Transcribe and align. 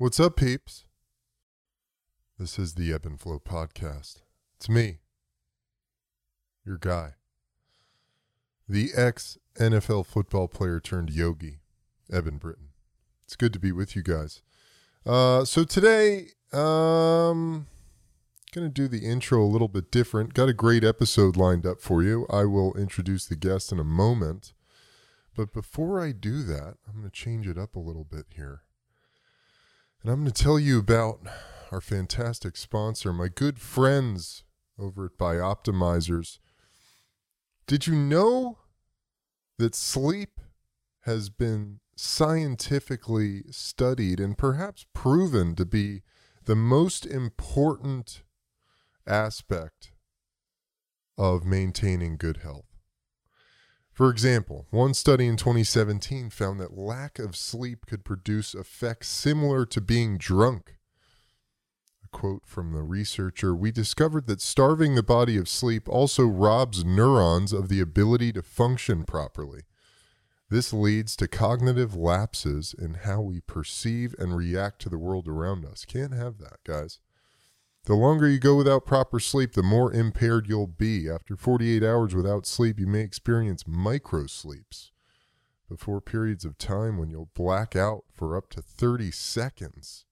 What's 0.00 0.18
up, 0.18 0.36
peeps? 0.36 0.86
This 2.38 2.58
is 2.58 2.72
the 2.72 2.90
Ebb 2.90 3.04
and 3.04 3.20
Flow 3.20 3.38
podcast. 3.38 4.22
It's 4.56 4.66
me, 4.66 5.00
your 6.64 6.78
guy, 6.78 7.16
the 8.66 8.92
ex 8.96 9.36
NFL 9.56 10.06
football 10.06 10.48
player 10.48 10.80
turned 10.80 11.10
yogi, 11.10 11.58
Eben 12.10 12.38
Britton. 12.38 12.70
It's 13.26 13.36
good 13.36 13.52
to 13.52 13.58
be 13.58 13.72
with 13.72 13.94
you 13.94 14.02
guys. 14.02 14.40
Uh, 15.04 15.44
so 15.44 15.64
today, 15.64 16.28
um, 16.50 17.66
gonna 18.54 18.70
do 18.70 18.88
the 18.88 19.04
intro 19.04 19.42
a 19.42 19.44
little 19.44 19.68
bit 19.68 19.90
different. 19.90 20.32
Got 20.32 20.48
a 20.48 20.54
great 20.54 20.82
episode 20.82 21.36
lined 21.36 21.66
up 21.66 21.82
for 21.82 22.02
you. 22.02 22.26
I 22.30 22.46
will 22.46 22.72
introduce 22.72 23.26
the 23.26 23.36
guest 23.36 23.70
in 23.70 23.78
a 23.78 23.84
moment, 23.84 24.54
but 25.36 25.52
before 25.52 26.00
I 26.00 26.12
do 26.12 26.42
that, 26.44 26.76
I'm 26.88 26.96
gonna 26.96 27.10
change 27.10 27.46
it 27.46 27.58
up 27.58 27.76
a 27.76 27.80
little 27.80 28.04
bit 28.04 28.24
here. 28.34 28.62
And 30.02 30.10
I'm 30.10 30.22
going 30.22 30.32
to 30.32 30.42
tell 30.42 30.58
you 30.58 30.78
about 30.78 31.20
our 31.70 31.80
fantastic 31.80 32.56
sponsor, 32.56 33.12
my 33.12 33.28
good 33.28 33.58
friends 33.58 34.44
over 34.78 35.06
at 35.06 35.18
Bioptimizers. 35.18 36.38
Did 37.66 37.86
you 37.86 37.94
know 37.94 38.58
that 39.58 39.74
sleep 39.74 40.40
has 41.02 41.28
been 41.28 41.80
scientifically 41.96 43.42
studied 43.50 44.20
and 44.20 44.38
perhaps 44.38 44.86
proven 44.94 45.54
to 45.56 45.66
be 45.66 46.00
the 46.46 46.56
most 46.56 47.04
important 47.04 48.22
aspect 49.06 49.92
of 51.18 51.44
maintaining 51.44 52.16
good 52.16 52.38
health? 52.38 52.69
For 54.00 54.08
example, 54.08 54.66
one 54.70 54.94
study 54.94 55.26
in 55.26 55.36
2017 55.36 56.30
found 56.30 56.58
that 56.58 56.74
lack 56.74 57.18
of 57.18 57.36
sleep 57.36 57.84
could 57.84 58.02
produce 58.02 58.54
effects 58.54 59.08
similar 59.08 59.66
to 59.66 59.80
being 59.82 60.16
drunk. 60.16 60.76
A 62.02 62.08
quote 62.08 62.46
from 62.46 62.72
the 62.72 62.82
researcher 62.82 63.54
We 63.54 63.70
discovered 63.70 64.26
that 64.26 64.40
starving 64.40 64.94
the 64.94 65.02
body 65.02 65.36
of 65.36 65.50
sleep 65.50 65.86
also 65.86 66.24
robs 66.24 66.82
neurons 66.82 67.52
of 67.52 67.68
the 67.68 67.80
ability 67.80 68.32
to 68.32 68.42
function 68.42 69.04
properly. 69.04 69.64
This 70.48 70.72
leads 70.72 71.14
to 71.16 71.28
cognitive 71.28 71.94
lapses 71.94 72.74
in 72.74 72.94
how 72.94 73.20
we 73.20 73.42
perceive 73.42 74.14
and 74.18 74.34
react 74.34 74.80
to 74.80 74.88
the 74.88 74.96
world 74.96 75.28
around 75.28 75.66
us. 75.66 75.84
Can't 75.84 76.14
have 76.14 76.38
that, 76.38 76.64
guys. 76.64 77.00
The 77.84 77.94
longer 77.94 78.28
you 78.28 78.38
go 78.38 78.56
without 78.56 78.86
proper 78.86 79.18
sleep, 79.18 79.52
the 79.52 79.62
more 79.62 79.92
impaired 79.92 80.46
you'll 80.48 80.66
be. 80.66 81.08
After 81.08 81.36
48 81.36 81.82
hours 81.82 82.14
without 82.14 82.46
sleep, 82.46 82.78
you 82.78 82.86
may 82.86 83.00
experience 83.00 83.66
micro 83.66 84.26
sleeps 84.26 84.92
before 85.68 86.00
periods 86.00 86.44
of 86.44 86.58
time 86.58 86.98
when 86.98 87.10
you'll 87.10 87.30
black 87.34 87.74
out 87.74 88.04
for 88.12 88.36
up 88.36 88.50
to 88.50 88.60
30 88.60 89.10
seconds. 89.12 90.04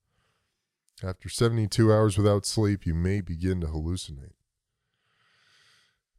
After 1.03 1.29
72 1.29 1.93
hours 1.93 2.17
without 2.17 2.47
sleep, 2.47 2.87
you 2.87 2.95
may 2.95 3.21
begin 3.21 3.61
to 3.61 3.67
hallucinate. 3.67 4.33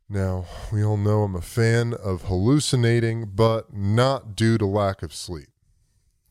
Now, 0.08 0.46
we 0.72 0.84
all 0.84 0.98
know 0.98 1.24
I'm 1.24 1.36
a 1.36 1.42
fan 1.42 1.94
of 1.94 2.24
hallucinating, 2.24 3.32
but 3.36 3.74
not 3.74 4.36
due 4.36 4.58
to 4.58 4.66
lack 4.66 5.04
of 5.04 5.14
sleep. 5.14 5.50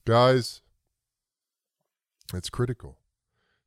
Guys, 0.05 0.62
it's 2.34 2.50
critical. 2.50 2.98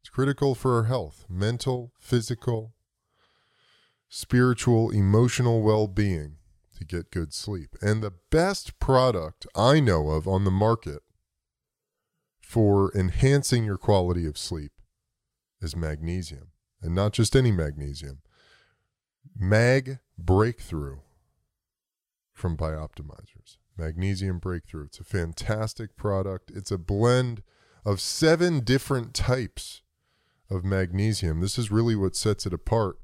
It's 0.01 0.09
critical 0.09 0.55
for 0.55 0.75
our 0.75 0.85
health, 0.85 1.25
mental, 1.29 1.93
physical, 1.99 2.73
spiritual, 4.09 4.89
emotional 4.89 5.61
well 5.61 5.87
being 5.87 6.37
to 6.77 6.83
get 6.83 7.11
good 7.11 7.33
sleep. 7.33 7.75
And 7.81 8.01
the 8.01 8.13
best 8.31 8.79
product 8.79 9.45
I 9.55 9.79
know 9.79 10.09
of 10.09 10.27
on 10.27 10.43
the 10.43 10.51
market 10.51 11.03
for 12.41 12.91
enhancing 12.95 13.63
your 13.63 13.77
quality 13.77 14.25
of 14.25 14.39
sleep 14.39 14.71
is 15.61 15.75
magnesium. 15.75 16.47
And 16.81 16.95
not 16.95 17.13
just 17.13 17.35
any 17.35 17.51
magnesium, 17.51 18.21
Mag 19.37 19.99
Breakthrough 20.17 20.97
from 22.33 22.57
Bioptimizers. 22.57 23.57
Magnesium 23.77 24.39
Breakthrough. 24.39 24.85
It's 24.85 24.99
a 24.99 25.03
fantastic 25.03 25.95
product. 25.95 26.51
It's 26.53 26.71
a 26.71 26.79
blend 26.79 27.43
of 27.85 28.01
seven 28.01 28.61
different 28.61 29.13
types 29.13 29.83
of 30.51 30.65
magnesium. 30.65 31.39
This 31.39 31.57
is 31.57 31.71
really 31.71 31.95
what 31.95 32.15
sets 32.15 32.45
it 32.45 32.53
apart 32.53 32.97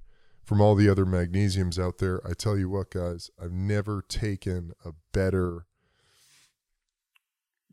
from 0.43 0.61
all 0.61 0.75
the 0.75 0.89
other 0.89 1.05
magnesiums 1.05 1.79
out 1.79 1.97
there. 1.97 2.21
I 2.27 2.33
tell 2.33 2.57
you 2.57 2.69
what, 2.69 2.91
guys, 2.91 3.31
I've 3.41 3.53
never 3.53 4.01
taken 4.01 4.73
a 4.85 4.91
better, 5.13 5.65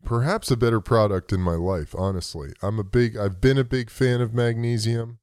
perhaps 0.04 0.50
a 0.50 0.56
better 0.56 0.80
product 0.80 1.32
in 1.32 1.40
my 1.40 1.54
life, 1.54 1.94
honestly. 1.96 2.52
I'm 2.62 2.78
a 2.78 2.84
big, 2.84 3.16
I've 3.16 3.40
been 3.40 3.58
a 3.58 3.64
big 3.64 3.90
fan 3.90 4.20
of 4.20 4.32
magnesium, 4.32 5.18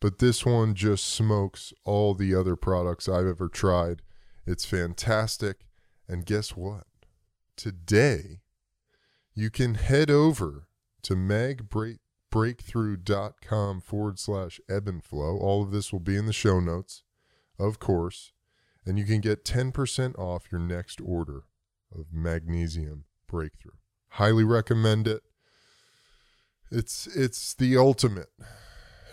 but 0.00 0.20
this 0.20 0.46
one 0.46 0.74
just 0.74 1.04
smokes 1.06 1.72
all 1.84 2.14
the 2.14 2.34
other 2.34 2.54
products 2.56 3.08
I've 3.08 3.26
ever 3.26 3.48
tried. 3.48 4.02
It's 4.46 4.64
fantastic. 4.64 5.66
And 6.08 6.24
guess 6.24 6.56
what? 6.56 6.84
Today, 7.56 8.40
you 9.34 9.50
can 9.50 9.74
head 9.74 10.10
over 10.10 10.68
to 11.02 11.16
Mag 11.16 11.68
Break 11.68 11.98
breakthrough.com 12.30 13.80
forward 13.80 14.18
slash 14.18 14.60
ebb 14.68 14.88
and 14.88 15.02
flow. 15.02 15.38
All 15.38 15.62
of 15.62 15.70
this 15.70 15.92
will 15.92 16.00
be 16.00 16.16
in 16.16 16.26
the 16.26 16.32
show 16.32 16.60
notes, 16.60 17.02
of 17.58 17.78
course, 17.78 18.32
and 18.84 18.98
you 18.98 19.04
can 19.04 19.20
get 19.20 19.44
10% 19.44 20.18
off 20.18 20.50
your 20.50 20.60
next 20.60 21.00
order 21.00 21.44
of 21.94 22.06
magnesium 22.12 23.04
breakthrough. 23.26 23.72
Highly 24.12 24.44
recommend 24.44 25.06
it. 25.06 25.22
It's 26.70 27.06
it's 27.06 27.54
the 27.54 27.76
ultimate. 27.76 28.28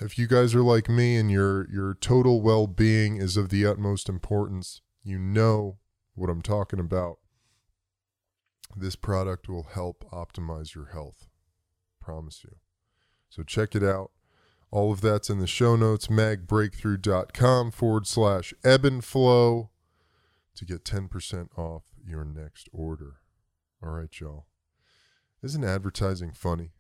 If 0.02 0.20
you 0.20 0.28
guys 0.28 0.54
are 0.54 0.62
like 0.62 0.90
me 0.90 1.16
and 1.16 1.32
your 1.32 1.70
your 1.72 1.94
total 1.94 2.42
well-being 2.42 3.16
is 3.16 3.38
of 3.38 3.48
the 3.50 3.66
utmost 3.66 4.10
importance, 4.10 4.82
you 5.04 5.18
know 5.18 5.78
what 6.16 6.30
I'm 6.30 6.42
talking 6.42 6.80
about. 6.80 7.20
This 8.76 8.98
product 8.98 9.48
will 9.48 9.68
help 9.74 10.04
optimize 10.12 10.76
your 10.76 10.88
health. 10.88 11.28
Promise 12.02 12.44
you. 12.44 12.58
So 13.36 13.44
check 13.44 13.76
it 13.76 13.84
out. 13.84 14.12
All 14.72 14.94
of 14.94 15.02
that's 15.02 15.30
in 15.30 15.40
the 15.40 15.48
show 15.48 15.76
notes, 15.76 16.08
magbreakthrough.com 16.08 17.72
forward 17.72 18.08
slash 18.08 18.54
ebb 18.64 18.86
and 18.86 19.04
flow 19.04 19.72
to 20.56 20.64
get 20.64 20.86
10% 20.86 21.50
off 21.58 21.84
your 22.08 22.24
next 22.24 22.70
order. 22.72 23.18
All 23.84 23.90
right, 23.90 24.10
y'all. 24.22 24.46
Isn't 25.44 25.66
advertising 25.66 26.32
funny? 26.32 26.72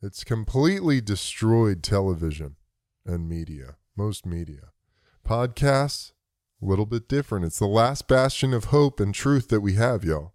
It's 0.00 0.24
completely 0.24 1.02
destroyed 1.02 1.82
television 1.82 2.56
and 3.04 3.28
media, 3.28 3.76
most 3.94 4.24
media. 4.24 4.70
Podcasts, 5.22 6.12
a 6.62 6.64
little 6.64 6.86
bit 6.86 7.10
different. 7.10 7.44
It's 7.44 7.58
the 7.58 7.66
last 7.66 8.08
bastion 8.08 8.54
of 8.54 8.66
hope 8.66 9.00
and 9.00 9.14
truth 9.14 9.48
that 9.48 9.60
we 9.60 9.74
have, 9.74 10.02
y'all. 10.02 10.32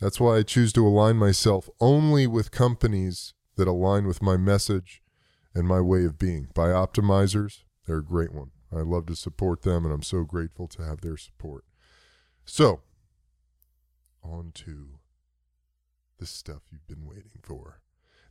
That's 0.00 0.18
why 0.18 0.38
I 0.38 0.42
choose 0.42 0.72
to 0.72 0.86
align 0.86 1.16
myself 1.16 1.68
only 1.80 2.26
with 2.26 2.50
companies 2.50 3.34
that 3.58 3.68
align 3.68 4.06
with 4.06 4.22
my 4.22 4.36
message 4.36 5.02
and 5.54 5.68
my 5.68 5.80
way 5.80 6.04
of 6.04 6.18
being. 6.18 6.46
BiOptimizers, 6.54 7.64
they're 7.86 7.98
a 7.98 8.04
great 8.04 8.32
one. 8.32 8.52
I 8.72 8.80
love 8.80 9.06
to 9.06 9.16
support 9.16 9.62
them, 9.62 9.84
and 9.84 9.92
I'm 9.92 10.02
so 10.02 10.22
grateful 10.22 10.68
to 10.68 10.82
have 10.84 11.00
their 11.00 11.16
support. 11.16 11.64
So, 12.44 12.80
on 14.22 14.52
to 14.54 15.00
the 16.18 16.26
stuff 16.26 16.62
you've 16.70 16.86
been 16.86 17.06
waiting 17.06 17.40
for. 17.42 17.80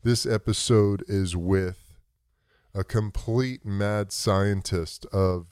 This 0.02 0.26
episode 0.26 1.04
is 1.08 1.36
with 1.36 1.98
a 2.74 2.84
complete 2.84 3.66
mad 3.66 4.12
scientist 4.12 5.06
of 5.08 5.48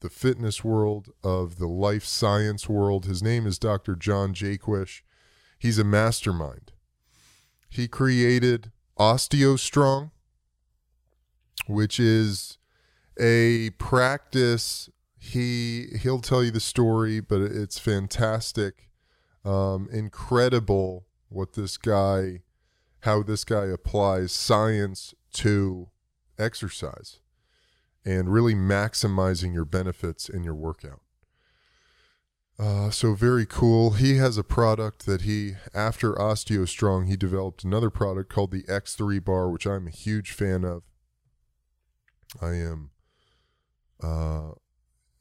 the 0.00 0.10
fitness 0.10 0.62
world, 0.62 1.08
of 1.24 1.58
the 1.58 1.66
life 1.66 2.04
science 2.04 2.68
world. 2.68 3.06
His 3.06 3.22
name 3.22 3.46
is 3.46 3.58
Dr. 3.58 3.96
John 3.96 4.34
Jaquish. 4.34 5.02
He's 5.58 5.78
a 5.78 5.84
mastermind. 5.84 6.72
He 7.70 7.88
created 7.88 8.70
OsteoStrong, 8.98 10.10
which 11.66 12.00
is 12.00 12.58
a 13.18 13.70
practice. 13.78 14.88
He 15.18 15.86
he'll 16.00 16.20
tell 16.20 16.44
you 16.44 16.50
the 16.50 16.60
story, 16.60 17.20
but 17.20 17.40
it's 17.40 17.78
fantastic, 17.78 18.88
um, 19.44 19.88
incredible 19.92 21.06
what 21.28 21.52
this 21.52 21.76
guy, 21.76 22.42
how 23.00 23.22
this 23.22 23.44
guy 23.44 23.66
applies 23.66 24.32
science 24.32 25.14
to 25.34 25.88
exercise, 26.38 27.20
and 28.04 28.32
really 28.32 28.54
maximizing 28.54 29.52
your 29.52 29.64
benefits 29.64 30.28
in 30.28 30.44
your 30.44 30.54
workout. 30.54 31.02
Uh, 32.58 32.90
so 32.90 33.14
very 33.14 33.46
cool. 33.46 33.92
He 33.92 34.16
has 34.16 34.36
a 34.36 34.42
product 34.42 35.06
that 35.06 35.22
he, 35.22 35.54
after 35.72 36.14
OsteoStrong, 36.14 37.06
he 37.06 37.16
developed 37.16 37.62
another 37.62 37.88
product 37.88 38.32
called 38.32 38.50
the 38.50 38.64
X3 38.64 39.24
bar, 39.24 39.48
which 39.48 39.66
I'm 39.66 39.86
a 39.86 39.90
huge 39.90 40.32
fan 40.32 40.64
of. 40.64 40.82
I 42.42 42.54
am, 42.54 42.90
uh, 44.02 44.50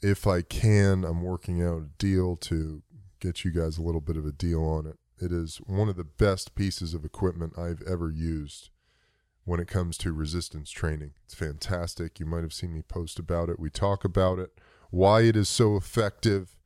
if 0.02 0.26
I 0.26 0.42
can, 0.42 1.04
I'm 1.04 1.22
working 1.22 1.62
out 1.62 1.82
a 1.84 1.90
deal 2.00 2.36
to 2.38 2.82
get 3.20 3.46
you 3.46 3.52
guys 3.52 3.78
a 3.78 3.84
little 3.84 4.02
bit 4.02 4.18
of 4.18 4.26
a 4.26 4.32
deal 4.32 4.64
on 4.64 4.88
it. 4.88 4.98
It 5.20 5.32
is 5.32 5.58
one 5.58 5.90
of 5.90 5.96
the 5.96 6.04
best 6.04 6.56
pieces 6.56 6.96
of 6.96 7.06
equipment 7.06 7.58
I've 7.58 7.82
ever 7.84 8.10
used 8.10 8.70
when 9.46 9.60
it 9.60 9.68
comes 9.68 9.98
to 10.00 10.12
resistance 10.12 10.72
training. 10.72 11.12
It's 11.24 11.36
fantastic. 11.36 12.20
You 12.20 12.26
might 12.26 12.44
have 12.44 12.54
seen 12.54 12.74
me 12.74 12.82
post 12.82 13.20
about 13.20 13.50
it. 13.50 13.60
We 13.60 13.70
talk 13.70 14.04
about 14.04 14.40
it, 14.40 14.60
why 14.90 15.22
it 15.22 15.36
is 15.36 15.48
so 15.48 15.76
effective, 15.76 16.57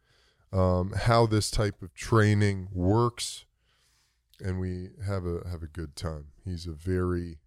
um, 0.51 0.94
how 0.94 1.25
this 1.25 1.50
type 1.50 1.81
of 1.81 1.94
training 1.94 2.69
works, 2.71 3.45
and 4.39 4.59
we 4.59 4.89
have 5.06 5.25
a 5.25 5.48
have 5.50 5.63
a 5.63 5.68
good 5.68 5.95
time. 5.95 6.27
He's 6.44 6.65
a 6.65 6.74
very 6.74 7.39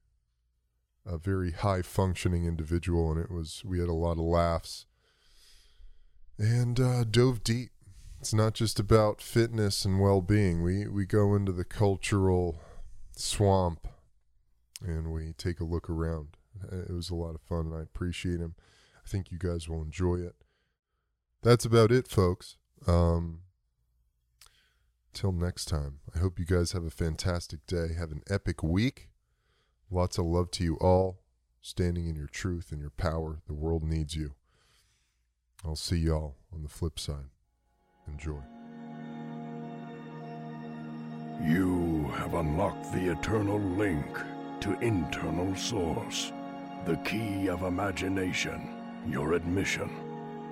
a 1.06 1.18
very 1.18 1.52
high 1.52 1.82
functioning 1.82 2.46
individual, 2.46 3.10
and 3.10 3.20
it 3.20 3.30
was 3.30 3.62
we 3.64 3.78
had 3.78 3.88
a 3.88 3.92
lot 3.94 4.12
of 4.12 4.24
laughs 4.24 4.86
and 6.38 6.80
uh, 6.80 7.04
dove 7.04 7.44
deep. 7.44 7.70
It's 8.20 8.34
not 8.34 8.54
just 8.54 8.80
about 8.80 9.20
fitness 9.20 9.84
and 9.84 10.00
well 10.00 10.22
being. 10.22 10.62
We 10.62 10.86
we 10.88 11.04
go 11.04 11.34
into 11.34 11.52
the 11.52 11.64
cultural 11.64 12.60
swamp, 13.16 13.86
and 14.82 15.12
we 15.12 15.34
take 15.34 15.60
a 15.60 15.64
look 15.64 15.90
around. 15.90 16.36
It 16.72 16.90
was 16.90 17.10
a 17.10 17.14
lot 17.14 17.34
of 17.34 17.42
fun, 17.42 17.66
and 17.66 17.74
I 17.74 17.82
appreciate 17.82 18.40
him. 18.40 18.54
I 19.04 19.08
think 19.08 19.30
you 19.30 19.38
guys 19.38 19.68
will 19.68 19.82
enjoy 19.82 20.16
it. 20.16 20.34
That's 21.42 21.66
about 21.66 21.92
it, 21.92 22.08
folks. 22.08 22.56
Um, 22.86 23.40
till 25.12 25.32
next 25.32 25.66
time, 25.66 26.00
I 26.14 26.18
hope 26.18 26.38
you 26.38 26.44
guys 26.44 26.72
have 26.72 26.84
a 26.84 26.90
fantastic 26.90 27.66
day. 27.66 27.94
Have 27.98 28.12
an 28.12 28.22
epic 28.28 28.62
week. 28.62 29.08
Lots 29.90 30.18
of 30.18 30.26
love 30.26 30.50
to 30.52 30.64
you 30.64 30.76
all. 30.76 31.20
Standing 31.60 32.08
in 32.08 32.14
your 32.14 32.26
truth 32.26 32.72
and 32.72 32.80
your 32.80 32.90
power. 32.90 33.40
The 33.46 33.54
world 33.54 33.82
needs 33.82 34.14
you. 34.14 34.34
I'll 35.64 35.76
see 35.76 35.96
y'all 35.96 36.36
on 36.52 36.62
the 36.62 36.68
flip 36.68 36.98
side. 36.98 37.30
Enjoy. 38.06 38.40
You 41.42 42.10
have 42.16 42.34
unlocked 42.34 42.92
the 42.92 43.10
eternal 43.10 43.58
link 43.58 44.06
to 44.60 44.78
internal 44.80 45.54
source, 45.56 46.32
the 46.84 46.96
key 46.98 47.48
of 47.48 47.62
imagination, 47.62 48.68
your 49.08 49.32
admission, 49.32 49.90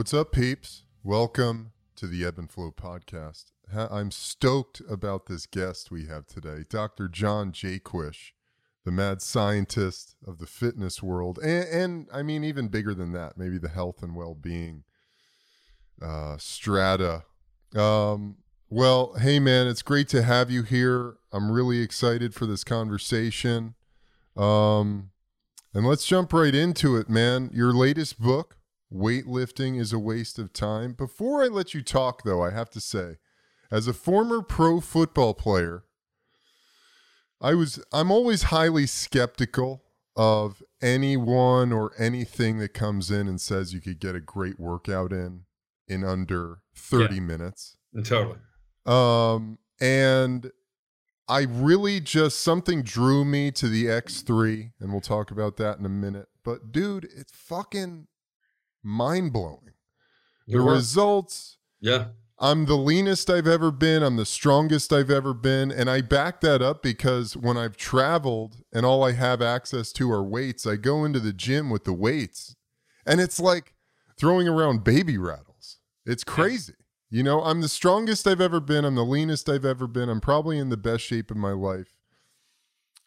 What's 0.00 0.14
up, 0.14 0.32
peeps? 0.32 0.84
Welcome 1.04 1.72
to 1.96 2.06
the 2.06 2.24
Ebb 2.24 2.38
and 2.38 2.50
Flow 2.50 2.70
podcast. 2.70 3.52
I'm 3.70 4.10
stoked 4.10 4.80
about 4.88 5.26
this 5.26 5.44
guest 5.44 5.90
we 5.90 6.06
have 6.06 6.26
today, 6.26 6.64
Dr. 6.66 7.06
John 7.06 7.52
Jaquish, 7.52 8.32
the 8.86 8.92
mad 8.92 9.20
scientist 9.20 10.16
of 10.26 10.38
the 10.38 10.46
fitness 10.46 11.02
world, 11.02 11.38
and, 11.42 11.68
and 11.68 12.08
I 12.14 12.22
mean 12.22 12.44
even 12.44 12.68
bigger 12.68 12.94
than 12.94 13.12
that, 13.12 13.36
maybe 13.36 13.58
the 13.58 13.68
health 13.68 14.02
and 14.02 14.16
well-being 14.16 14.84
uh, 16.00 16.38
strata. 16.38 17.24
Um, 17.76 18.36
well, 18.70 19.12
hey 19.18 19.38
man, 19.38 19.66
it's 19.66 19.82
great 19.82 20.08
to 20.08 20.22
have 20.22 20.50
you 20.50 20.62
here. 20.62 21.18
I'm 21.30 21.52
really 21.52 21.82
excited 21.82 22.32
for 22.32 22.46
this 22.46 22.64
conversation. 22.64 23.74
Um, 24.34 25.10
and 25.74 25.86
let's 25.86 26.06
jump 26.06 26.32
right 26.32 26.54
into 26.54 26.96
it, 26.96 27.10
man. 27.10 27.50
Your 27.52 27.74
latest 27.74 28.18
book, 28.18 28.56
Weightlifting 28.92 29.78
is 29.78 29.92
a 29.92 29.98
Waste 29.98 30.38
of 30.38 30.52
Time. 30.52 30.92
Before 30.92 31.42
I 31.42 31.46
let 31.46 31.74
you 31.74 31.82
talk, 31.82 32.24
though, 32.24 32.42
I 32.42 32.50
have 32.50 32.70
to 32.70 32.80
say, 32.80 33.16
as 33.70 33.86
a 33.86 33.92
former 33.92 34.42
pro 34.42 34.80
football 34.80 35.34
player, 35.34 35.84
I 37.40 37.54
was 37.54 37.82
I'm 37.92 38.10
always 38.10 38.44
highly 38.44 38.86
skeptical 38.86 39.84
of 40.16 40.62
anyone 40.82 41.72
or 41.72 41.92
anything 41.98 42.58
that 42.58 42.74
comes 42.74 43.10
in 43.10 43.28
and 43.28 43.40
says 43.40 43.72
you 43.72 43.80
could 43.80 44.00
get 44.00 44.14
a 44.14 44.20
great 44.20 44.58
workout 44.58 45.12
in 45.12 45.44
in 45.88 46.04
under 46.04 46.58
30 46.74 47.14
yeah, 47.14 47.20
minutes. 47.20 47.76
Totally. 48.04 48.38
Um 48.84 49.58
and 49.80 50.50
I 51.28 51.42
really 51.42 52.00
just 52.00 52.40
something 52.40 52.82
drew 52.82 53.24
me 53.24 53.50
to 53.52 53.68
the 53.68 53.86
X3 53.86 54.72
and 54.80 54.90
we'll 54.90 55.00
talk 55.00 55.30
about 55.30 55.56
that 55.58 55.78
in 55.78 55.86
a 55.86 55.90
minute. 55.90 56.26
But 56.44 56.72
dude, 56.72 57.04
it's 57.04 57.32
fucking 57.32 58.08
mind-blowing. 58.82 59.72
The 60.46 60.60
results 60.60 61.58
Yeah. 61.80 62.06
I'm 62.38 62.64
the 62.64 62.76
leanest 62.76 63.28
I've 63.28 63.46
ever 63.46 63.70
been. 63.70 64.02
I'm 64.02 64.16
the 64.16 64.24
strongest 64.24 64.94
I've 64.94 65.10
ever 65.10 65.34
been. 65.34 65.70
And 65.70 65.90
I 65.90 66.00
back 66.00 66.40
that 66.40 66.62
up 66.62 66.82
because 66.82 67.36
when 67.36 67.58
I've 67.58 67.76
traveled 67.76 68.62
and 68.72 68.86
all 68.86 69.04
I 69.04 69.12
have 69.12 69.42
access 69.42 69.92
to 69.92 70.10
are 70.10 70.22
weights, 70.22 70.66
I 70.66 70.76
go 70.76 71.04
into 71.04 71.20
the 71.20 71.34
gym 71.34 71.68
with 71.68 71.84
the 71.84 71.92
weights. 71.92 72.56
And 73.04 73.20
it's 73.20 73.40
like 73.40 73.74
throwing 74.18 74.48
around 74.48 74.84
baby 74.84 75.18
rattles. 75.18 75.80
It's 76.06 76.24
crazy. 76.24 76.74
You 77.10 77.22
know, 77.22 77.42
I'm 77.42 77.60
the 77.60 77.68
strongest 77.68 78.26
I've 78.26 78.40
ever 78.40 78.60
been. 78.60 78.86
I'm 78.86 78.94
the 78.94 79.04
leanest 79.04 79.48
I've 79.50 79.64
ever 79.66 79.86
been. 79.86 80.08
I'm 80.08 80.20
probably 80.20 80.58
in 80.58 80.70
the 80.70 80.76
best 80.78 81.04
shape 81.04 81.30
of 81.30 81.36
my 81.36 81.52
life 81.52 81.98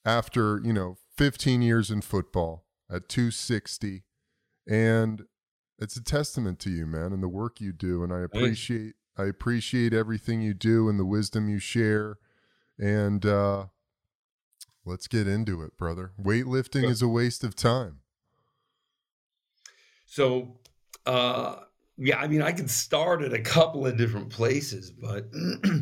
after, 0.05 0.61
you 0.63 0.73
know, 0.73 0.97
15 1.17 1.63
years 1.63 1.89
in 1.89 2.01
football 2.01 2.65
at 2.91 3.09
260. 3.09 4.03
And 4.69 5.23
it's 5.79 5.95
a 5.95 6.03
testament 6.03 6.59
to 6.59 6.69
you, 6.69 6.85
man, 6.85 7.13
and 7.13 7.21
the 7.21 7.27
work 7.27 7.59
you 7.59 7.73
do. 7.73 8.03
And 8.03 8.13
I 8.13 8.21
appreciate 8.21 8.93
I 9.17 9.25
appreciate 9.25 9.93
everything 9.93 10.41
you 10.41 10.53
do 10.53 10.89
and 10.89 10.99
the 10.99 11.05
wisdom 11.05 11.47
you 11.47 11.59
share. 11.59 12.17
And 12.79 13.25
uh, 13.25 13.65
let's 14.85 15.07
get 15.07 15.27
into 15.27 15.61
it, 15.61 15.77
brother. 15.77 16.11
Weightlifting 16.21 16.85
is 16.85 17.01
a 17.01 17.07
waste 17.07 17.43
of 17.43 17.55
time. 17.55 17.99
So, 20.05 20.59
uh, 21.05 21.57
yeah, 21.97 22.17
I 22.17 22.27
mean, 22.27 22.41
I 22.41 22.51
could 22.51 22.69
start 22.69 23.21
at 23.21 23.33
a 23.33 23.41
couple 23.41 23.85
of 23.85 23.97
different 23.97 24.29
places, 24.29 24.89
but 24.89 25.27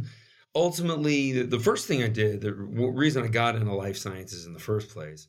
ultimately, 0.55 1.41
the 1.43 1.59
first 1.59 1.87
thing 1.87 2.03
I 2.03 2.09
did, 2.09 2.41
the 2.41 2.53
reason 2.53 3.23
I 3.23 3.27
got 3.27 3.55
into 3.55 3.73
life 3.73 3.97
sciences 3.97 4.45
in 4.45 4.53
the 4.53 4.59
first 4.59 4.89
place 4.89 5.27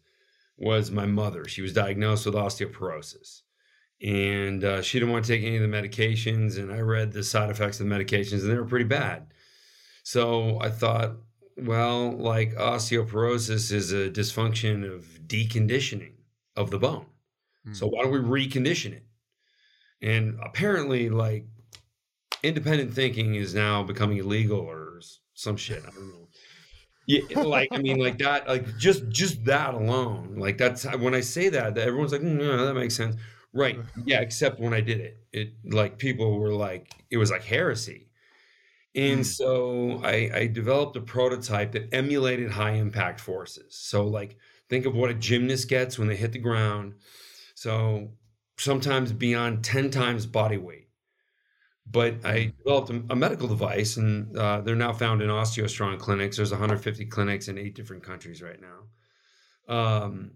was 0.57 0.91
my 0.91 1.07
mother. 1.07 1.47
She 1.47 1.63
was 1.63 1.73
diagnosed 1.73 2.27
with 2.27 2.35
osteoporosis 2.35 3.43
and 4.03 4.65
uh, 4.65 4.83
she 4.83 4.99
didn't 4.99 5.13
want 5.13 5.25
to 5.25 5.33
take 5.33 5.45
any 5.45 5.57
of 5.57 5.63
the 5.63 5.69
medications. 5.69 6.59
And 6.59 6.73
I 6.73 6.81
read 6.81 7.13
the 7.13 7.23
side 7.23 7.51
effects 7.51 7.79
of 7.81 7.89
the 7.89 7.95
medications, 7.95 8.43
and 8.43 8.51
they 8.51 8.57
were 8.57 8.65
pretty 8.65 8.85
bad. 8.85 9.27
So 10.03 10.59
I 10.61 10.71
thought, 10.71 11.13
well, 11.57 12.11
like 12.11 12.55
osteoporosis 12.55 13.71
is 13.71 13.93
a 13.93 14.11
dysfunction 14.11 14.85
of 14.93 15.05
deconditioning 15.27 16.15
of 16.57 16.71
the 16.71 16.79
bone. 16.79 17.07
Mm. 17.69 17.77
So 17.77 17.87
why 17.87 18.03
don't 18.03 18.13
we 18.13 18.47
recondition 18.47 18.93
it? 18.93 19.05
And 20.01 20.39
apparently, 20.43 21.09
like 21.09 21.47
independent 22.43 22.93
thinking 22.93 23.37
is 23.37 23.55
now 23.55 23.85
becoming 23.85 24.19
illegal 24.19 24.59
or 24.59 25.01
some 25.35 25.57
shit. 25.57 25.83
I 25.87 25.91
don't 25.91 26.09
know. 26.09 26.29
Yeah, 27.07 27.41
like 27.43 27.69
I 27.73 27.79
mean, 27.79 27.99
like 27.99 28.19
that, 28.19 28.49
like 28.49 28.77
just 28.79 29.09
just 29.09 29.45
that 29.45 29.75
alone, 29.75 30.37
like 30.37 30.59
that's 30.59 30.85
when 30.97 31.15
I 31.15 31.21
say 31.21 31.49
that, 31.51 31.75
that 31.75 31.87
everyone's 31.87 32.13
like, 32.13 32.21
mm, 32.21 32.39
no, 32.39 32.65
that 32.65 32.75
makes 32.75 32.97
sense. 32.97 33.17
Right. 33.53 33.79
Yeah. 34.05 34.21
Except 34.21 34.61
when 34.61 34.75
I 34.75 34.81
did 34.81 35.01
it, 35.01 35.19
it 35.33 35.53
like 35.65 35.99
people 35.99 36.39
were 36.39 36.55
like, 36.55 36.93
it 37.11 37.17
was 37.17 37.31
like 37.31 37.45
heresy. 37.45 38.09
And 38.95 39.21
mm. 39.21 39.25
so 39.25 40.01
I, 40.05 40.31
I 40.35 40.47
developed 40.47 40.97
a 40.97 41.01
prototype 41.01 41.73
that 41.73 41.95
emulated 41.95 42.51
high 42.51 42.73
impact 42.73 43.21
forces. 43.21 43.75
So, 43.75 44.07
like, 44.07 44.37
think 44.69 44.85
of 44.85 44.95
what 44.95 45.11
a 45.11 45.15
gymnast 45.15 45.69
gets 45.69 45.99
when 45.99 46.09
they 46.09 46.17
hit 46.17 46.33
the 46.33 46.39
ground. 46.39 46.95
So, 47.55 48.11
sometimes 48.59 49.13
beyond 49.13 49.65
10 49.65 49.91
times 49.91 50.27
body 50.27 50.59
weight. 50.59 50.89
But 51.91 52.25
I 52.25 52.45
hmm. 52.45 52.51
developed 52.59 52.91
a, 52.91 53.03
a 53.13 53.17
medical 53.17 53.49
device, 53.49 53.97
and 53.97 54.37
uh, 54.37 54.61
they're 54.61 54.77
now 54.77 54.93
found 54.93 55.23
in 55.23 55.29
OsteoStrong 55.29 55.99
clinics. 55.99 56.37
There's 56.37 56.53
150 56.53 57.07
clinics 57.07 57.49
in 57.49 57.59
eight 57.59 57.75
different 57.75 58.03
countries 58.03 58.43
right 58.43 58.61
now. 58.61 59.75
Um, 59.75 60.33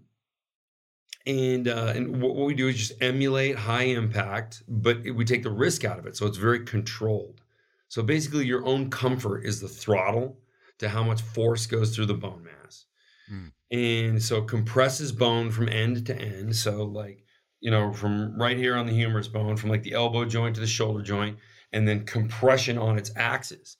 and 1.27 1.67
uh, 1.67 1.91
and 1.93 2.21
what, 2.21 2.35
we 2.35 2.55
do 2.55 2.69
is 2.69 2.77
just 2.77 3.03
emulate 3.03 3.57
high 3.57 3.83
impact, 3.83 4.63
but 4.67 5.03
we 5.13 5.25
take 5.25 5.43
the 5.43 5.51
risk 5.51 5.83
out 5.83 5.99
of 5.99 6.07
it, 6.07 6.15
so 6.15 6.25
it's 6.25 6.37
very 6.37 6.61
controlled. 6.61 7.41
So 7.89 8.01
basically, 8.01 8.45
your 8.45 8.65
own 8.65 8.89
comfort 8.89 9.45
is 9.45 9.59
the 9.59 9.67
throttle 9.67 10.37
to 10.79 10.87
how 10.87 11.03
much 11.03 11.21
force 11.21 11.65
goes 11.65 11.93
through 11.93 12.05
the 12.05 12.13
bone 12.13 12.45
mass, 12.45 12.85
mm. 13.31 13.51
and 13.71 14.23
so 14.23 14.37
it 14.37 14.47
compresses 14.47 15.11
bone 15.11 15.51
from 15.51 15.67
end 15.67 16.05
to 16.07 16.17
end. 16.17 16.55
So 16.55 16.83
like 16.83 17.25
you 17.59 17.71
know, 17.71 17.91
from 17.91 18.39
right 18.39 18.57
here 18.57 18.77
on 18.77 18.85
the 18.85 18.93
humerus 18.93 19.27
bone, 19.27 19.57
from 19.57 19.69
like 19.69 19.83
the 19.83 19.93
elbow 19.93 20.23
joint 20.23 20.55
to 20.55 20.61
the 20.61 20.67
shoulder 20.67 21.01
joint, 21.01 21.37
and 21.73 21.85
then 21.85 22.05
compression 22.05 22.77
on 22.77 22.97
its 22.97 23.11
axis. 23.17 23.75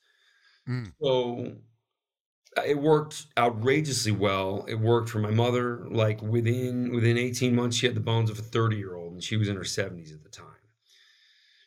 Mm. 0.68 0.92
So 1.00 1.52
it 2.66 2.78
worked 2.78 3.26
outrageously 3.38 4.12
well. 4.12 4.64
It 4.68 4.76
worked 4.76 5.08
for 5.08 5.18
my 5.18 5.30
mother. 5.30 5.86
Like 5.88 6.20
within 6.22 6.92
within 6.92 7.18
18 7.18 7.54
months, 7.54 7.76
she 7.76 7.86
had 7.86 7.94
the 7.96 8.00
bones 8.00 8.30
of 8.30 8.38
a 8.38 8.42
30 8.42 8.76
year 8.76 8.94
old, 8.94 9.12
and 9.14 9.22
she 9.22 9.36
was 9.36 9.48
in 9.48 9.56
her 9.56 9.64
70s 9.64 10.12
at 10.12 10.22
the 10.22 10.28
time. 10.30 10.44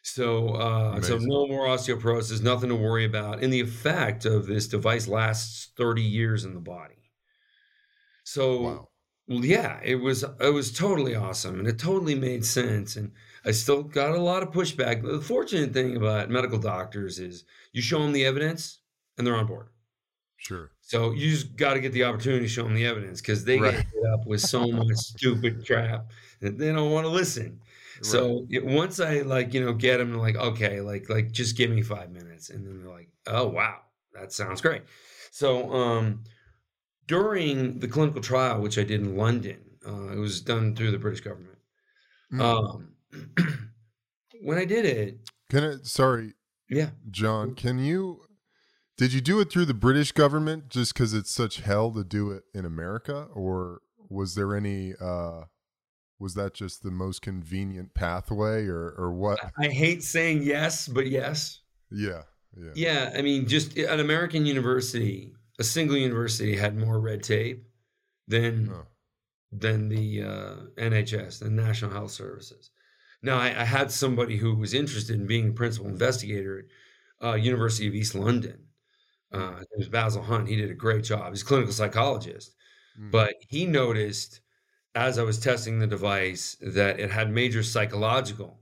So 0.03 0.49
uh, 0.49 1.01
so 1.01 1.17
no 1.19 1.47
more 1.47 1.65
osteoporosis, 1.67 2.41
nothing 2.41 2.69
to 2.69 2.75
worry 2.75 3.05
about. 3.05 3.43
And 3.43 3.51
the 3.53 3.61
effect 3.61 4.25
of 4.25 4.45
this 4.47 4.67
device 4.67 5.07
lasts 5.07 5.71
30 5.77 6.01
years 6.03 6.43
in 6.45 6.53
the 6.53 6.59
body. 6.59 7.11
So 8.23 8.61
Wow. 8.61 8.89
well, 9.27 9.45
yeah, 9.45 9.79
it 9.83 9.95
was 9.95 10.23
it 10.23 10.53
was 10.53 10.71
totally 10.73 11.15
awesome, 11.15 11.59
and 11.59 11.67
it 11.67 11.77
totally 11.79 12.15
made 12.15 12.45
sense. 12.45 12.95
And 12.95 13.13
I 13.45 13.51
still 13.51 13.83
got 13.83 14.15
a 14.15 14.21
lot 14.21 14.43
of 14.43 14.51
pushback. 14.51 15.03
The 15.03 15.21
fortunate 15.21 15.73
thing 15.73 15.95
about 15.97 16.29
medical 16.29 16.59
doctors 16.59 17.19
is 17.19 17.45
you 17.73 17.81
show 17.81 17.99
them 18.01 18.11
the 18.13 18.25
evidence, 18.25 18.79
and 19.17 19.25
they're 19.27 19.35
on 19.35 19.47
board. 19.47 19.69
Sure. 20.41 20.71
So 20.81 21.11
you 21.11 21.29
just 21.29 21.55
got 21.55 21.75
to 21.75 21.79
get 21.79 21.93
the 21.93 22.03
opportunity 22.03 22.45
to 22.45 22.49
show 22.49 22.63
them 22.63 22.73
the 22.73 22.85
evidence 22.85 23.21
because 23.21 23.45
they 23.45 23.59
Right. 23.59 23.75
get 23.75 23.85
hit 23.85 24.05
up 24.11 24.25
with 24.25 24.41
so 24.41 24.67
much 24.67 24.87
stupid 24.95 25.65
crap 25.67 26.07
that 26.39 26.57
they 26.57 26.71
don't 26.71 26.89
want 26.91 27.05
to 27.05 27.11
listen. 27.11 27.61
So 28.01 28.47
it, 28.49 28.65
once 28.65 28.99
I 28.99 29.21
like 29.21 29.53
you 29.53 29.63
know 29.63 29.73
get 29.73 29.97
them 29.97 30.17
like 30.17 30.35
okay 30.35 30.81
like 30.81 31.07
like 31.07 31.31
just 31.31 31.55
give 31.55 31.69
me 31.69 31.83
five 31.83 32.09
minutes 32.09 32.49
and 32.49 32.65
then 32.65 32.81
they're 32.81 32.91
like 32.91 33.09
oh 33.27 33.47
wow 33.49 33.81
that 34.15 34.33
sounds 34.33 34.59
great. 34.61 34.81
So 35.29 35.71
um, 35.71 36.23
during 37.05 37.77
the 37.77 37.87
clinical 37.87 38.19
trial 38.21 38.59
which 38.59 38.79
I 38.79 38.83
did 38.83 39.01
in 39.01 39.15
London, 39.15 39.59
uh, 39.87 40.13
it 40.13 40.17
was 40.17 40.41
done 40.41 40.75
through 40.75 40.89
the 40.89 40.97
British 40.97 41.21
government. 41.21 41.59
Mm. 42.33 42.41
Um, 42.41 42.95
when 44.41 44.57
I 44.57 44.65
did 44.65 44.85
it, 44.85 45.19
Can 45.51 45.63
I? 45.63 45.75
Sorry, 45.83 46.33
yeah, 46.67 46.89
John. 47.11 47.53
Can 47.53 47.77
you? 47.77 48.23
Did 48.97 49.13
you 49.13 49.21
do 49.21 49.39
it 49.39 49.51
through 49.51 49.65
the 49.65 49.73
British 49.73 50.11
government 50.11 50.69
just 50.69 50.93
because 50.93 51.13
it's 51.13 51.31
such 51.31 51.61
hell 51.61 51.91
to 51.91 52.03
do 52.03 52.31
it 52.31 52.43
in 52.53 52.65
America, 52.65 53.27
or 53.33 53.81
was 54.09 54.35
there 54.35 54.55
any? 54.55 54.93
uh 54.99 55.45
Was 56.19 56.35
that 56.35 56.53
just 56.53 56.83
the 56.83 56.91
most 56.91 57.21
convenient 57.21 57.93
pathway, 57.93 58.67
or 58.67 58.93
or 58.97 59.11
what? 59.13 59.39
I 59.57 59.67
hate 59.67 60.03
saying 60.03 60.43
yes, 60.43 60.87
but 60.87 61.07
yes. 61.07 61.61
Yeah, 61.89 62.23
yeah. 62.55 62.71
Yeah, 62.75 63.13
I 63.17 63.21
mean, 63.21 63.47
just 63.47 63.77
an 63.77 63.99
American 63.99 64.45
university, 64.45 65.33
a 65.59 65.63
single 65.63 65.97
university 65.97 66.55
had 66.55 66.77
more 66.77 66.99
red 66.99 67.23
tape 67.23 67.65
than 68.27 68.69
Oh, 68.71 68.85
than 69.51 69.89
the 69.89 70.23
uh, 70.23 70.55
NHS, 70.77 71.39
the 71.39 71.49
National 71.49 71.91
Health 71.91 72.11
Services. 72.11 72.69
Now, 73.23 73.37
I, 73.37 73.47
I 73.47 73.65
had 73.65 73.91
somebody 73.91 74.37
who 74.37 74.55
was 74.55 74.73
interested 74.73 75.15
in 75.19 75.27
being 75.27 75.49
a 75.49 75.53
principal 75.53 75.89
investigator 75.89 76.67
at 77.21 77.27
uh, 77.27 77.33
University 77.35 77.87
of 77.87 77.93
East 77.93 78.15
London. 78.15 78.67
Uh, 79.31 79.51
his 79.57 79.67
name 79.71 79.77
was 79.77 79.89
Basil 79.89 80.21
Hunt. 80.21 80.47
He 80.47 80.55
did 80.55 80.69
a 80.71 80.73
great 80.75 81.03
job. 81.03 81.31
He's 81.31 81.41
a 81.41 81.45
clinical 81.45 81.73
psychologist, 81.73 82.55
Mm. 82.99 83.11
but 83.11 83.33
he 83.47 83.65
noticed 83.65 84.41
as 84.95 85.17
I 85.17 85.23
was 85.23 85.39
testing 85.39 85.79
the 85.79 85.87
device 85.87 86.57
that 86.61 86.99
it 86.99 87.09
had 87.11 87.31
major 87.31 87.63
psychological 87.63 88.59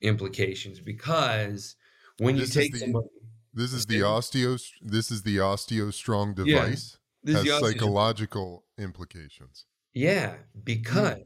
implications 0.00 0.78
because 0.80 1.74
when 2.18 2.36
you 2.36 2.42
This 2.42 2.54
take 2.54 2.72
the- 2.72 2.78
somebody, 2.78 3.08
This 3.52 3.72
is 3.72 3.86
the 3.86 4.00
osteo. 4.00 4.60
This 4.82 5.10
is 5.10 5.22
the 5.22 5.36
OsteoStrong 5.38 6.38
Yeah, 6.38 6.44
device. 6.64 6.98
is 7.24 7.34
has 7.36 7.60
psychological 7.60 8.64
implications. 8.78 9.66
Yeah, 9.94 10.36
because 10.64 11.22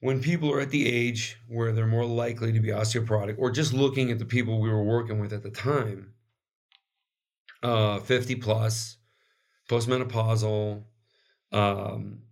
when 0.00 0.20
people 0.22 0.50
are 0.52 0.60
at 0.60 0.70
the 0.70 0.86
age 0.86 1.38
where 1.48 1.72
they're 1.72 1.86
more 1.86 2.06
likely 2.06 2.52
to 2.52 2.60
be 2.60 2.68
osteoporotic, 2.68 3.36
or 3.38 3.50
just 3.50 3.72
looking 3.72 4.10
at 4.10 4.18
the 4.18 4.24
people 4.24 4.60
we 4.60 4.68
were 4.70 4.84
working 4.84 5.18
with 5.20 5.32
at 5.32 5.42
the 5.42 5.50
time, 5.50 6.14
uh, 7.62 7.98
50 8.00 8.36
plus, 8.36 8.96
postmenopausal, 9.68 10.84
um, 11.52 12.22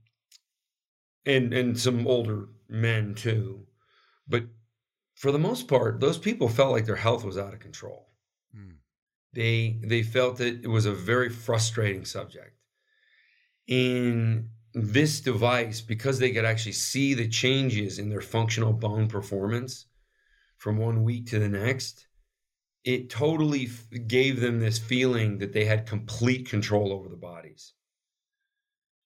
and 1.25 1.53
and 1.53 1.79
some 1.79 2.07
older 2.07 2.49
men 2.69 3.15
too, 3.15 3.67
but 4.29 4.45
for 5.15 5.33
the 5.33 5.39
most 5.39 5.67
part, 5.67 5.99
those 5.99 6.19
people 6.19 6.49
felt 6.49 6.73
like 6.73 6.85
their 6.85 6.95
health 6.97 7.25
was 7.25 7.39
out 7.39 7.55
of 7.55 7.61
control. 7.61 8.09
Mm. 8.57 8.77
They 9.33 9.79
they 9.83 10.03
felt 10.03 10.37
that 10.39 10.63
it 10.63 10.69
was 10.69 10.87
a 10.87 10.93
very 10.93 11.31
frustrating 11.31 12.05
subject. 12.05 12.53
In 13.67 14.51
this 14.75 15.21
device, 15.21 15.81
because 15.81 16.19
they 16.19 16.31
could 16.31 16.45
actually 16.45 16.73
see 16.73 17.15
the 17.15 17.29
changes 17.29 17.99
in 17.99 18.11
their 18.11 18.21
functional 18.21 18.73
bone 18.73 19.09
performance 19.09 19.87
from 20.59 20.77
one 20.77 21.03
week 21.03 21.27
to 21.29 21.39
the 21.39 21.49
next, 21.49 22.06
it 22.87 23.11
totally 23.11 23.67
f- 23.67 23.89
gave 24.09 24.41
them 24.41 24.61
this 24.61 24.79
feeling 24.79 25.39
that 25.41 25.53
they 25.53 25.67
had 25.67 25.87
complete 25.87 26.49
control 26.49 26.93
over 26.95 27.11
the 27.11 27.17
bodies. 27.19 27.75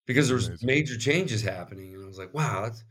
Because 0.06 0.26
there 0.28 0.36
was 0.36 0.50
Amazing. 0.50 0.56
major 0.60 0.96
changes 0.98 1.42
happening, 1.42 1.94
and 1.94 2.02
I 2.04 2.06
was 2.06 2.18
like, 2.18 2.34
"Wow, 2.34 2.62
that's 2.62 2.84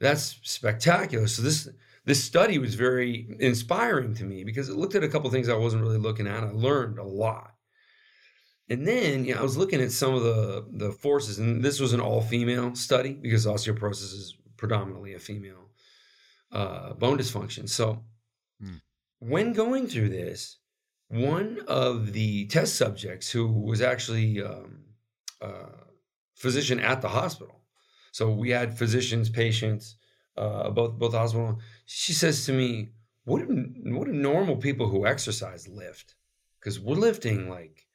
that's 0.00 0.40
spectacular." 0.50 1.26
So 1.28 1.42
this 1.42 1.68
this 2.04 2.22
study 2.24 2.58
was 2.58 2.74
very 2.74 3.36
inspiring 3.40 4.14
to 4.16 4.24
me 4.24 4.44
because 4.44 4.68
it 4.68 4.76
looked 4.76 4.94
at 4.96 5.04
a 5.04 5.08
couple 5.08 5.30
things 5.30 5.48
I 5.48 5.56
wasn't 5.56 5.82
really 5.82 5.98
looking 5.98 6.26
at. 6.26 6.44
I 6.44 6.50
learned 6.50 6.98
a 6.98 7.04
lot. 7.04 7.56
And 8.68 8.86
then 8.86 9.24
you 9.24 9.34
know, 9.34 9.40
I 9.40 9.42
was 9.42 9.56
looking 9.56 9.80
at 9.80 9.92
some 9.92 10.14
of 10.14 10.22
the 10.22 10.66
the 10.72 10.92
forces, 10.92 11.38
and 11.38 11.62
this 11.64 11.80
was 11.80 11.92
an 11.92 12.00
all 12.00 12.22
female 12.22 12.74
study 12.74 13.14
because 13.14 13.46
osteoporosis 13.46 14.12
is 14.14 14.36
predominantly 14.56 15.14
a 15.14 15.18
female 15.18 15.70
uh, 16.52 16.94
bone 16.94 17.18
dysfunction. 17.18 17.68
So 17.68 18.04
Hmm. 18.60 18.76
When 19.22 19.52
going 19.52 19.86
through 19.86 20.08
this, 20.08 20.58
one 21.08 21.60
of 21.68 22.12
the 22.12 22.46
test 22.46 22.76
subjects 22.76 23.30
who 23.30 23.46
was 23.46 23.80
actually 23.80 24.42
um, 24.42 24.80
a 25.40 25.66
physician 26.34 26.80
at 26.80 27.00
the 27.02 27.08
hospital, 27.08 27.60
so 28.10 28.30
we 28.30 28.50
had 28.50 28.76
physicians, 28.76 29.30
patients, 29.30 29.96
uh, 30.36 30.70
both 30.70 30.98
both 30.98 31.12
hospital. 31.12 31.60
She 31.86 32.12
says 32.12 32.46
to 32.46 32.52
me, 32.52 32.90
"What 33.24 33.46
do 33.46 33.54
what 33.96 34.06
do 34.06 34.12
normal 34.12 34.56
people 34.56 34.88
who 34.88 35.06
exercise 35.06 35.68
lift? 35.68 36.14
Because 36.58 36.80
we're 36.80 36.96
lifting 36.96 37.48
like." 37.48 37.86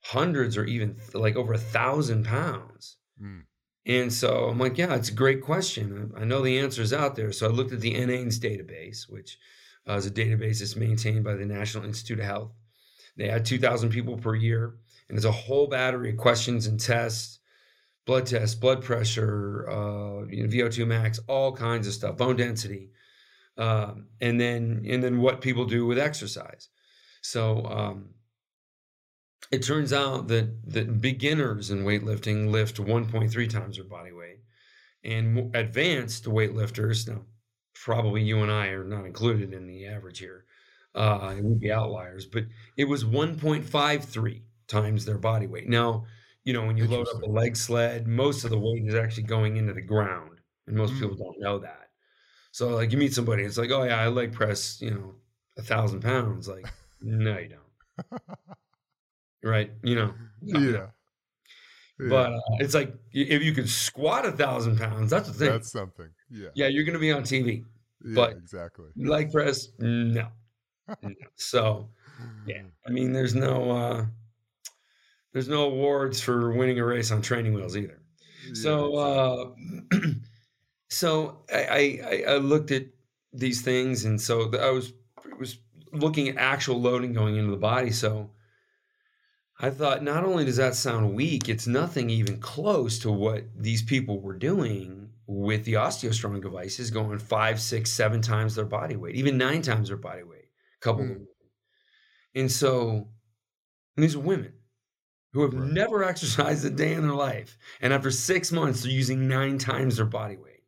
hundreds 0.00 0.56
or 0.56 0.64
even 0.64 0.96
like 1.12 1.36
over 1.36 1.52
a 1.52 1.58
thousand 1.58 2.24
pounds. 2.24 2.96
Mm. 3.22 3.42
And 3.86 4.12
so 4.12 4.44
I'm 4.44 4.58
like, 4.58 4.78
yeah, 4.78 4.94
it's 4.94 5.08
a 5.08 5.14
great 5.14 5.42
question. 5.42 6.12
I 6.16 6.20
I 6.20 6.24
know 6.24 6.42
the 6.42 6.58
answer 6.58 6.82
is 6.82 6.92
out 6.92 7.16
there. 7.16 7.32
So 7.32 7.46
I 7.46 7.50
looked 7.50 7.72
at 7.72 7.80
the 7.80 7.94
NHANES 7.94 8.38
database, 8.38 9.08
which 9.08 9.38
uh, 9.88 9.94
is 9.94 10.06
a 10.06 10.10
database 10.10 10.58
that's 10.58 10.76
maintained 10.76 11.24
by 11.24 11.34
the 11.34 11.46
National 11.46 11.84
Institute 11.84 12.18
of 12.18 12.26
Health. 12.26 12.52
They 13.16 13.28
had 13.28 13.44
2,000 13.44 13.90
people 13.90 14.16
per 14.16 14.34
year, 14.34 14.76
and 15.08 15.16
it's 15.16 15.24
a 15.24 15.32
whole 15.32 15.66
battery 15.66 16.10
of 16.10 16.18
questions 16.18 16.66
and 16.66 16.78
tests, 16.78 17.40
blood 18.06 18.26
tests, 18.26 18.54
blood 18.54 18.82
pressure, 18.82 19.68
uh, 19.68 20.26
you 20.26 20.42
know, 20.42 20.48
VO2 20.48 20.86
max, 20.86 21.18
all 21.26 21.52
kinds 21.52 21.86
of 21.86 21.94
stuff, 21.94 22.16
bone 22.16 22.36
density, 22.36 22.90
um, 23.56 24.06
and 24.20 24.40
then 24.40 24.84
and 24.88 25.02
then 25.02 25.20
what 25.20 25.40
people 25.40 25.64
do 25.64 25.86
with 25.86 25.98
exercise. 25.98 26.68
So 27.22 27.64
um, 27.66 28.10
it 29.50 29.64
turns 29.64 29.92
out 29.92 30.28
that 30.28 30.72
that 30.72 31.00
beginners 31.00 31.70
in 31.70 31.84
weightlifting 31.84 32.50
lift 32.50 32.76
1.3 32.76 33.50
times 33.50 33.76
their 33.76 33.84
body 33.84 34.12
weight, 34.12 34.40
and 35.02 35.54
advanced 35.56 36.24
weightlifters 36.26 37.08
now 37.08 37.22
probably 37.84 38.22
you 38.22 38.42
and 38.42 38.50
I 38.50 38.68
are 38.68 38.84
not 38.84 39.04
included 39.06 39.52
in 39.52 39.66
the 39.66 39.86
average 39.86 40.18
here. 40.18 40.44
Uh, 40.94 41.34
it 41.36 41.44
would 41.44 41.60
be 41.60 41.70
outliers, 41.70 42.26
but 42.26 42.44
it 42.76 42.84
was 42.84 43.04
1.53 43.04 44.42
times 44.66 45.04
their 45.04 45.18
body 45.18 45.46
weight. 45.46 45.68
Now, 45.68 46.06
you 46.44 46.52
know, 46.52 46.64
when 46.66 46.76
you 46.76 46.86
load 46.88 47.06
up 47.14 47.22
a 47.22 47.26
leg 47.26 47.56
sled, 47.56 48.06
most 48.08 48.44
of 48.44 48.50
the 48.50 48.58
weight 48.58 48.84
is 48.86 48.94
actually 48.94 49.24
going 49.24 49.56
into 49.58 49.74
the 49.74 49.82
ground, 49.82 50.40
and 50.66 50.76
most 50.76 50.94
Mm. 50.94 51.00
people 51.00 51.16
don't 51.16 51.40
know 51.40 51.58
that. 51.58 51.90
So, 52.52 52.68
like, 52.70 52.90
you 52.90 52.98
meet 52.98 53.14
somebody, 53.14 53.44
it's 53.44 53.58
like, 53.58 53.70
oh 53.70 53.84
yeah, 53.84 54.00
I 54.00 54.08
leg 54.08 54.32
press, 54.32 54.80
you 54.80 54.90
know, 54.90 55.14
a 55.56 55.62
thousand 55.62 56.00
pounds. 56.00 56.48
Like, 56.48 56.66
no, 57.00 57.38
you 57.38 57.48
don't. 57.50 58.20
Right? 59.42 59.70
You 59.82 59.94
know. 59.94 60.14
yeah. 60.42 60.60
Yeah. 60.60 60.86
But 62.08 62.32
uh, 62.32 62.40
it's 62.60 62.74
like 62.74 62.94
if 63.12 63.42
you 63.42 63.52
could 63.52 63.68
squat 63.68 64.24
a 64.24 64.32
thousand 64.32 64.78
pounds, 64.78 65.10
that's 65.10 65.28
the 65.28 65.34
thing. 65.34 65.50
that's 65.50 65.72
something. 65.72 66.08
Yeah. 66.30 66.48
yeah, 66.54 66.66
you're 66.68 66.84
going 66.84 66.94
to 66.94 66.98
be 67.00 67.12
on 67.12 67.22
TV. 67.22 67.64
Yeah, 68.04 68.14
but- 68.14 68.32
exactly. 68.32 68.86
Like 68.96 69.32
press, 69.32 69.68
no. 69.78 70.28
No. 71.02 71.10
So, 71.36 71.90
yeah, 72.46 72.62
I 72.86 72.90
mean, 72.90 73.12
there's 73.12 73.34
no 73.34 73.70
uh, 73.70 74.06
there's 75.32 75.48
no 75.48 75.64
awards 75.64 76.20
for 76.20 76.52
winning 76.52 76.78
a 76.78 76.84
race 76.84 77.10
on 77.10 77.20
training 77.22 77.54
wheels 77.54 77.76
either. 77.76 78.00
Yeah, 78.46 78.52
So, 78.54 79.52
exactly. 79.90 80.00
uh, 80.00 80.10
so 80.88 81.42
I, 81.52 82.24
I 82.28 82.32
I 82.32 82.36
looked 82.38 82.70
at 82.70 82.86
these 83.32 83.60
things, 83.62 84.04
and 84.04 84.20
so 84.20 84.50
I 84.58 84.70
was 84.70 84.92
was 85.38 85.58
looking 85.92 86.28
at 86.28 86.36
actual 86.36 86.80
loading 86.80 87.12
going 87.12 87.36
into 87.36 87.50
the 87.50 87.56
body. 87.56 87.90
So 87.90 88.30
I 89.60 89.70
thought, 89.70 90.02
not 90.02 90.24
only 90.24 90.44
does 90.44 90.56
that 90.56 90.74
sound 90.74 91.14
weak, 91.14 91.48
it's 91.48 91.66
nothing 91.66 92.10
even 92.10 92.38
close 92.40 92.98
to 93.00 93.10
what 93.10 93.44
these 93.56 93.82
people 93.82 94.20
were 94.20 94.36
doing 94.38 95.07
with 95.28 95.64
the 95.66 95.74
OsteoStrong 95.74 96.42
devices, 96.42 96.90
going 96.90 97.18
five, 97.20 97.60
six, 97.60 97.90
seven 97.92 98.22
times 98.22 98.56
their 98.56 98.66
body 98.66 98.96
weight, 98.96 99.16
even 99.16 99.38
nine 99.38 99.62
times 99.62 99.88
their 99.88 99.98
body 99.98 100.24
weight, 100.24 100.46
a 100.76 100.80
couple 100.80 101.02
of 101.04 101.10
Mm. 101.10 101.14
them. 101.14 101.28
And 102.34 102.50
so 102.52 103.12
and 103.96 104.04
these 104.04 104.14
are 104.16 104.20
women 104.20 104.54
who 105.32 105.42
have 105.42 105.54
Right. 105.54 105.72
never 105.72 106.04
exercised 106.12 106.64
a 106.64 106.70
day 106.70 106.94
in 106.94 107.02
their 107.02 107.14
life. 107.16 107.58
And 107.80 107.92
after 107.92 108.10
six 108.10 108.52
months, 108.52 108.82
they're 108.82 108.92
using 108.92 109.28
nine 109.28 109.58
times 109.58 109.96
their 109.98 110.06
body 110.06 110.36
weight. 110.36 110.64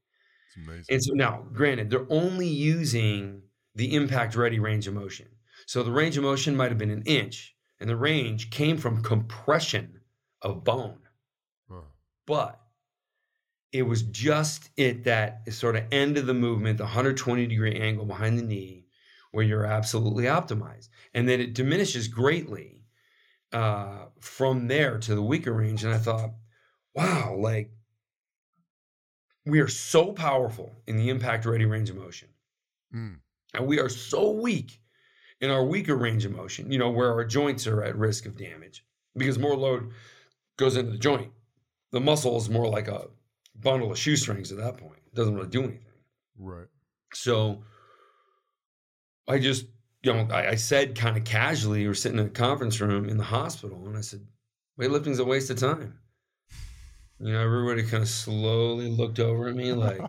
It's 0.47 0.57
amazing. 0.57 0.87
And 0.90 1.05
so 1.05 1.12
now, 1.14 1.43
granted, 1.52 1.90
they're 1.90 2.11
only 2.12 2.49
using 2.49 3.43
the 3.76 3.95
impact 3.95 4.37
ready 4.37 4.59
range 4.61 4.88
of 4.88 4.95
motion. 4.95 5.29
So 5.67 5.83
the 5.83 5.93
range 5.93 6.17
of 6.17 6.25
motion 6.25 6.57
might 6.57 6.71
have 6.71 6.79
been 6.79 6.90
an 6.90 7.02
inch, 7.05 7.57
and 7.81 7.88
the 7.90 7.97
range 7.97 8.50
came 8.50 8.79
from 8.79 9.02
compression 9.02 10.02
of 10.43 10.64
bone. 10.64 11.09
Huh. 11.71 11.83
But 12.26 12.61
it 13.73 13.83
was 13.83 14.03
just 14.03 14.71
at 14.79 15.05
that 15.05 15.53
sort 15.53 15.77
of 15.77 15.85
end 15.93 16.19
of 16.19 16.27
the 16.27 16.35
movement, 16.35 16.79
the 16.79 16.85
120 16.85 17.47
degree 17.47 17.79
angle 17.79 18.05
behind 18.05 18.39
the 18.39 18.43
knee, 18.43 18.87
where 19.31 19.45
you're 19.45 19.65
absolutely 19.65 20.25
optimized. 20.25 20.89
And 21.15 21.29
then 21.29 21.41
it 21.41 21.55
diminishes 21.55 22.09
greatly 22.09 22.85
uh, 23.53 24.07
from 24.21 24.67
there 24.69 24.99
to 24.99 25.15
the 25.15 25.23
weaker 25.23 25.53
range. 25.53 25.85
And 25.85 25.95
I 25.95 25.99
thought, 25.99 26.31
wow, 26.95 27.37
like 27.39 27.71
we 29.47 29.61
are 29.61 29.69
so 29.69 30.12
powerful 30.12 30.75
in 30.87 30.97
the 30.97 31.09
impact 31.09 31.47
ready 31.47 31.65
range 31.65 31.91
of 31.91 31.97
motion. 31.97 32.29
Mm. 32.95 33.19
And 33.55 33.67
we 33.67 33.79
are 33.81 33.89
so 33.89 34.31
weak 34.31 34.81
in 35.41 35.50
our 35.50 35.65
weaker 35.65 35.97
range 35.97 36.25
of 36.25 36.33
motion, 36.33 36.71
you 36.71 36.79
know, 36.79 36.91
where 36.91 37.12
our 37.12 37.25
joints 37.25 37.67
are 37.67 37.83
at 37.83 37.97
risk 37.97 38.27
of 38.27 38.37
damage 38.37 38.85
because 39.17 39.39
more 39.39 39.57
load 39.57 39.93
goes 40.57 40.77
into 40.77 40.93
the 40.93 40.99
joint. 40.99 41.33
The 41.93 42.00
muscle 42.00 42.37
is 42.37 42.50
more 42.50 42.69
like 42.69 42.89
a 42.89 43.09
bundle 43.61 43.93
of 43.93 43.99
shoestrings 43.99 44.52
at 44.52 44.59
that 44.59 44.76
point. 44.76 44.99
It 45.07 45.14
doesn't 45.14 45.35
really 45.35 45.49
do 45.49 45.62
anything. 45.62 45.85
Right. 46.38 46.67
So 47.12 47.62
I 49.29 49.38
just, 49.38 49.67
you 50.02 50.12
know, 50.12 50.26
I, 50.31 50.50
I 50.50 50.55
said 50.55 50.97
kind 50.97 51.17
of 51.17 51.25
casually, 51.25 51.83
we 51.83 51.88
were 51.88 51.95
sitting 51.95 52.19
in 52.19 52.26
a 52.26 52.31
conference 52.31 52.81
room 52.81 53.09
in 53.09 53.17
the 53.17 53.25
hospital, 53.25 53.87
and 53.87 53.97
I 53.97 54.00
said, 54.00 54.26
weightlifting's 54.81 55.19
a 55.19 55.25
waste 55.25 55.50
of 55.50 55.59
time. 55.59 55.99
You 57.19 57.33
know, 57.33 57.40
everybody 57.40 57.83
kind 57.83 58.02
of 58.02 58.09
slowly 58.09 58.88
looked 58.88 59.19
over 59.19 59.49
at 59.49 59.55
me 59.55 59.73
like, 59.73 60.00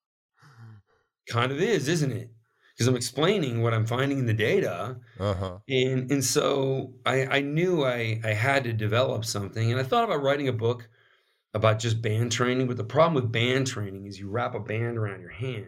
kind 1.28 1.50
of 1.50 1.60
is, 1.60 1.88
isn't 1.88 2.12
it? 2.12 2.30
Because 2.72 2.86
I'm 2.86 2.96
explaining 2.96 3.62
what 3.62 3.74
I'm 3.74 3.84
finding 3.84 4.20
in 4.20 4.26
the 4.26 4.32
data. 4.32 4.96
uh 5.18 5.34
huh. 5.34 5.58
And 5.68 6.10
and 6.10 6.24
so 6.24 6.94
I, 7.04 7.26
I 7.26 7.40
knew 7.40 7.84
I, 7.84 8.20
I 8.24 8.32
had 8.32 8.64
to 8.64 8.72
develop 8.72 9.24
something. 9.24 9.70
And 9.70 9.78
I 9.78 9.82
thought 9.82 10.04
about 10.04 10.22
writing 10.22 10.48
a 10.48 10.52
book 10.52 10.88
about 11.54 11.78
just 11.78 12.00
band 12.02 12.32
training. 12.32 12.66
But 12.66 12.76
the 12.76 12.84
problem 12.84 13.14
with 13.14 13.32
band 13.32 13.66
training 13.66 14.06
is 14.06 14.18
you 14.18 14.28
wrap 14.30 14.54
a 14.54 14.60
band 14.60 14.96
around 14.98 15.20
your 15.20 15.30
hand 15.30 15.66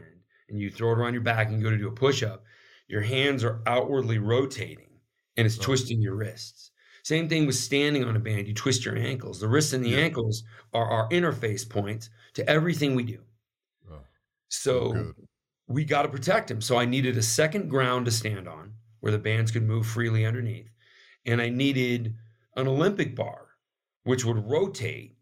and 0.48 0.58
you 0.58 0.70
throw 0.70 0.92
it 0.92 0.98
around 0.98 1.14
your 1.14 1.22
back 1.22 1.48
and 1.48 1.56
you 1.56 1.62
go 1.62 1.70
to 1.70 1.78
do 1.78 1.88
a 1.88 1.92
push 1.92 2.22
up. 2.22 2.44
Your 2.88 3.00
hands 3.02 3.42
are 3.44 3.62
outwardly 3.66 4.18
rotating 4.18 5.00
and 5.36 5.46
it's 5.46 5.58
Oh. 5.58 5.62
twisting 5.62 6.00
your 6.00 6.14
wrists. 6.14 6.70
Same 7.04 7.28
thing 7.28 7.46
with 7.46 7.56
standing 7.56 8.04
on 8.04 8.14
a 8.14 8.20
band. 8.20 8.46
You 8.46 8.54
twist 8.54 8.84
your 8.84 8.96
ankles. 8.96 9.40
The 9.40 9.48
wrists 9.48 9.72
and 9.72 9.84
the 9.84 9.90
Yeah. 9.90 9.98
ankles 9.98 10.44
are 10.72 10.86
our 10.88 11.08
interface 11.08 11.68
points 11.68 12.10
to 12.34 12.48
everything 12.48 12.94
we 12.94 13.02
do. 13.02 13.24
Oh, 13.90 14.04
So 14.48 14.92
good. 14.92 15.14
we 15.66 15.84
got 15.84 16.02
to 16.02 16.08
protect 16.08 16.50
him. 16.50 16.60
So 16.60 16.76
I 16.76 16.84
needed 16.84 17.16
a 17.16 17.22
second 17.22 17.68
ground 17.68 18.04
to 18.06 18.12
stand 18.12 18.46
on 18.46 18.74
where 19.00 19.10
the 19.10 19.18
bands 19.18 19.50
could 19.50 19.64
move 19.64 19.86
freely 19.86 20.24
underneath. 20.24 20.70
And 21.24 21.40
I 21.40 21.48
needed 21.48 22.16
an 22.56 22.68
Olympic 22.68 23.16
bar, 23.16 23.48
which 24.04 24.24
would 24.24 24.48
rotate 24.48 25.16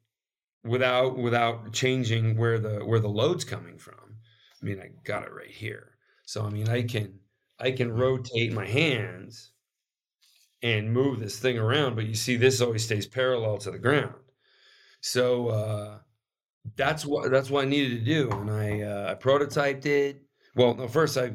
without 0.65 1.17
without 1.19 1.73
changing 1.73 2.37
where 2.37 2.59
the 2.59 2.85
where 2.85 3.01
the 3.01 3.09
load's 3.09 3.45
coming 3.45 3.79
from. 3.79 4.17
I 4.63 4.65
mean, 4.65 4.81
I 4.81 4.91
got 5.05 5.25
it 5.25 5.33
right 5.33 5.51
here. 5.51 5.95
So 6.27 6.45
I 6.45 6.51
mean, 6.51 6.69
I 6.69 6.83
can 6.83 7.21
I 7.59 7.71
can 7.73 7.93
rotate 7.93 8.53
my 8.53 8.67
hands 8.67 9.53
and 10.63 10.93
move 10.93 11.19
this 11.19 11.39
thing 11.39 11.59
around, 11.59 11.97
but 11.97 12.07
you 12.07 12.15
see 12.15 12.37
this 12.37 12.61
always 12.61 12.85
stays 12.85 13.07
parallel 13.07 13.59
to 13.59 13.71
the 13.71 13.79
ground. 13.79 14.15
So 15.01 15.49
uh 15.49 15.99
that's 16.77 17.07
what 17.07 17.31
that's 17.31 17.51
what 17.51 17.65
I 17.65 17.69
needed 17.69 18.01
to 18.01 18.05
do, 18.05 18.31
and 18.31 18.51
I 18.51 18.83
uh, 18.83 19.11
I 19.11 19.15
prototyped 19.15 19.87
it. 19.87 20.23
Well, 20.55 20.75
no, 20.75 20.89
first 20.89 21.17
I 21.17 21.33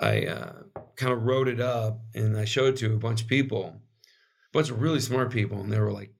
I 0.00 0.26
uh, 0.26 0.62
kind 0.96 1.12
of 1.12 1.22
wrote 1.24 1.48
it 1.48 1.60
up 1.60 2.00
and 2.14 2.36
I 2.36 2.44
showed 2.44 2.74
it 2.74 2.76
to 2.78 2.94
a 2.94 2.98
bunch 2.98 3.22
of 3.22 3.28
people, 3.28 3.64
a 3.66 4.52
bunch 4.52 4.70
of 4.70 4.80
really 4.80 5.00
smart 5.00 5.30
people, 5.30 5.60
and 5.60 5.70
they 5.72 5.78
were 5.78 5.92
like, 5.92 6.14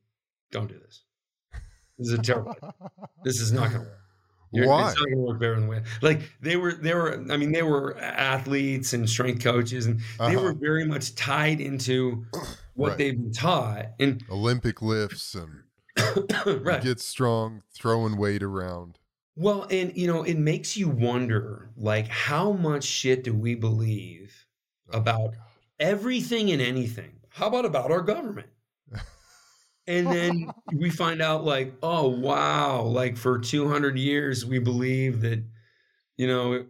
"Don't 0.50 0.68
do 0.68 0.78
this. 0.78 1.04
This 1.98 2.08
is 2.08 2.14
a 2.18 2.22
terrible. 2.22 2.56
this 3.24 3.40
is 3.40 3.52
not 3.52 3.70
going 3.70 3.82
to 3.82 3.88
work. 3.88 3.98
You're- 4.54 4.68
Why? 4.68 4.88
It's 4.90 4.98
not 4.98 5.04
going 5.06 5.16
to 5.16 5.22
work 5.22 5.40
better 5.40 5.54
than 5.54 5.64
the 5.64 5.68
way." 5.70 5.82
Like 6.02 6.30
they 6.40 6.56
were, 6.56 6.72
they 6.74 6.94
were. 6.94 7.24
I 7.30 7.36
mean, 7.36 7.52
they 7.52 7.62
were 7.62 7.96
athletes 7.98 8.92
and 8.92 9.08
strength 9.08 9.42
coaches, 9.42 9.86
and 9.86 10.00
they 10.18 10.24
Uh-huh. 10.36 10.42
were 10.42 10.52
very 10.52 10.84
much 10.84 11.14
tied 11.14 11.60
into 11.60 12.24
what 12.74 12.90
Right. 12.90 12.98
they've 12.98 13.16
been 13.16 13.32
taught. 13.32 13.92
And 13.98 14.22
Olympic 14.30 14.82
lifts 14.82 15.34
and 15.34 15.62
right, 16.64 16.82
get 16.82 17.00
strong, 17.00 17.62
throwing 17.74 18.16
weight 18.16 18.42
around. 18.42 18.98
Well, 19.36 19.66
and 19.70 19.96
you 19.96 20.06
know, 20.06 20.22
it 20.22 20.36
makes 20.36 20.76
you 20.76 20.88
wonder 20.88 21.70
like 21.76 22.08
how 22.08 22.52
much 22.52 22.84
shit 22.84 23.24
do 23.24 23.32
we 23.34 23.54
believe 23.54 24.46
Oh, 24.92 24.98
About- 24.98 25.34
everything 25.80 26.50
and 26.50 26.60
anything? 26.60 27.12
How 27.30 27.46
about 27.48 27.64
about 27.64 27.90
our 27.90 28.02
government? 28.02 28.48
And 29.86 30.06
then 30.12 30.52
we 30.72 30.90
find 30.90 31.20
out 31.22 31.44
like, 31.44 31.74
oh 31.82 32.08
wow, 32.08 32.82
like 32.82 33.16
for 33.16 33.38
200 33.38 33.98
years 33.98 34.44
we 34.46 34.58
believe 34.58 35.20
that 35.22 35.44
you 36.16 36.26
know, 36.26 36.52
it, 36.54 36.68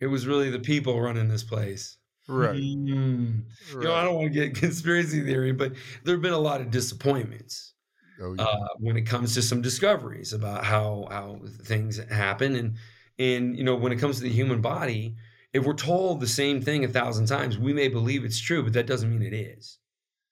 it 0.00 0.06
was 0.06 0.26
really 0.26 0.50
the 0.50 0.60
people 0.60 1.00
running 1.00 1.28
this 1.28 1.44
place. 1.44 1.98
Right. 2.28 2.56
Hmm. 2.56 3.40
You 3.68 3.80
know, 3.80 3.94
I 3.94 4.04
don't 4.04 4.14
want 4.16 4.32
to 4.32 4.40
get 4.48 4.54
conspiracy 4.60 5.22
theory, 5.24 5.52
but 5.52 5.74
there've 6.04 6.22
been 6.22 6.32
a 6.32 6.38
lot 6.38 6.60
of 6.60 6.70
disappointments 6.70 7.74
Oh, 8.20 8.34
yeah. 8.34 8.44
uh, 8.44 8.68
when 8.78 8.96
it 8.96 9.02
comes 9.02 9.34
to 9.34 9.42
some 9.42 9.60
discoveries 9.60 10.32
about 10.32 10.64
how 10.64 11.06
how 11.10 11.40
things 11.64 11.98
happen 12.10 12.56
and 12.56 12.76
and 13.18 13.58
you 13.58 13.62
know 13.64 13.76
when 13.76 13.92
it 13.92 13.98
comes 13.98 14.16
to 14.16 14.22
the 14.22 14.30
human 14.30 14.62
body 14.62 15.16
if 15.52 15.64
we're 15.66 15.74
told 15.74 16.20
the 16.20 16.26
same 16.26 16.62
thing 16.62 16.82
a 16.82 16.88
thousand 16.88 17.26
times 17.26 17.58
we 17.58 17.74
may 17.74 17.88
believe 17.88 18.24
it's 18.24 18.38
true 18.40 18.62
but 18.62 18.72
that 18.72 18.86
doesn't 18.86 19.10
mean 19.10 19.22
it 19.22 19.34
is 19.34 19.78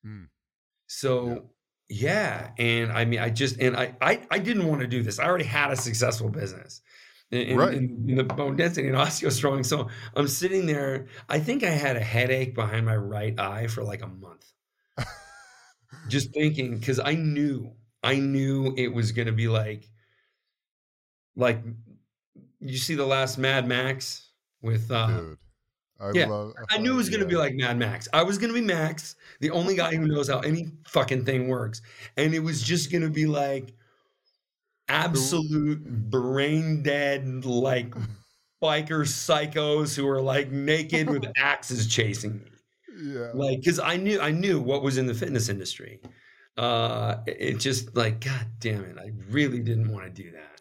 Mm. 0.07 0.29
so 0.87 1.27
yeah. 1.29 1.39
And 2.59 2.93
i 2.93 3.05
mean 3.05 3.21
i 3.21 3.29
just 3.31 3.59
and 3.61 3.77
I, 3.77 3.95
I 4.01 4.21
i 4.31 4.39
didn't 4.39 4.67
want 4.67 4.81
to 4.81 4.87
do 4.87 5.03
this 5.03 5.19
i 5.19 5.25
already 5.25 5.45
had 5.45 5.71
a 5.71 5.77
successful 5.77 6.29
business 6.31 6.81
in, 7.31 7.57
Right. 7.57 7.75
in, 7.75 8.07
in 8.09 8.17
the 8.17 8.25
bone 8.25 8.57
density 8.57 8.89
and 8.89 8.97
osteostrong 9.05 9.65
so 9.67 9.89
i'm 10.17 10.29
sitting 10.29 10.67
there 10.67 11.07
i 11.29 11.39
think 11.39 11.63
i 11.63 11.71
had 11.71 11.97
a 11.97 12.01
headache 12.01 12.55
behind 12.55 12.87
my 12.87 12.97
right 12.97 13.39
eye 13.39 13.67
for 13.67 13.83
like 13.85 14.03
a 14.03 14.07
month 14.09 14.51
just 16.09 16.33
thinking 16.33 16.79
because 16.79 17.01
I 17.01 17.15
knew 17.15 17.73
I 18.03 18.17
knew 18.17 18.75
it 18.77 18.89
was 18.89 19.13
gonna 19.13 19.33
be 19.33 19.49
like 19.49 19.89
like 21.37 21.63
you 22.61 22.77
see 22.79 22.95
the 22.95 23.07
last 23.07 23.39
Mad 23.39 23.67
Max 23.67 24.31
with 24.63 24.91
uh 24.91 25.07
Dude. 25.07 25.39
I 26.01 26.11
yeah, 26.13 26.27
love 26.27 26.55
I 26.71 26.79
knew 26.79 26.93
it 26.93 26.97
was 26.97 27.09
gonna 27.09 27.27
be 27.27 27.37
like 27.37 27.55
Mad 27.55 27.79
Max. 27.79 28.09
I 28.13 28.23
was 28.23 28.39
gonna 28.39 28.53
be 28.53 28.61
Max, 28.61 29.17
the 29.41 29.51
only 29.51 29.77
guy 29.77 29.95
who 29.95 30.07
knows 30.07 30.29
how 30.29 30.41
any 30.41 30.73
fucking 30.89 31.25
thing 31.25 31.49
works. 31.49 31.83
And 32.17 32.35
it 32.35 32.41
was 32.41 32.63
just 32.63 32.91
gonna 32.91 33.11
be 33.11 33.27
like 33.27 33.75
absolute 34.89 35.85
brain 36.11 36.83
dead, 36.83 37.45
like 37.45 37.95
biker 38.63 39.05
psychos 39.05 39.95
who 39.97 40.09
are 40.09 40.21
like 40.21 40.51
naked 40.51 41.09
with 41.11 41.25
axes 41.37 41.87
chasing 41.87 42.39
me. 42.39 42.51
Yeah. 42.97 43.31
like 43.35 43.59
because 43.59 43.81
i 43.81 43.97
knew 43.97 44.21
i 44.21 44.31
knew 44.31 44.61
what 44.61 44.83
was 44.83 44.99
in 44.99 45.07
the 45.07 45.15
fitness 45.15 45.49
industry. 45.49 46.01
Uh 46.57 47.17
it 47.27 47.37
it 47.41 47.61
just 47.61 47.97
like 47.97 48.21
god 48.25 48.47
damn 48.61 48.85
it 48.85 48.97
i 48.99 49.11
really 49.29 49.61
didn't 49.61 49.93
want 49.93 50.05
to 50.05 50.23
do 50.23 50.31
that. 50.33 50.61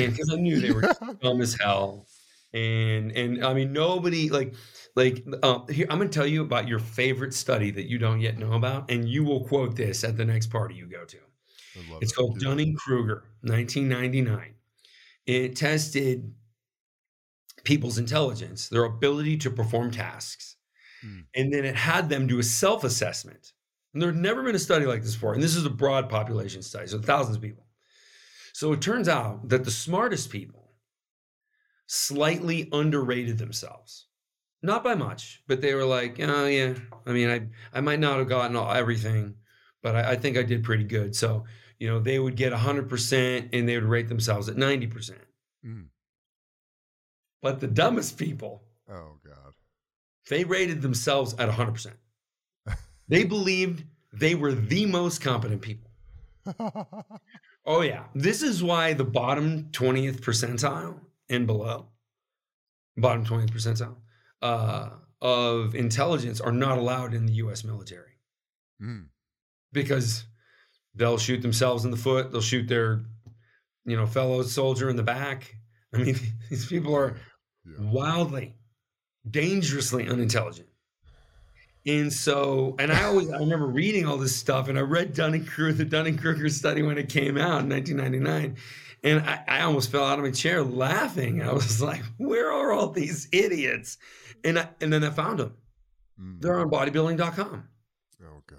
And 0.00 0.12
because 0.12 0.30
i 0.32 0.36
knew 0.36 0.60
they 0.60 0.72
were 0.72 0.82
dumb 1.22 1.40
as 1.40 1.56
hell 1.60 2.06
and 2.54 3.12
and 3.12 3.44
i 3.44 3.52
mean 3.52 3.72
nobody 3.72 4.30
like 4.30 4.54
like 4.96 5.24
uh, 5.42 5.66
here 5.66 5.86
i'm 5.90 5.98
gonna 5.98 6.08
tell 6.08 6.26
you 6.26 6.42
about 6.42 6.68
your 6.68 6.78
favorite 6.78 7.34
study 7.34 7.70
that 7.70 7.88
you 7.88 7.98
don't 7.98 8.20
yet 8.20 8.38
know 8.38 8.52
about 8.52 8.90
and 8.90 9.08
you 9.08 9.24
will 9.24 9.44
quote 9.44 9.76
this 9.76 10.04
at 10.04 10.16
the 10.16 10.24
next 10.24 10.46
party 10.46 10.74
you 10.74 10.86
go 10.86 11.04
to 11.04 11.18
it's 12.00 12.12
it. 12.12 12.14
called 12.14 12.38
Dunning 12.40 12.76
Kruger, 12.76 13.24
1999. 13.42 14.54
It 15.26 15.56
tested 15.56 16.32
people's 17.64 17.98
intelligence, 17.98 18.68
their 18.68 18.84
ability 18.84 19.38
to 19.38 19.50
perform 19.50 19.90
tasks. 19.90 20.56
Hmm. 21.02 21.20
And 21.34 21.52
then 21.52 21.64
it 21.64 21.76
had 21.76 22.08
them 22.08 22.26
do 22.26 22.38
a 22.38 22.42
self 22.42 22.84
assessment. 22.84 23.52
And 23.92 24.02
there 24.02 24.10
had 24.10 24.20
never 24.20 24.42
been 24.42 24.56
a 24.56 24.60
study 24.60 24.86
like 24.86 25.02
this 25.02 25.14
before. 25.14 25.34
And 25.34 25.42
this 25.42 25.56
is 25.56 25.64
a 25.64 25.70
broad 25.70 26.08
population 26.08 26.62
study, 26.62 26.86
so 26.88 26.98
thousands 26.98 27.36
of 27.36 27.42
people. 27.42 27.66
So 28.52 28.72
it 28.72 28.80
turns 28.80 29.08
out 29.08 29.48
that 29.48 29.64
the 29.64 29.70
smartest 29.70 30.30
people 30.30 30.63
slightly 31.86 32.68
underrated 32.72 33.38
themselves. 33.38 34.06
Not 34.62 34.82
by 34.82 34.94
much, 34.94 35.42
but 35.46 35.60
they 35.60 35.74
were 35.74 35.84
like, 35.84 36.16
oh, 36.20 36.46
yeah, 36.46 36.74
I 37.06 37.12
mean, 37.12 37.28
I, 37.28 37.48
I 37.76 37.80
might 37.80 38.00
not 38.00 38.18
have 38.18 38.28
gotten 38.28 38.56
all, 38.56 38.72
everything, 38.72 39.34
but 39.82 39.94
I, 39.94 40.12
I 40.12 40.16
think 40.16 40.38
I 40.38 40.42
did 40.42 40.64
pretty 40.64 40.84
good. 40.84 41.14
So, 41.14 41.44
you 41.78 41.88
know, 41.88 42.00
they 42.00 42.18
would 42.18 42.34
get 42.34 42.52
100% 42.52 43.48
and 43.52 43.68
they 43.68 43.74
would 43.74 43.84
rate 43.84 44.08
themselves 44.08 44.48
at 44.48 44.56
90%. 44.56 45.12
Mm. 45.66 45.86
But 47.42 47.60
the 47.60 47.66
dumbest 47.66 48.16
people 48.16 48.62
Oh 48.90 49.18
God. 49.24 49.54
They 50.28 50.44
rated 50.44 50.82
themselves 50.82 51.34
at 51.38 51.48
100%. 51.48 51.92
they 53.08 53.24
believed 53.24 53.84
they 54.12 54.34
were 54.34 54.52
the 54.52 54.86
most 54.86 55.20
competent 55.20 55.62
people. 55.62 55.90
Oh, 57.66 57.80
yeah. 57.80 58.04
This 58.14 58.42
is 58.42 58.62
why 58.62 58.92
the 58.92 59.04
bottom 59.04 59.70
20th 59.70 60.20
percentile 60.20 61.00
and 61.28 61.46
below, 61.46 61.88
bottom 62.96 63.24
20th 63.24 63.50
percentile 63.50 63.96
uh, 64.42 64.90
of 65.20 65.74
intelligence 65.74 66.40
are 66.40 66.52
not 66.52 66.78
allowed 66.78 67.14
in 67.14 67.26
the 67.26 67.34
US 67.34 67.64
military 67.64 68.10
Mm. 68.82 69.06
because 69.72 70.24
they'll 70.96 71.16
shoot 71.18 71.40
themselves 71.42 71.84
in 71.84 71.90
the 71.92 71.96
foot, 71.96 72.30
they'll 72.32 72.40
shoot 72.40 72.66
their, 72.68 73.04
you 73.84 73.96
know, 73.96 74.04
fellow 74.06 74.42
soldier 74.42 74.90
in 74.90 74.96
the 74.96 75.02
back. 75.02 75.54
I 75.94 75.98
mean, 75.98 76.16
these 76.50 76.66
people 76.66 76.94
are 76.94 77.16
Yeah. 77.64 77.90
wildly, 77.90 78.56
dangerously 79.30 80.08
unintelligent. 80.08 80.68
And 81.86 82.12
so, 82.12 82.74
and 82.78 82.90
I 82.90 83.04
always, 83.04 83.30
I 83.30 83.38
remember 83.38 83.66
reading 83.66 84.06
all 84.06 84.16
this 84.16 84.34
stuff, 84.34 84.68
and 84.68 84.78
I 84.78 84.82
read 84.82 85.14
Dunning 85.14 85.44
Kruger, 85.44 85.72
the 85.74 85.84
Dunning 85.84 86.16
Kruger 86.16 86.48
study 86.48 86.82
when 86.82 86.96
it 86.98 87.08
came 87.10 87.36
out 87.36 87.62
in 87.62 87.68
1999, 87.68 88.56
and 89.04 89.20
I, 89.20 89.44
I 89.46 89.60
almost 89.60 89.92
fell 89.92 90.04
out 90.04 90.18
of 90.18 90.24
my 90.24 90.30
chair 90.30 90.64
laughing. 90.64 91.42
I 91.42 91.52
was 91.52 91.80
like, 91.90 92.02
"Where 92.16 92.50
are 92.50 92.72
all 92.72 92.88
these 92.88 93.28
idiots?" 93.30 93.98
And 94.42 94.58
I, 94.58 94.68
and 94.80 94.92
then 94.92 95.04
I 95.04 95.10
found 95.10 95.38
them. 95.38 95.54
Mm. 96.20 96.40
They're 96.40 96.58
on 96.58 96.70
bodybuilding.com. 96.70 97.68
Oh 98.22 98.42
God. 98.46 98.58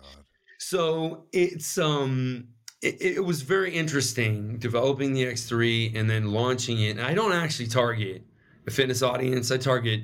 So 0.60 1.26
it's 1.34 1.78
um 1.78 2.48
it, 2.82 3.02
it 3.02 3.26
was 3.26 3.42
very 3.42 3.74
interesting 3.74 4.58
developing 4.58 5.14
the 5.14 5.26
X3 5.26 5.98
and 5.98 6.10
then 6.10 6.32
launching 6.32 6.82
it. 6.82 6.92
And 6.92 7.02
I 7.02 7.14
don't 7.14 7.34
actually 7.34 7.68
target 7.68 8.24
a 8.68 8.72
fitness 8.72 9.02
audience. 9.02 9.52
I 9.52 9.58
target 9.58 10.02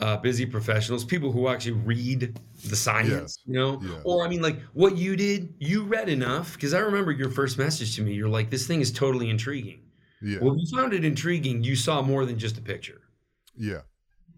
uh, 0.00 0.16
busy 0.16 0.46
professionals, 0.46 1.04
people 1.04 1.30
who 1.30 1.48
actually 1.48 1.72
read 1.72 2.38
the 2.66 2.76
science, 2.76 3.38
you 3.46 3.54
know? 3.54 3.80
Yeah. 3.82 4.00
Or 4.04 4.24
I 4.24 4.28
mean 4.28 4.42
like 4.42 4.60
what 4.72 4.96
you 4.96 5.16
did, 5.16 5.52
you 5.58 5.84
read 5.84 6.08
enough 6.08 6.54
because 6.54 6.74
I 6.74 6.78
remember 6.78 7.12
your 7.12 7.30
first 7.30 7.58
message 7.58 7.96
to 7.96 8.02
me. 8.02 8.14
You're 8.14 8.28
like 8.28 8.50
this 8.50 8.66
thing 8.66 8.80
is 8.80 8.90
totally 8.92 9.28
intriguing. 9.30 9.82
Yeah. 10.22 10.38
Well, 10.42 10.56
you 10.56 10.66
found 10.76 10.92
it 10.92 11.04
intriguing. 11.04 11.64
You 11.64 11.76
saw 11.76 12.02
more 12.02 12.26
than 12.26 12.38
just 12.38 12.58
a 12.58 12.62
picture. 12.62 13.02
yeah. 13.56 13.80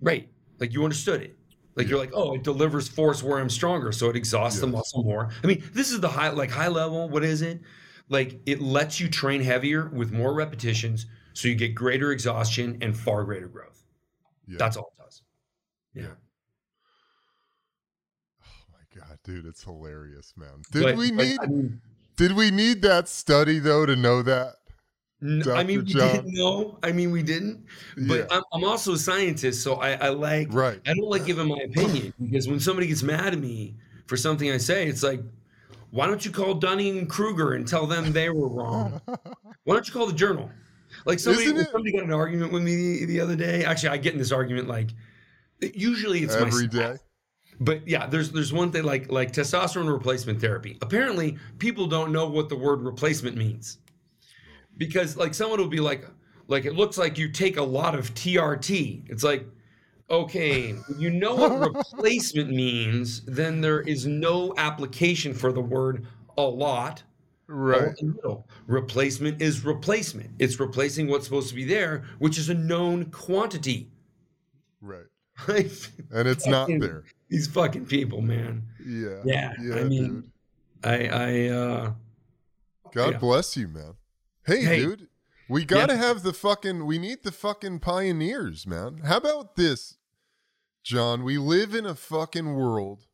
Right. 0.01 0.29
Like 0.59 0.73
you 0.73 0.83
understood 0.83 1.23
it. 1.23 1.37
Like 1.75 1.89
you're 1.89 1.99
like, 1.99 2.11
oh, 2.13 2.35
it 2.35 2.43
delivers 2.43 2.87
force 2.87 3.23
where 3.23 3.39
I'm 3.39 3.49
stronger, 3.49 3.93
so 3.93 4.11
it 4.11 4.17
exhausts 4.17 4.61
the 4.61 4.67
muscle 4.67 5.05
more. 5.05 5.31
I 5.43 5.47
mean, 5.47 5.63
this 5.73 5.91
is 5.91 6.01
the 6.01 6.09
high, 6.09 6.29
like 6.29 6.51
high 6.51 6.69
level. 6.69 7.09
What 7.09 7.25
is 7.25 7.41
it? 7.41 7.61
Like 8.09 8.41
it 8.47 8.61
lets 8.61 9.01
you 9.01 9.09
train 9.09 9.41
heavier 9.41 9.89
with 9.89 10.13
more 10.13 10.35
repetitions, 10.35 11.07
so 11.33 11.49
you 11.49 11.55
get 11.55 11.75
greater 11.75 12.13
exhaustion 12.13 12.79
and 12.83 12.97
far 12.97 13.25
greater 13.25 13.49
growth. 13.49 13.83
Yeah. 14.47 14.57
That's 14.59 14.77
all 14.77 14.93
Yeah. 15.95 16.07
Oh 18.43 18.47
my 18.73 19.01
God, 19.01 19.19
dude, 19.25 19.47
it's 19.47 19.65
hilarious, 19.65 20.33
man. 20.37 20.63
Did 20.71 20.83
But- 20.83 20.97
we 20.97 21.11
need 21.11 21.39
I 21.41 21.47
mean, 21.47 21.81
did 22.17 22.33
we 22.33 22.51
need 22.51 22.83
that 22.83 23.09
study 23.09 23.59
though 23.59 23.87
to 23.87 23.97
know 23.97 24.23
that? 24.23 24.57
I 25.25 25.63
mean, 25.63 25.85
we 25.85 25.85
John. 25.85 26.17
didn't 26.17 26.35
know. 26.35 26.79
I 26.83 26.91
mean, 26.91 27.13
we 27.13 27.23
didn't. 27.23 27.65
But 27.97 28.19
Yeah. 28.19 28.27
I'm, 28.33 28.43
I'm 28.53 28.65
also 28.65 28.95
a 28.95 28.99
scientist, 28.99 29.63
so 29.63 29.75
I, 29.77 29.93
I 29.93 30.09
like 30.09 30.49
Right. 30.51 30.81
I 30.85 30.95
don't 30.95 31.09
like 31.09 31.27
giving 31.27 31.47
my 31.47 31.59
opinion 31.65 32.13
because 32.21 32.49
when 32.49 32.59
somebody 32.59 32.89
gets 32.89 33.05
mad 33.05 33.33
at 33.33 33.39
me 33.39 33.77
for 34.07 34.17
something 34.17 34.51
I 34.51 34.57
say, 34.57 34.89
it's 34.89 35.05
like, 35.05 35.23
why 35.91 36.07
don't 36.09 36.25
you 36.25 36.33
call 36.33 36.55
Dunning 36.55 36.99
and 36.99 37.09
Kruger 37.09 37.53
and 37.53 37.69
tell 37.69 37.87
them 37.87 38.13
they 38.13 38.31
were 38.31 38.49
wrong? 38.49 39.01
why 39.65 39.75
don't 39.75 39.87
you 39.87 39.93
call 39.93 40.07
the 40.07 40.13
journal? 40.13 40.51
Like 41.05 41.21
somebody, 41.21 41.47
somebody 41.47 41.93
got 41.93 42.03
an 42.03 42.13
argument 42.13 42.53
with 42.53 42.63
me 42.65 42.75
the, 42.75 43.05
the 43.07 43.21
other 43.21 43.37
day. 43.37 43.65
Actually, 43.65 43.91
I 43.91 43.99
get 43.99 44.15
in 44.15 44.19
this 44.19 44.33
argument 44.33 44.67
like 44.67 44.91
usually 45.75 46.23
it's 46.23 46.35
my 46.35 46.47
Every 46.47 46.67
day. 46.67 46.97
But 47.61 47.87
yeah, 47.87 48.07
there's 48.07 48.33
there's 48.33 48.53
one 48.53 48.73
thing 48.73 48.85
like 48.85 49.11
like 49.11 49.33
testosterone 49.33 49.93
replacement 49.93 50.41
therapy. 50.41 50.79
Apparently, 50.83 51.39
people 51.59 51.87
don't 51.87 52.13
know 52.13 52.27
what 52.29 52.49
the 52.49 52.57
word 52.57 52.83
replacement 52.83 53.37
means. 53.37 53.79
Because 54.77 55.17
like 55.17 55.35
someone 55.35 55.61
will 55.61 55.69
be 55.69 55.81
like 55.81 56.07
like 56.49 56.65
it 56.65 56.75
looks 56.75 56.99
like 56.99 57.19
you 57.19 57.29
take 57.29 57.57
a 57.57 57.63
lot 57.63 57.95
of 57.95 58.13
TRT. 58.15 59.11
It's 59.11 59.23
like 59.23 59.47
okay, 60.11 60.75
you 60.99 61.11
know 61.11 61.35
what 61.35 61.75
replacement 61.75 62.51
means, 62.51 63.23
then 63.25 63.61
there 63.61 63.81
is 63.81 64.07
no 64.07 64.53
application 64.59 65.33
for 65.33 65.53
the 65.53 65.61
word 65.61 66.07
a 66.37 66.43
lot 66.43 67.03
Right. 67.53 67.95
a. 68.25 68.37
Replacement 68.67 69.43
is 69.43 69.65
replacement. 69.65 70.31
It's 70.39 70.59
replacing 70.59 71.09
what's 71.09 71.25
supposed 71.25 71.51
to 71.51 71.55
be 71.55 71.65
there, 71.65 72.05
which 72.19 72.39
is 72.39 72.49
a 72.49 72.55
known 72.55 73.07
quantity. 73.11 73.91
Right. 74.81 75.05
And 76.11 76.29
it's 76.29 76.47
not 76.47 76.69
there. 76.69 77.05
These 77.29 77.47
fucking 77.49 77.87
people, 77.87 78.21
man. 78.21 78.63
Yeah. 78.85 79.21
Yeah, 79.25 79.53
Yeah, 79.61 79.75
I 79.77 79.85
mean, 79.85 80.09
dude. 80.21 80.31
I, 80.85 81.07
I, 81.07 81.49
uh, 81.49 81.93
God 82.93 83.13
yeah. 83.13 83.19
bless 83.19 83.57
you, 83.57 83.69
man. 83.69 83.95
Hey, 84.45 84.63
Hey. 84.65 84.79
dude. 84.81 85.09
We 85.49 85.65
gotta 85.65 85.97
have 85.97 86.23
the 86.23 86.33
fucking 86.33 86.87
we 86.87 86.99
need 86.99 87.25
the 87.25 87.33
fucking 87.33 87.81
pioneers, 87.81 88.67
man. 88.67 88.99
How 89.05 89.19
about 89.19 89.57
this, 89.57 89.99
John? 90.83 91.25
We 91.25 91.37
live 91.37 91.75
in 91.75 91.85
a 91.85 91.95
fucking 91.95 92.55
world 92.55 93.07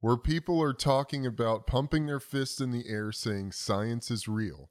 where 0.00 0.16
people 0.16 0.60
are 0.62 0.72
talking 0.72 1.24
about 1.26 1.66
pumping 1.66 2.06
their 2.06 2.18
fist 2.20 2.60
in 2.60 2.70
the 2.72 2.88
air 2.88 3.12
saying 3.12 3.52
science 3.52 4.10
is 4.10 4.26
real. 4.26 4.70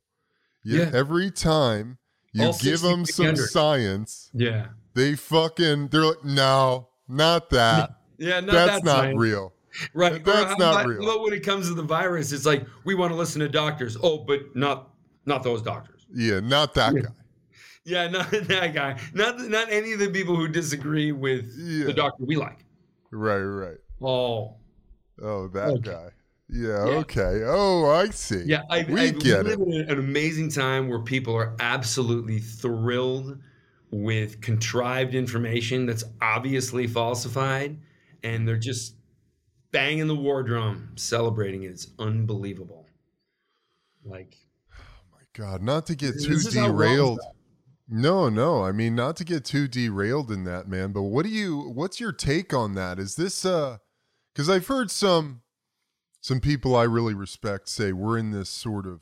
Yet 0.64 0.92
Yeah. 0.92 0.98
every 1.00 1.32
time 1.32 1.98
you 2.34 2.46
All 2.46 2.58
give 2.58 2.82
them 2.82 3.06
some 3.06 3.36
science, 3.38 4.30
yeah, 4.34 4.68
they 4.98 5.16
fucking 5.16 5.88
they're 5.90 6.02
like, 6.06 6.26
no, 6.26 6.90
not 7.08 7.50
that. 7.52 7.92
yeah, 8.18 8.40
no, 8.42 8.52
that's 8.52 8.72
that's, 8.72 8.84
not 8.84 8.98
fine. 8.98 9.16
real. 9.16 9.54
right? 9.94 10.24
That's 10.26 10.54
Or 10.54 10.58
not 10.58 10.74
about- 10.82 10.86
real. 10.88 11.06
But 11.06 11.22
when 11.22 11.34
it 11.34 11.44
comes 11.44 11.68
to 11.70 11.74
the 11.76 11.84
virus, 11.84 12.32
it's 12.32 12.46
like 12.46 12.66
we 12.84 12.96
want 12.96 13.12
to 13.12 13.16
listen 13.16 13.40
to 13.42 13.48
doctors. 13.50 13.96
Oh, 14.02 14.18
but 14.20 14.40
not, 14.56 14.90
not 15.26 15.44
those 15.44 15.62
doctors. 15.62 16.06
Yeah, 16.14 16.40
not 16.40 16.74
that 16.74 16.94
Yeah. 16.96 17.02
guy. 17.02 17.10
Yeah, 17.86 18.08
not 18.18 18.32
that 18.32 18.74
guy. 18.74 19.00
Not, 19.14 19.40
not 19.40 19.72
any 19.72 19.94
of 19.94 20.00
the 20.00 20.10
people 20.10 20.36
who 20.36 20.48
disagree 20.48 21.12
with 21.14 21.54
Yeah. 21.58 21.86
the 21.86 21.94
doctor 21.94 22.26
we 22.26 22.36
like. 22.36 22.66
Right, 23.12 23.38
right. 23.40 23.78
Oh, 24.02 24.56
Oh, 25.22 25.48
that 25.50 25.70
Okay. 25.70 25.82
guy. 25.92 26.10
Yeah, 26.50 26.86
Yeah. 26.86 26.96
okay. 27.00 27.42
Oh, 27.46 27.86
I 27.90 28.10
see. 28.10 28.44
yeah. 28.46 28.62
I, 28.70 28.86
we 28.90 29.02
I, 29.02 29.10
get 29.10 29.46
we 29.46 29.52
it. 29.52 29.60
live 29.60 29.62
in 29.62 29.90
an 29.90 30.00
amazing 30.00 30.50
time 30.50 30.88
where 30.90 31.00
people 31.02 31.36
are 31.36 31.56
absolutely 31.60 32.40
thrilled 32.40 33.38
with 33.92 34.42
contrived 34.42 35.16
information 35.16 35.86
that's 35.86 36.04
obviously 36.22 36.88
falsified, 36.88 37.78
and 38.24 38.48
they're 38.48 38.58
just 38.58 38.96
banging 39.72 40.08
the 40.08 40.16
war 40.16 40.44
drum, 40.44 40.92
celebrating 40.96 41.64
it. 41.64 41.68
It's 41.68 41.88
unbelievable. 42.00 42.88
Like, 44.04 44.38
oh 44.74 45.04
my 45.12 45.22
God, 45.34 45.62
not 45.62 45.86
to 45.88 45.96
get 45.96 46.22
too 46.22 46.34
is 46.34 46.54
how 46.54 46.68
wrong 46.68 46.78
derailed. 46.78 47.20
No, 47.90 48.28
no. 48.28 48.64
I 48.64 48.74
mean, 48.74 48.96
not 48.96 49.16
to 49.18 49.24
get 49.24 49.46
too 49.46 49.68
derailed 49.68 50.32
in 50.32 50.44
that, 50.44 50.68
man. 50.68 50.92
But 50.92 51.04
what 51.04 51.26
do 51.26 51.30
you? 51.30 51.72
What's 51.74 52.00
your 52.00 52.12
take 52.12 52.54
on 52.54 52.76
that? 52.76 53.00
Is 53.00 53.16
this 53.16 53.46
uh? 53.46 53.78
Because 54.34 54.50
I've 54.50 54.68
heard 54.68 54.92
some 54.92 55.42
some 56.20 56.40
people 56.42 56.76
I 56.76 56.84
really 56.84 57.14
respect 57.14 57.70
say 57.70 57.94
we're 57.94 58.18
in 58.18 58.32
this 58.32 58.50
sort 58.50 58.86
of 58.86 59.02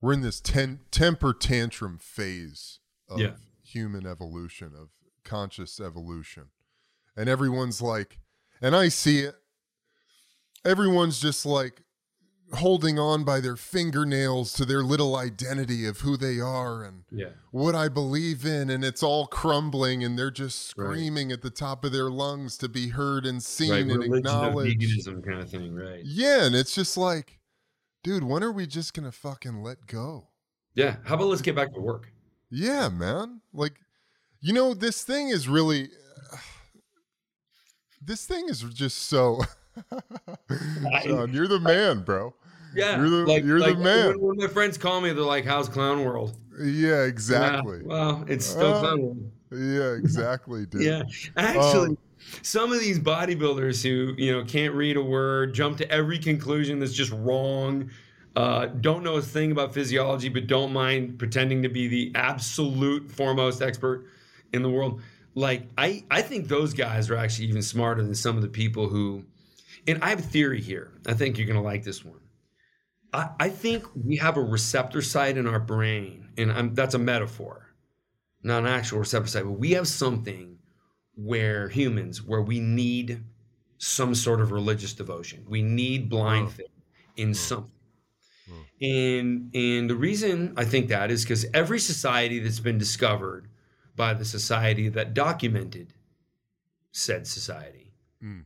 we're 0.00 0.12
in 0.12 0.20
this 0.20 0.40
ten, 0.40 0.80
temper 0.90 1.34
tantrum 1.34 1.98
phase 1.98 2.78
of 3.08 3.18
Yeah. 3.18 3.32
Human 3.66 4.06
evolution 4.06 4.72
of 4.78 4.88
conscious 5.24 5.80
evolution, 5.80 6.44
and 7.16 7.28
everyone's 7.28 7.82
like, 7.82 8.18
and 8.60 8.74
I 8.76 8.88
see 8.88 9.20
it. 9.20 9.34
Everyone's 10.64 11.20
just 11.20 11.46
like 11.46 11.82
holding 12.52 12.96
on 12.98 13.24
by 13.24 13.40
their 13.40 13.56
fingernails 13.56 14.52
to 14.52 14.64
their 14.64 14.82
little 14.82 15.16
identity 15.16 15.84
of 15.86 15.98
who 16.00 16.16
they 16.16 16.38
are 16.38 16.84
and 16.84 17.02
yeah, 17.10 17.30
what 17.50 17.74
I 17.74 17.88
believe 17.88 18.44
in, 18.46 18.70
and 18.70 18.84
it's 18.84 19.02
all 19.02 19.26
crumbling, 19.26 20.04
and 20.04 20.16
they're 20.18 20.30
just 20.30 20.76
Right. 20.76 20.86
screaming 20.86 21.32
at 21.32 21.42
the 21.42 21.50
top 21.50 21.84
of 21.84 21.90
their 21.92 22.10
lungs 22.10 22.56
to 22.58 22.68
be 22.68 22.88
heard 22.90 23.26
and 23.26 23.42
seen 23.42 23.70
right. 23.72 23.80
and 23.82 23.90
Religion 23.90 24.16
acknowledged. 24.18 24.80
veganism 24.80 25.24
kind 25.24 25.40
of 25.40 25.50
thing, 25.50 25.74
right? 25.74 26.02
Yeah, 26.04 26.44
and 26.46 26.54
it's 26.54 26.74
just 26.74 26.96
like, 26.96 27.40
dude, 28.04 28.22
when 28.24 28.44
are 28.44 28.52
we 28.52 28.66
just 28.66 28.94
gonna 28.94 29.12
fucking 29.12 29.62
let 29.62 29.86
go? 29.86 30.28
Yeah. 30.74 30.96
How 31.04 31.14
about 31.14 31.28
let's 31.28 31.42
get 31.42 31.56
back 31.56 31.72
to 31.74 31.80
work? 31.80 32.12
Yeah, 32.50 32.88
man. 32.88 33.40
Like, 33.52 33.74
you 34.40 34.52
know, 34.52 34.74
this 34.74 35.02
thing 35.02 35.28
is 35.28 35.48
really, 35.48 35.88
this 38.02 38.24
thing 38.26 38.48
is 38.48 38.60
just 38.62 39.04
so. 39.08 39.40
John, 41.04 41.32
you're 41.32 41.48
the 41.48 41.60
man, 41.60 42.00
bro. 42.02 42.34
Yeah, 42.74 42.98
You're 42.98 43.24
the- 43.24 43.42
you're 43.42 43.60
the 43.60 43.74
man. 43.76 44.20
When, 44.20 44.36
my 44.36 44.48
friends 44.48 44.76
call 44.76 45.00
me, 45.00 45.12
they're 45.12 45.24
like, 45.24 45.44
"How's 45.46 45.68
Clown 45.68 46.04
World?" 46.04 46.36
Yeah, 46.60 46.66
Yeah, 46.66 47.02
exactly. 47.04 47.80
well, 47.84 48.24
it's 48.28 48.44
still 48.44 48.74
Uh, 48.74 48.80
Clown 48.80 49.02
World. 49.02 49.30
Yeah, 49.52 49.92
exactly, 49.98 50.66
dude. 50.66 50.82
Yeah, 50.82 51.02
actually, 51.36 51.90
Um, 51.90 51.98
some 52.42 52.72
of 52.72 52.80
these 52.80 52.98
bodybuilders 52.98 53.82
who 53.82 54.14
you 54.22 54.32
know 54.32 54.44
can't 54.44 54.74
read 54.74 54.96
a 54.96 55.02
word, 55.02 55.54
jump 55.54 55.78
to 55.78 55.90
every 55.90 56.18
conclusion 56.18 56.78
that's 56.78 56.92
just 56.92 57.12
wrong, 57.12 57.90
uh, 58.36 58.66
don't 58.66 59.02
know 59.02 59.16
a 59.16 59.22
thing 59.22 59.50
about 59.50 59.72
physiology, 59.72 60.28
but 60.28 60.46
don't 60.46 60.72
mind 60.72 61.18
pretending 61.18 61.62
to 61.62 61.70
be 61.70 61.88
the 61.88 62.12
absolute 62.14 63.10
foremost 63.10 63.62
expert 63.62 64.06
in 64.52 64.62
the 64.62 64.70
world. 64.70 65.00
like 65.34 65.68
I 65.78 66.04
I 66.10 66.22
think 66.22 66.48
those 66.48 66.74
guys 66.74 67.10
are 67.10 67.16
actually 67.16 67.48
even 67.48 67.62
smarter 67.62 68.02
than 68.02 68.14
some 68.14 68.36
of 68.36 68.42
the 68.42 68.48
people 68.48 68.88
who 68.88 69.24
and 69.88 70.02
I 70.02 70.10
have 70.10 70.18
a 70.18 70.22
theory 70.22 70.60
here. 70.60 70.92
I 71.06 71.14
think 71.14 71.38
you're 71.38 71.46
gonna 71.46 71.62
like 71.62 71.82
this 71.82 72.04
one. 72.04 72.20
I, 73.12 73.30
I 73.40 73.48
think 73.48 73.84
we 73.94 74.16
have 74.16 74.36
a 74.36 74.42
receptor 74.42 75.00
site 75.00 75.38
in 75.38 75.46
our 75.46 75.60
brain, 75.60 76.28
and 76.36 76.52
I'm, 76.52 76.74
that's 76.74 76.94
a 76.94 76.98
metaphor, 76.98 77.74
not 78.42 78.64
an 78.64 78.66
actual 78.66 78.98
receptor 78.98 79.28
site, 79.28 79.44
but 79.44 79.52
we 79.52 79.72
have 79.72 79.88
something 79.88 80.58
where 81.14 81.68
humans 81.68 82.22
where 82.22 82.42
we 82.42 82.60
need 82.60 83.22
some 83.78 84.14
sort 84.14 84.40
of 84.40 84.52
religious 84.52 84.92
devotion. 84.92 85.44
We 85.48 85.62
need 85.62 86.10
blind 86.10 86.52
faith 86.52 86.66
in 87.16 87.32
something. 87.32 87.70
Oh. 88.50 88.64
And 88.80 89.54
and 89.54 89.90
the 89.90 89.96
reason 89.96 90.52
I 90.56 90.64
think 90.64 90.88
that 90.88 91.10
is 91.10 91.24
because 91.24 91.46
every 91.52 91.78
society 91.80 92.38
that's 92.38 92.60
been 92.60 92.78
discovered 92.78 93.48
by 93.96 94.14
the 94.14 94.24
society 94.24 94.88
that 94.90 95.14
documented 95.14 95.94
said 96.92 97.26
society 97.26 97.92
Mm. 98.22 98.44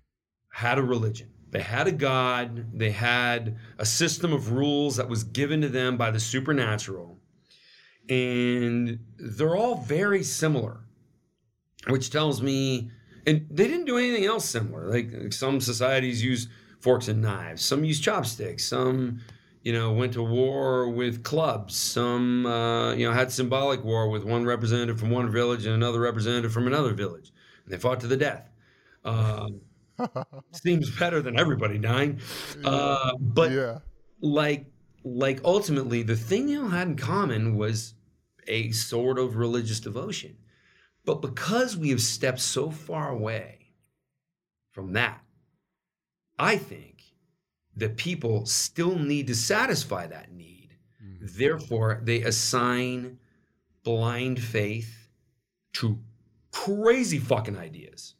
had 0.52 0.78
a 0.78 0.82
religion. 0.82 1.28
They 1.50 1.62
had 1.62 1.86
a 1.86 1.92
god. 1.92 2.76
They 2.76 2.90
had 2.90 3.56
a 3.78 3.86
system 3.86 4.32
of 4.32 4.52
rules 4.52 4.96
that 4.96 5.08
was 5.08 5.22
given 5.24 5.60
to 5.60 5.68
them 5.68 5.96
by 5.96 6.10
the 6.10 6.18
supernatural. 6.20 7.20
And 8.08 8.98
they're 9.16 9.56
all 9.56 9.76
very 9.76 10.22
similar, 10.24 10.80
which 11.88 12.10
tells 12.10 12.42
me, 12.42 12.90
and 13.26 13.46
they 13.50 13.68
didn't 13.68 13.86
do 13.86 13.98
anything 13.98 14.24
else 14.24 14.44
similar. 14.44 14.88
Like 14.88 15.32
some 15.32 15.60
societies 15.60 16.22
use 16.22 16.48
forks 16.80 17.08
and 17.08 17.20
knives, 17.22 17.64
some 17.64 17.84
use 17.84 18.00
chopsticks, 18.00 18.64
some, 18.64 19.20
you 19.62 19.72
know, 19.72 19.92
went 19.92 20.14
to 20.14 20.22
war 20.22 20.88
with 20.88 21.22
clubs, 21.22 21.76
some, 21.76 22.46
uh, 22.46 22.94
you 22.94 23.06
know, 23.06 23.12
had 23.12 23.30
symbolic 23.30 23.84
war 23.84 24.08
with 24.08 24.24
one 24.24 24.44
representative 24.44 24.98
from 24.98 25.10
one 25.10 25.30
village 25.30 25.66
and 25.66 25.74
another 25.74 26.00
representative 26.00 26.52
from 26.52 26.66
another 26.66 26.94
village. 26.94 27.32
And 27.64 27.72
they 27.72 27.78
fought 27.78 28.00
to 28.00 28.06
the 28.06 28.16
death. 28.16 28.48
Um, 29.04 29.60
seems 30.52 30.90
better 30.98 31.20
than 31.20 31.38
everybody 31.38 31.78
dying. 31.78 32.20
Uh, 32.64 33.12
but 33.18 33.50
yeah. 33.50 33.78
like 34.20 34.66
like 35.04 35.40
ultimately 35.44 36.02
the 36.02 36.16
thing 36.16 36.46
they 36.46 36.56
all 36.56 36.68
had 36.68 36.88
in 36.88 36.96
common 36.96 37.56
was 37.56 37.94
a 38.46 38.70
sort 38.72 39.18
of 39.18 39.36
religious 39.36 39.80
devotion. 39.80 40.36
But 41.04 41.22
because 41.22 41.76
we 41.76 41.90
have 41.90 42.00
stepped 42.00 42.40
so 42.40 42.70
far 42.70 43.10
away 43.10 43.72
from 44.70 44.92
that, 44.92 45.22
I 46.38 46.56
think 46.56 47.09
that 47.76 47.96
people 47.96 48.46
still 48.46 48.96
need 48.98 49.26
to 49.28 49.34
satisfy 49.34 50.06
that 50.06 50.32
need. 50.32 50.76
Mm. 51.02 51.36
Therefore, 51.36 52.00
they 52.02 52.22
assign 52.22 53.18
blind 53.84 54.42
faith 54.42 55.08
to 55.74 55.98
crazy 56.52 57.18
fucking 57.18 57.56
ideas. 57.56 58.14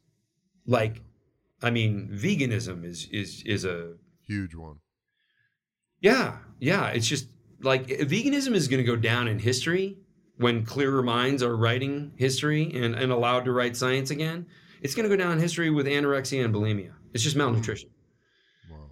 Like, 0.65 1.01
I 1.61 1.69
mean, 1.69 2.09
veganism 2.11 2.85
is 2.85 3.07
is 3.11 3.43
is 3.45 3.65
a 3.65 3.93
Huge 4.27 4.55
one. 4.55 4.77
yeah, 5.99 6.37
yeah. 6.59 6.87
It's 6.87 7.07
just 7.07 7.27
like 7.61 7.87
veganism 7.87 8.53
is 8.55 8.69
going 8.69 8.77
to 8.77 8.83
go 8.83 8.95
down 8.95 9.27
in 9.27 9.39
history 9.39 9.97
when 10.37 10.63
clearer 10.65 11.03
minds 11.03 11.43
are 11.43 11.57
writing 11.57 12.13
history 12.15 12.71
and, 12.73 12.95
and 12.95 13.11
allowed 13.11 13.43
to 13.45 13.51
write 13.51 13.75
science 13.75 14.09
again. 14.09 14.45
It's 14.81 14.95
going 14.95 15.07
to 15.09 15.15
go 15.15 15.21
down 15.21 15.33
in 15.33 15.39
history 15.39 15.69
with 15.69 15.85
anorexia 15.85 16.45
and 16.45 16.53
bulimia. 16.53 16.93
It's 17.13 17.23
just 17.23 17.35
malnutrition. 17.35 17.89
Wow. 17.89 18.00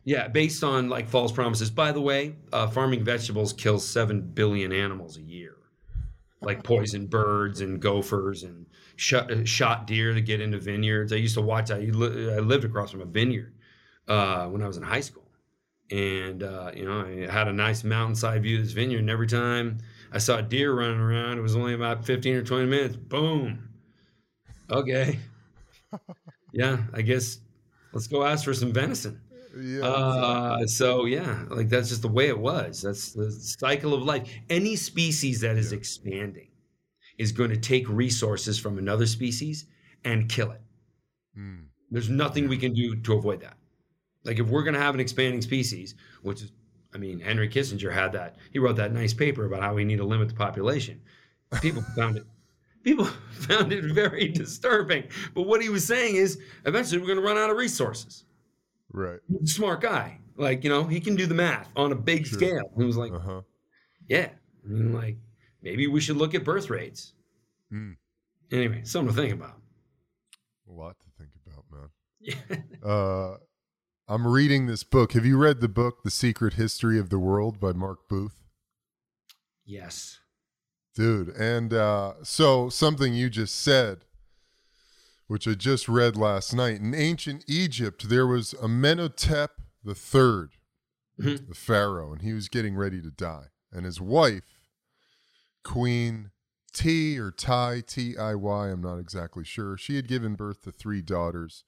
Yeah, 0.10 0.28
based 0.28 0.64
on 0.64 0.90
like 0.90 1.08
false 1.08 1.32
promises. 1.32 1.70
By 1.70 1.92
the 1.92 2.02
way, 2.02 2.36
uh, 2.52 2.66
farming 2.66 3.04
vegetables 3.04 3.54
kills 3.54 3.88
seven 3.88 4.22
billion 4.22 4.72
animals 4.72 5.18
a 5.18 5.22
year, 5.22 5.56
like 6.42 6.64
poison 6.64 7.08
birds 7.08 7.62
and 7.62 7.80
gophers 7.82 8.44
and 8.44 8.66
shot, 8.96 9.32
uh, 9.32 9.46
shot 9.46 9.88
deer 9.88 10.14
to 10.16 10.22
get 10.22 10.42
into 10.42 10.58
vineyards. 10.60 11.14
I 11.14 11.18
used 11.18 11.36
to 11.36 11.42
watch. 11.42 11.72
I, 11.72 11.80
li- 11.82 12.34
I 12.34 12.40
lived 12.40 12.66
across 12.66 12.92
from 12.92 13.02
a 13.02 13.06
vineyard 13.06 13.54
uh, 14.08 14.48
when 14.48 14.64
I 14.64 14.68
was 14.68 14.78
in 14.78 14.84
high 14.84 15.02
school, 15.02 15.28
and 15.92 16.44
uh, 16.44 16.72
you 16.76 16.86
know 16.86 17.02
I 17.06 17.32
had 17.32 17.48
a 17.48 17.54
nice 17.54 17.84
mountainside 17.84 18.44
view 18.44 18.60
of 18.60 18.64
this 18.66 18.74
vineyard. 18.74 19.02
And 19.02 19.10
every 19.12 19.28
time 19.28 19.80
I 20.12 20.20
saw 20.20 20.40
a 20.40 20.44
deer 20.44 20.74
running 20.74 21.00
around, 21.00 21.38
it 21.38 21.42
was 21.42 21.56
only 21.56 21.76
about 21.76 22.06
fifteen 22.06 22.36
or 22.36 22.44
twenty 22.44 22.68
minutes. 22.68 22.96
Boom. 22.98 23.70
Okay. 24.70 25.20
Yeah, 26.52 26.84
I 26.94 27.02
guess 27.02 27.40
let's 27.94 28.08
go 28.08 28.24
ask 28.24 28.44
for 28.44 28.54
some 28.54 28.74
venison. 28.74 29.22
Yeah. 29.62 29.82
Uh, 29.82 30.66
so 30.68 31.06
yeah, 31.06 31.44
like 31.50 31.70
that's 31.70 31.90
just 31.90 32.02
the 32.02 32.08
way 32.08 32.28
it 32.28 32.38
was. 32.38 32.82
That's 32.82 33.14
the 33.14 33.32
cycle 33.32 33.94
of 33.94 34.04
life. 34.04 34.30
Any 34.50 34.76
species 34.76 35.42
that 35.42 35.58
is 35.58 35.72
Yeah. 35.72 35.78
expanding 35.78 36.48
is 37.18 37.32
going 37.32 37.50
to 37.50 37.58
take 37.58 37.88
resources 37.90 38.58
from 38.58 38.78
another 38.78 39.06
species 39.06 39.66
and 40.06 40.30
kill 40.30 40.52
it. 40.52 40.62
Mm. 41.38 41.66
There's 41.92 42.10
nothing 42.10 42.48
we 42.48 42.58
can 42.58 42.74
do 42.74 42.96
to 42.96 43.14
avoid 43.14 43.42
that. 43.42 43.58
Like 44.24 44.40
if 44.40 44.48
we're 44.48 44.64
going 44.64 44.76
to 44.76 44.80
have 44.80 44.94
an 44.94 45.00
expanding 45.00 45.42
species, 45.42 45.96
which 46.22 46.42
is, 46.42 46.52
I 46.94 46.98
mean, 46.98 47.20
Henry 47.20 47.50
Kissinger 47.50 47.92
had 47.92 48.14
that. 48.14 48.38
He 48.52 48.60
wrote 48.60 48.78
that 48.78 48.94
nice 48.94 49.14
paper 49.14 49.46
about 49.46 49.62
how 49.62 49.74
we 49.74 49.84
need 49.84 49.98
to 49.98 50.06
limit 50.06 50.30
the 50.30 50.36
population. 50.36 51.02
People 51.62 51.82
found 51.96 52.18
it. 52.18 52.24
People 52.84 53.06
found 53.32 53.74
it 53.74 53.84
very 53.84 54.30
disturbing. 54.30 55.04
But 55.34 55.44
what 55.44 55.62
he 55.62 55.70
was 55.70 55.86
saying 55.86 56.16
is, 56.16 56.40
eventually 56.66 57.00
we're 57.00 57.08
going 57.08 57.20
to 57.20 57.24
run 57.26 57.38
out 57.38 57.50
of 57.50 57.58
resources 57.58 58.24
Right. 58.92 59.20
smart 59.46 59.82
guy. 59.82 60.20
Like, 60.36 60.64
you 60.64 60.70
know, 60.70 60.84
he 60.86 61.00
can 61.00 61.16
do 61.16 61.26
the 61.26 61.34
math 61.36 61.70
on 61.76 61.92
a 61.92 61.96
big 61.96 62.26
Sure. 62.26 62.38
scale. 62.40 62.72
He 62.78 62.84
was 62.86 62.98
like, 62.98 63.12
Uh 63.12 63.20
huh. 63.20 63.42
yeah. 64.08 64.30
Like, 64.66 65.18
maybe 65.62 65.88
we 65.88 66.00
should 66.02 66.18
look 66.18 66.34
at 66.36 66.44
birth 66.44 66.70
rates. 66.70 67.14
Mm. 67.72 67.98
Anyway, 68.52 68.82
something 68.84 69.14
to 69.16 69.22
think 69.22 69.34
about. 69.34 69.58
A 70.68 70.72
lot 70.72 70.96
to 71.00 71.06
think 71.18 71.32
about, 71.46 71.66
man. 71.72 71.90
Yeah. 72.20 72.58
Uh, 72.90 73.38
I'm 74.08 74.26
reading 74.26 74.66
this 74.66 74.84
book. 74.84 75.12
Have 75.14 75.26
you 75.26 75.38
read 75.38 75.60
the 75.62 75.68
book, 75.70 76.02
The 76.04 76.10
Secret 76.12 76.54
History 76.54 76.98
of 76.98 77.10
the 77.10 77.20
World 77.20 77.60
by 77.60 77.74
Mark 77.74 78.08
Booth? 78.10 78.42
yes. 79.66 80.20
Dude, 80.96 81.30
and 81.30 81.74
uh, 81.74 82.16
so 82.24 82.68
something 82.70 83.14
you 83.14 83.30
just 83.30 83.56
said, 83.62 84.06
which 85.30 85.48
I 85.48 85.54
just 85.54 85.88
read 85.88 86.18
last 86.18 86.56
night. 86.56 86.82
In 86.82 86.96
ancient 86.96 87.46
Egypt, 87.48 88.10
there 88.10 88.26
was 88.26 88.56
Amenhotep 88.56 89.62
the 89.84 89.94
3rd 89.94 90.56
Mhm. 91.20 91.48
the 91.50 91.54
pharaoh, 91.54 92.12
and 92.12 92.24
he 92.24 92.34
was 92.34 92.50
getting 92.50 92.76
ready 92.76 93.00
to 93.00 93.12
die. 93.12 93.50
And 93.72 93.86
his 93.86 94.02
wife, 94.02 94.60
Queen 95.64 96.32
T 96.74 97.20
or 97.20 97.30
Ty, 97.32 97.82
T 97.82 98.18
I 98.18 98.34
Y, 98.34 98.70
I'm 98.70 98.82
not 98.82 98.98
exactly 98.98 99.44
sure, 99.44 99.78
she 99.78 99.98
had 99.98 100.08
given 100.08 100.34
birth 100.36 100.64
to 100.64 100.72
three 100.72 101.04
daughters. 101.04 101.64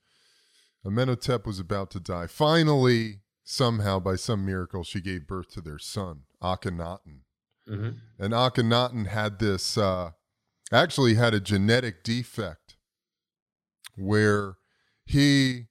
Amenhotep 0.84 1.45
was 1.45 1.60
about 1.60 1.91
to 1.91 2.00
die. 2.00 2.26
Finally, 2.26 3.21
somehow, 3.43 4.00
by 4.00 4.15
some 4.15 4.43
miracle, 4.43 4.84
she 4.84 5.02
gave 5.02 5.28
birth 5.28 5.50
to 5.52 5.62
their 5.62 5.78
son, 5.78 6.24
Akhenaten. 6.41 7.21
hmm 7.67 7.89
And 8.17 8.34
Akhenaten 8.34 9.06
had 9.06 9.38
this, 9.38 9.78
uh, 9.78 10.12
actually 10.71 11.13
had 11.13 11.36
a 11.36 11.39
genetic 11.39 12.04
defect 12.04 12.78
where 13.95 14.57
he 15.05 15.67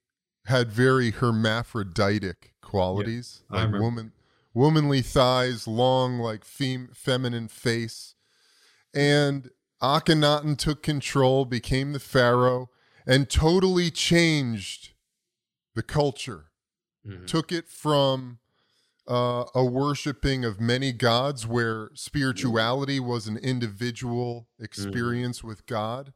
had 0.46 0.70
very 0.72 1.10
hermaphroditic 1.10 2.54
qualities, 2.60 3.42
I 3.50 3.64
like 3.64 3.80
woman, 3.80 4.12
womanly 4.54 5.02
thighs, 5.02 5.66
long, 5.66 6.18
like 6.18 6.44
fem- 6.44 6.90
feminine 6.94 7.48
face. 7.48 8.14
And 8.92 9.50
Akhenaten 9.82 10.56
took 10.56 10.82
control, 10.82 11.44
became 11.44 11.92
the 11.92 12.00
pharaoh, 12.00 12.70
and 13.06 13.30
totally 13.30 13.90
changed 13.90 14.90
the 15.74 15.82
culture. 15.82 16.46
Hmm 17.06 17.24
took 17.26 17.50
it 17.50 17.66
from 17.66 18.40
uh, 19.08 19.44
a 19.54 19.64
worshiping 19.64 20.44
of 20.44 20.60
many 20.60 20.92
gods 20.92 21.46
where 21.46 21.90
spirituality 21.94 23.00
was 23.00 23.26
an 23.26 23.38
individual 23.38 24.48
experience 24.58 25.42
with 25.42 25.64
God 25.64 26.12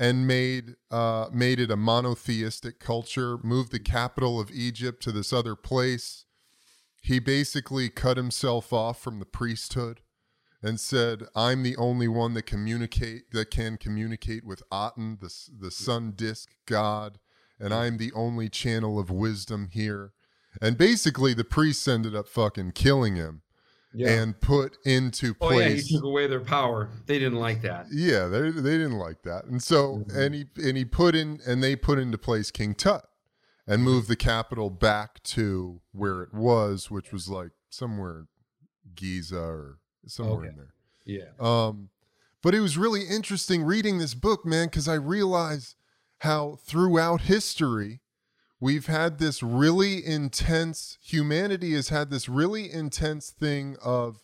and 0.00 0.26
made 0.26 0.76
uh, 0.90 1.28
made 1.30 1.60
it 1.60 1.70
a 1.70 1.76
monotheistic 1.76 2.80
culture 2.80 3.36
moved 3.44 3.70
the 3.70 3.78
capital 3.78 4.40
of 4.40 4.50
Egypt 4.50 5.02
to 5.02 5.12
this 5.12 5.30
other 5.30 5.54
place. 5.54 6.24
He 7.02 7.18
basically 7.18 7.90
cut 7.90 8.16
himself 8.16 8.72
off 8.72 9.00
from 9.00 9.18
the 9.18 9.26
priesthood 9.26 10.00
and 10.62 10.80
said 10.80 11.24
I'm 11.36 11.62
the 11.62 11.76
only 11.76 12.08
one 12.08 12.32
that 12.34 12.46
communicate 12.46 13.30
that 13.32 13.50
can 13.50 13.76
communicate 13.76 14.44
with 14.44 14.62
Aten 14.72 15.18
the 15.20 15.32
the 15.60 15.70
sun 15.70 16.14
disk 16.16 16.48
god 16.64 17.18
and 17.60 17.74
I'm 17.74 17.98
the 17.98 18.12
only 18.14 18.48
channel 18.48 18.98
of 18.98 19.10
wisdom 19.10 19.68
here. 19.70 20.14
And 20.62 20.78
basically, 20.78 21.34
the 21.34 21.44
priests 21.44 21.86
ended 21.86 22.16
up 22.16 22.26
fucking 22.26 22.72
killing 22.72 23.16
him 23.16 23.42
Yeah. 23.92 24.10
and 24.22 24.40
put 24.40 24.76
into 24.84 25.34
place. 25.34 25.56
oh, 25.56 25.58
yeah. 25.60 25.68
He 25.74 25.94
took 25.96 26.04
away 26.04 26.26
their 26.28 26.40
power. 26.40 26.90
They 27.06 27.18
didn't 27.18 27.38
like 27.40 27.62
that. 27.62 27.86
Yeah, 27.90 28.26
they 28.28 28.50
they 28.50 28.76
didn't 28.78 28.98
like 28.98 29.22
that, 29.22 29.46
and 29.46 29.62
so 29.62 30.04
Mhm. 30.08 30.16
and 30.16 30.34
he 30.34 30.44
and 30.56 30.76
he 30.76 30.84
put 30.84 31.14
in 31.14 31.40
and 31.46 31.62
they 31.62 31.74
put 31.76 31.98
into 31.98 32.16
place 32.18 32.50
King 32.50 32.74
Tut 32.74 33.04
and 33.66 33.82
moved 33.82 34.08
the 34.08 34.16
capital 34.16 34.70
back 34.70 35.22
to 35.24 35.80
where 35.92 36.22
it 36.22 36.32
was, 36.34 36.90
which 36.90 37.12
was 37.12 37.28
like 37.28 37.50
somewhere 37.68 38.26
Giza 38.94 39.38
or 39.40 39.78
somewhere 40.06 40.46
in 40.50 40.56
there. 40.56 40.74
Yeah. 41.04 41.30
Um, 41.38 41.90
But 42.42 42.54
it 42.54 42.60
was 42.60 42.78
really 42.78 43.02
interesting 43.06 43.62
reading 43.64 43.98
this 43.98 44.14
book, 44.14 44.46
man, 44.46 44.68
because 44.68 44.88
I 44.88 44.94
realized 44.94 45.74
how 46.18 46.56
throughout 46.64 47.22
history 47.22 48.00
we've 48.60 48.86
had 48.86 49.18
this 49.18 49.42
really 49.42 50.04
intense 50.04 50.98
humanity 51.02 51.72
has 51.72 51.88
had 51.88 52.10
this 52.10 52.28
really 52.28 52.70
intense 52.70 53.30
thing 53.30 53.76
of 53.82 54.20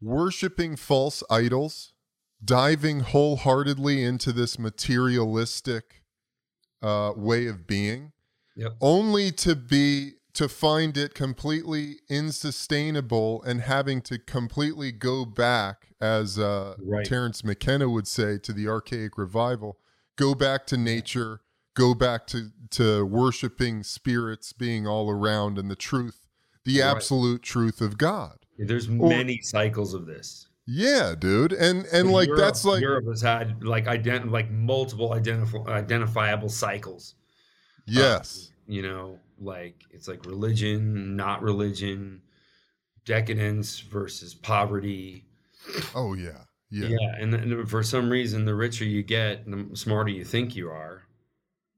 worshiping 0.00 0.76
false 0.76 1.22
idols 1.30 1.92
diving 2.44 3.00
wholeheartedly 3.00 4.02
into 4.02 4.32
this 4.32 4.58
materialistic 4.58 6.02
uh, 6.82 7.12
way 7.16 7.46
of 7.46 7.66
being 7.66 8.12
Yep. 8.56 8.76
only 8.80 9.32
to 9.32 9.56
be 9.56 10.12
to 10.34 10.48
find 10.48 10.96
it 10.96 11.14
completely 11.14 11.96
insustainable 12.08 13.42
and 13.44 13.60
having 13.60 14.00
to 14.02 14.18
completely 14.18 14.92
go 14.92 15.24
back 15.24 15.88
as 16.00 16.38
uh, 16.38 16.74
Right. 16.78 17.04
Terence 17.06 17.42
McKenna 17.44 17.88
would 17.88 18.06
say 18.06 18.38
to 18.38 18.52
the 18.52 18.68
archaic 18.68 19.16
revival 19.18 19.78
go 20.16 20.34
back 20.34 20.66
to 20.66 20.76
nature 20.76 21.40
go 21.74 21.94
back 21.94 22.26
to 22.28 22.50
to 22.70 23.04
worshiping 23.04 23.82
spirits 23.82 24.52
being 24.52 24.86
all 24.86 25.10
around 25.10 25.58
and 25.58 25.70
the 25.70 25.76
truth 25.76 26.26
the 26.64 26.80
Right. 26.80 26.86
absolute 26.96 27.42
truth 27.42 27.80
of 27.80 27.98
god 27.98 28.38
There's 28.58 28.88
Or- 28.88 29.08
many 29.08 29.40
cycles 29.42 29.94
of 29.94 30.06
this. 30.06 30.48
yeah 30.66 31.14
dude 31.18 31.52
and 31.52 31.84
and 31.86 32.10
like 32.10 32.28
Europe- 32.28 32.40
that's 32.40 32.64
like 32.64 32.80
Europe 32.80 33.06
has 33.08 33.20
had 33.20 33.62
like 33.64 33.84
ident- 33.86 34.30
like 34.30 34.50
multiple 34.50 35.10
identif- 35.10 35.68
identifiable 35.68 36.48
cycles. 36.48 37.14
Um, 37.86 37.94
yes 37.94 38.50
You 38.66 38.80
know, 38.82 39.18
like 39.38 39.82
it's 39.90 40.08
like 40.08 40.24
religion, 40.24 41.16
not 41.16 41.42
religion, 41.42 42.22
decadence 43.04 43.80
versus 43.80 44.34
poverty. 44.34 45.26
oh 45.94 46.14
yeah 46.14 46.44
yeah 46.70 46.88
Yeah, 46.88 47.14
and, 47.20 47.34
and 47.34 47.68
for 47.68 47.82
some 47.82 48.08
reason, 48.10 48.44
the 48.46 48.54
richer 48.54 48.84
you 48.84 49.02
get, 49.02 49.44
the 49.44 49.68
smarter 49.76 50.10
you 50.10 50.24
think 50.24 50.56
you 50.56 50.70
are. 50.70 51.02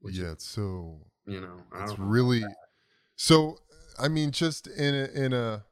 Yeah 0.03 0.31
it's 0.31 0.45
so 0.45 0.99
you 1.25 1.41
know, 1.41 1.57
it's 1.81 1.97
know. 1.97 2.05
really 2.05 2.43
so 3.15 3.57
i 3.99 4.07
mean 4.07 4.31
just 4.31 4.67
in 4.67 4.95
a 4.95 5.07
in 5.25 5.33
a 5.33 5.65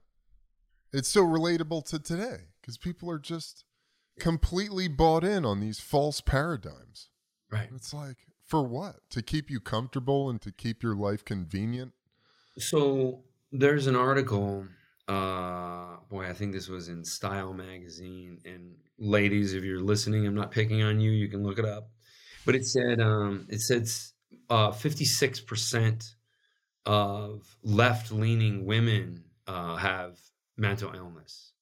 it's 0.92 1.10
so 1.10 1.24
relatable 1.24 1.86
to 1.86 2.00
today 2.00 2.50
because 2.62 2.78
people 2.78 3.10
are 3.10 3.20
just 3.20 3.64
completely 4.20 4.88
bought 4.88 5.24
in 5.24 5.46
on 5.46 5.60
these 5.60 5.80
false 5.80 6.22
paradigms 6.22 7.10
right. 7.52 7.70
it's 7.76 7.94
like 7.94 8.18
for 8.46 8.64
what 8.64 8.98
to 9.10 9.22
keep 9.22 9.50
you 9.50 9.60
comfortable 9.60 10.30
and 10.30 10.42
to 10.42 10.52
keep 10.52 10.84
your 10.84 10.96
life 10.96 11.24
convenient 11.24 11.94
So 12.58 13.24
there's 13.52 13.88
an 13.88 13.96
article. 13.96 14.66
Uh, 15.08 15.98
boy, 16.10 16.28
I 16.28 16.34
think 16.34 16.54
this 16.54 16.68
was 16.68 16.90
in 16.90 17.04
Style 17.04 17.54
magazine. 17.54 18.40
And 18.46 18.76
ladies, 18.98 19.54
if 19.54 19.64
you're 19.64 19.82
listening, 19.82 20.26
I'm 20.26 20.36
not 20.36 20.52
picking 20.52 20.82
on 20.82 21.00
you. 21.00 21.12
You 21.12 21.28
can 21.28 21.44
look 21.44 21.60
it 21.60 21.66
up. 21.66 21.90
But 22.46 22.56
it 22.56 22.66
said 22.66 23.02
um, 23.02 23.48
it 23.50 23.60
said 23.62 23.88
uh, 24.50 24.72
56% 24.72 26.16
of 26.86 27.58
left-leaning 27.64 28.66
women 28.66 29.26
uh, 29.48 29.76
have 29.78 30.20
mental 30.58 30.94
illness, 30.96 31.54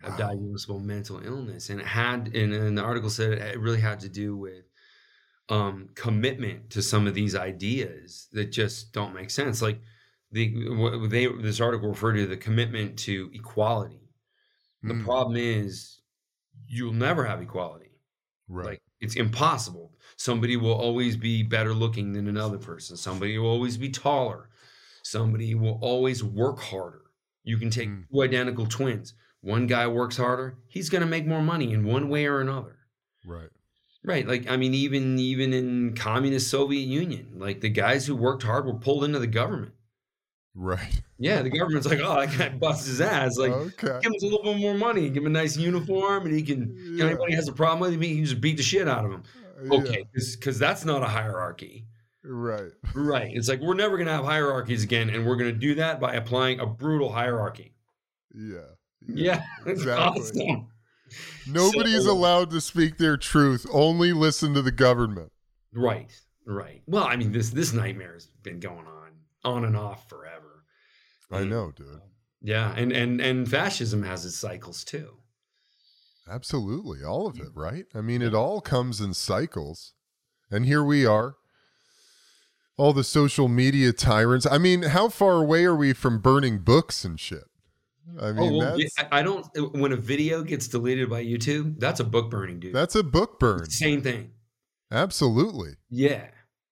have 0.00 0.14
Wow. 0.14 0.16
diagnosable 0.16 0.82
mental 0.82 1.24
illness, 1.24 1.70
and 1.70 1.80
it 1.80 1.86
had. 1.86 2.34
And, 2.34 2.52
and 2.52 2.76
the 2.76 2.82
article 2.82 3.10
said 3.10 3.32
it 3.38 3.58
really 3.58 3.80
had 3.80 4.00
to 4.00 4.08
do 4.08 4.36
with 4.36 4.64
um, 5.50 5.90
commitment 5.94 6.70
to 6.70 6.82
some 6.82 7.06
of 7.06 7.14
these 7.14 7.36
ideas 7.36 8.28
that 8.32 8.46
just 8.46 8.92
don't 8.92 9.14
make 9.14 9.30
sense. 9.30 9.62
Like 9.62 9.80
the 10.32 10.68
what 10.74 11.10
they 11.10 11.26
this 11.26 11.60
article 11.60 11.90
referred 11.90 12.14
to 12.14 12.26
the 12.26 12.36
commitment 12.38 12.98
to 13.00 13.30
equality. 13.34 14.10
The 14.88 14.94
Mm, 14.94 15.06
problem 15.06 15.36
is 15.36 16.02
you'll 16.66 16.92
never 16.94 17.24
have 17.26 17.42
equality. 17.42 17.92
right 18.48 18.72
Like 18.72 18.81
it's 19.02 19.16
impossible. 19.16 19.92
Somebody 20.16 20.56
will 20.56 20.72
always 20.72 21.16
be 21.16 21.42
better 21.42 21.74
looking 21.74 22.12
than 22.12 22.28
another 22.28 22.58
person. 22.58 22.96
Somebody 22.96 23.36
will 23.38 23.48
always 23.50 23.76
be 23.76 23.90
taller. 23.90 24.48
Somebody 25.02 25.54
will 25.54 25.78
always 25.82 26.22
work 26.22 26.60
harder. 26.60 27.02
You 27.44 27.58
can 27.58 27.70
take 27.70 27.88
Mm. 27.88 28.04
two 28.10 28.22
identical 28.22 28.66
twins. 28.66 29.14
One 29.40 29.66
guy 29.66 29.88
works 29.88 30.16
harder. 30.16 30.58
He's 30.68 30.88
going 30.88 31.02
to 31.02 31.08
make 31.08 31.26
more 31.26 31.42
money 31.42 31.72
in 31.72 31.84
one 31.84 32.08
way 32.08 32.26
or 32.26 32.40
another. 32.40 32.78
right 33.26 33.50
Right. 34.04 34.26
Like 34.26 34.50
I 34.50 34.56
mean, 34.56 34.74
even 34.74 35.18
even 35.18 35.52
in 35.52 35.94
communist 35.94 36.48
Soviet 36.50 36.86
Union, 36.86 37.34
like 37.36 37.60
the 37.60 37.68
guys 37.68 38.06
who 38.06 38.16
worked 38.16 38.42
hard 38.42 38.66
were 38.66 38.74
pulled 38.74 39.04
into 39.04 39.20
the 39.20 39.28
government. 39.28 39.74
Right 40.54 41.00
Yeah, 41.18 41.42
the 41.42 41.50
government's 41.50 41.86
like, 41.86 42.00
oh, 42.02 42.20
that 42.26 42.36
guy 42.38 42.48
busts 42.50 42.86
his 42.86 43.00
ass. 43.00 43.36
Like, 43.38 43.52
okay 43.52 43.98
give 44.02 44.12
him 44.12 44.14
a 44.20 44.24
little 44.24 44.42
bit 44.42 44.58
more 44.58 44.74
money, 44.74 45.08
give 45.08 45.22
him 45.22 45.26
a 45.26 45.30
nice 45.30 45.56
uniform, 45.56 46.26
and 46.26 46.34
he 46.34 46.42
can. 46.42 46.74
You 46.76 46.90
know, 46.96 47.04
Yeah. 47.04 47.10
anybody 47.10 47.34
has 47.34 47.48
a 47.48 47.52
problem 47.52 47.80
with 47.80 47.92
him, 47.94 48.02
he 48.02 48.16
can 48.16 48.24
just 48.24 48.40
beat 48.40 48.56
the 48.56 48.62
shit 48.62 48.86
out 48.88 49.04
of 49.04 49.10
him. 49.12 49.22
Okay, 49.70 50.04
because 50.12 50.58
that's 50.58 50.84
not 50.84 51.02
a 51.02 51.06
hierarchy. 51.06 51.86
right 52.24 52.70
Right. 52.94 53.30
It's 53.34 53.48
like 53.48 53.60
we're 53.60 53.74
never 53.74 53.96
gonna 53.98 54.12
have 54.12 54.24
hierarchies 54.24 54.82
again, 54.84 55.10
and 55.10 55.26
we're 55.26 55.36
gonna 55.36 55.52
do 55.52 55.74
that 55.76 56.00
by 56.00 56.14
applying 56.14 56.60
a 56.60 56.66
brutal 56.66 57.10
hierarchy. 57.12 57.74
yeah 58.34 58.58
Yeah, 59.06 59.42
it's 59.66 59.80
Exactly. 59.82 60.22
awesome. 60.48 60.68
nobody's 61.46 62.04
So- 62.04 62.12
allowed 62.12 62.50
to 62.50 62.60
speak 62.60 62.98
their 62.98 63.16
truth 63.16 63.66
only 63.72 64.12
listen 64.12 64.54
to 64.54 64.62
the 64.62 64.72
government 64.72 65.30
Right. 65.74 66.10
Right. 66.46 66.82
Well, 66.86 67.04
I 67.04 67.16
mean, 67.16 67.32
this 67.32 67.50
this 67.50 67.72
nightmare 67.72 68.12
has 68.14 68.26
been 68.42 68.60
going 68.60 68.86
on 68.86 69.11
on 69.44 69.64
and 69.64 69.76
off 69.76 70.08
forever. 70.08 70.64
i 71.30 71.44
know 71.44 71.72
dude 71.72 72.00
Yeah, 72.40 72.74
and 72.76 72.92
and 72.92 73.20
and 73.20 73.48
fascism 73.48 74.02
has 74.02 74.24
its 74.26 74.36
cycles 74.36 74.84
too. 74.84 75.18
Absolutely, 76.28 77.02
all 77.02 77.26
of 77.26 77.38
it, 77.38 77.50
right? 77.54 77.86
I 77.94 78.00
mean, 78.00 78.22
it 78.22 78.34
all 78.34 78.60
comes 78.60 79.00
in 79.00 79.12
cycles. 79.12 79.92
And 80.50 80.66
here 80.66 80.84
we 80.84 81.04
are. 81.06 81.36
All 82.76 82.92
the 82.92 83.04
social 83.04 83.48
media 83.48 83.92
tyrants. 83.92 84.46
I 84.46 84.58
mean, 84.58 84.82
how 84.82 85.08
far 85.08 85.42
away 85.42 85.64
are 85.64 85.74
we 85.74 85.92
from 85.92 86.20
burning 86.20 86.58
books 86.58 87.04
and 87.04 87.18
shit? 87.18 87.44
I 88.20 88.26
oh, 88.26 88.32
mean, 88.34 88.54
oh, 88.54 88.58
well, 88.58 88.78
I 88.98 89.20
I 89.20 89.22
don't. 89.22 89.46
Uh, 89.56 89.62
when 89.78 89.92
a 89.92 89.96
video 89.96 90.42
gets 90.42 90.68
deleted 90.68 91.08
by 91.08 91.24
YouTube, 91.24 91.78
that's 91.78 92.00
a 92.00 92.04
book 92.04 92.30
burning, 92.30 92.60
dude. 92.60 92.74
that's 92.74 92.94
a 92.94 93.02
book 93.02 93.38
burn. 93.38 93.68
Same 93.70 94.02
thing. 94.02 94.30
Absolutely. 94.90 95.72
Yeah, 95.90 96.26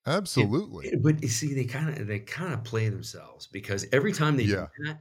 Absolutely. 0.05 0.93
but 1.03 1.23
you 1.23 1.29
see, 1.29 1.55
they 1.55 1.65
kind 1.65 1.99
of 1.99 2.07
they 2.07 2.21
kind 2.21 2.55
of 2.55 2.65
play 2.65 2.89
themselves 2.89 3.47
because 3.47 3.87
every 3.93 4.13
time 4.13 4.37
they 4.37 4.47
Yeah. 4.47 4.67
do 4.77 4.85
that, 4.87 5.01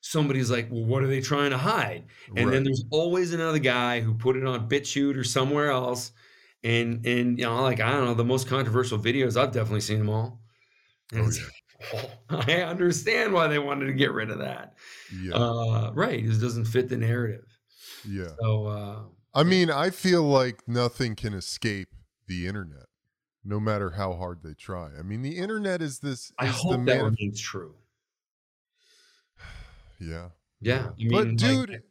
somebody's 0.00 0.50
like, 0.50 0.70
"Well, 0.70 0.84
what 0.84 1.02
are 1.02 1.08
they 1.08 1.20
trying 1.20 1.50
to 1.50 1.58
hide?" 1.58 2.08
And 2.36 2.52
Right. 2.52 2.52
then 2.52 2.64
there's 2.64 2.84
always 2.90 3.32
another 3.34 3.58
guy 3.58 4.00
who 4.00 4.14
put 4.14 4.36
it 4.36 4.46
on 4.46 4.68
BitChute 4.68 5.16
or 5.16 5.24
somewhere 5.24 5.70
else, 5.70 6.12
and 6.64 7.06
and 7.06 7.38
you 7.38 7.44
know, 7.46 7.62
like 7.62 7.80
I 7.80 7.92
don't 7.92 8.04
know, 8.06 8.14
the 8.14 8.24
most 8.24 8.48
controversial 8.48 8.98
videos 8.98 9.36
I've 9.40 9.52
definitely 9.52 9.80
seen 9.82 9.98
them 10.00 10.10
all. 10.10 10.42
And 11.12 11.24
Oh, 11.24 11.28
it's 11.28 11.40
like, 11.92 12.10
I 12.48 12.62
understand 12.62 13.32
why 13.34 13.48
they 13.48 13.58
wanted 13.60 13.86
to 13.86 13.94
get 13.94 14.12
rid 14.12 14.30
of 14.30 14.38
that. 14.40 14.76
yeah. 15.08 15.40
Uh, 15.40 15.92
right, 15.94 16.24
it 16.24 16.40
doesn't 16.40 16.66
fit 16.66 16.88
the 16.90 16.98
narrative. 16.98 17.58
yeah. 18.04 18.36
So 18.40 18.66
uh, 18.68 19.04
I 19.34 19.42
mean, 19.44 19.70
I 19.70 19.90
feel 19.90 20.22
like 20.22 20.66
nothing 20.66 21.14
can 21.14 21.34
escape 21.34 21.88
the 22.26 22.46
internet, 22.46 22.85
no 23.46 23.60
matter 23.60 23.90
how 23.90 24.12
hard 24.14 24.42
they 24.42 24.54
try. 24.54 24.90
I 24.98 25.02
mean, 25.02 25.22
the 25.22 25.36
internet 25.38 25.80
is 25.80 26.00
this. 26.00 26.32
I 26.38 26.46
hope 26.46 26.84
that 26.86 27.02
remains 27.02 27.40
true. 27.40 27.74
Yeah. 30.00 30.28
Yeah, 30.60 30.88
I 30.88 31.08
but 31.10 31.26
mean, 31.28 31.36
dude, 31.36 31.70
like, 31.70 31.82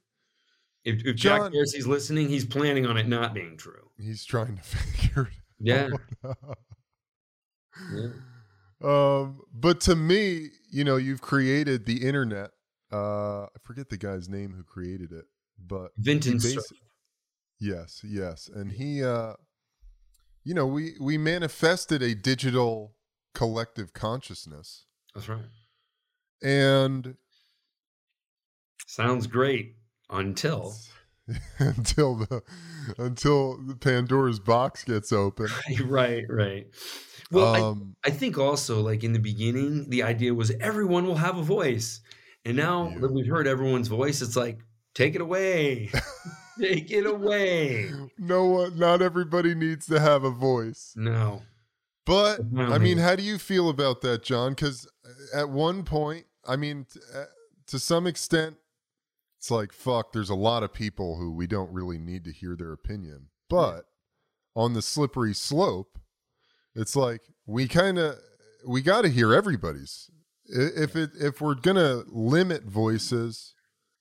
if, 0.83 1.05
if 1.05 1.15
John- 1.15 1.41
Jack 1.43 1.53
Dorsey's 1.53 1.87
listening, 1.87 2.29
he's 2.29 2.45
planning 2.45 2.85
on 2.85 2.97
it 2.97 3.07
not 3.07 3.33
being 3.33 3.57
true. 3.57 3.89
he's 3.97 4.25
trying 4.25 4.57
to 4.57 4.61
figure 4.63 5.27
it 5.27 5.33
Yeah, 5.59 5.89
out. 6.23 6.57
yeah. 7.91 8.07
Um, 8.83 9.41
but 9.53 9.79
to 9.81 9.95
me, 9.95 10.49
you 10.69 10.83
know, 10.83 10.97
you've 10.97 11.21
created 11.21 11.85
the 11.85 12.05
internet. 12.05 12.51
Uh, 12.91 13.43
I 13.45 13.57
forget 13.63 13.89
the 13.89 13.97
guy's 13.97 14.27
name 14.29 14.53
who 14.53 14.63
created 14.63 15.11
it, 15.11 15.25
but 15.57 15.91
Vinton 15.97 16.39
yes, 17.59 18.01
yes, 18.03 18.49
and 18.53 18.71
he, 18.71 19.03
uh, 19.03 19.33
you 20.45 20.53
know, 20.53 20.65
we 20.67 20.93
we 21.01 21.17
manifested 21.17 22.01
a 22.01 22.15
digital 22.15 22.95
collective 23.33 23.91
consciousness, 23.93 24.85
That's 25.13 25.27
right. 25.27 25.43
and 26.41 27.17
Sounds 28.87 29.27
great 29.27 29.75
until 30.09 30.75
until 31.59 32.15
the 32.15 32.43
until 32.97 33.57
the 33.65 33.75
Pandora's 33.75 34.39
box 34.39 34.83
gets 34.83 35.11
open. 35.11 35.47
right, 35.85 36.23
right. 36.29 36.67
Well, 37.31 37.55
I, 37.55 37.59
um, 37.61 37.95
I 38.05 38.11
think 38.11 38.37
also 38.37 38.81
like 38.81 39.03
in 39.03 39.13
the 39.13 39.19
beginning, 39.19 39.89
the 39.89 40.03
idea 40.03 40.33
was 40.35 40.51
everyone 40.59 41.07
will 41.07 41.15
have 41.15 41.37
a 41.37 41.41
voice, 41.41 42.01
and 42.45 42.55
now 42.55 42.89
Yeah. 42.89 42.99
that 42.99 43.11
we've 43.11 43.27
heard 43.27 43.47
everyone's 43.47 43.87
voice, 43.87 44.21
it's 44.21 44.35
like 44.35 44.59
take 44.93 45.15
it 45.15 45.21
away, 45.21 45.89
take 46.59 46.91
it 46.91 47.05
away. 47.05 47.91
no 48.17 48.45
one, 48.45 48.77
not 48.77 49.01
everybody 49.01 49.55
needs 49.55 49.85
to 49.87 49.99
have 49.99 50.23
a 50.23 50.29
voice. 50.31 50.93
No, 50.95 51.41
But 52.05 52.41
I 52.57 52.77
mean, 52.77 52.97
how 52.97 53.15
do 53.15 53.23
you 53.23 53.37
feel 53.37 53.69
about 53.69 54.01
that, 54.01 54.23
John? 54.23 54.51
Because 54.51 54.87
at 55.33 55.49
one 55.49 55.83
point, 55.83 56.25
I 56.47 56.55
mean, 56.55 56.85
t- 56.91 56.99
uh, 57.15 57.25
to 57.67 57.79
some 57.79 58.05
extent, 58.05 58.57
it's 59.39 59.49
like 59.49 59.73
fuck. 59.73 60.11
There's 60.13 60.29
a 60.29 60.35
lot 60.35 60.63
of 60.63 60.71
people 60.73 61.17
who 61.17 61.31
we 61.31 61.47
don't 61.47 61.71
really 61.73 61.97
need 61.97 62.23
to 62.25 62.31
hear 62.31 62.55
their 62.55 62.73
opinion, 62.73 63.29
but 63.49 63.85
on 64.55 64.73
the 64.73 64.81
slippery 64.81 65.33
slope, 65.33 65.97
it's 66.75 66.95
like 66.95 67.21
we 67.47 67.67
kind 67.67 67.97
of 67.97 68.15
we 68.67 68.81
got 68.81 69.01
to 69.01 69.09
hear 69.09 69.33
everybody's. 69.33 70.09
If 70.47 70.95
it 70.95 71.09
if 71.19 71.41
we're 71.41 71.55
gonna 71.55 72.03
limit 72.07 72.65
voices, 72.65 73.54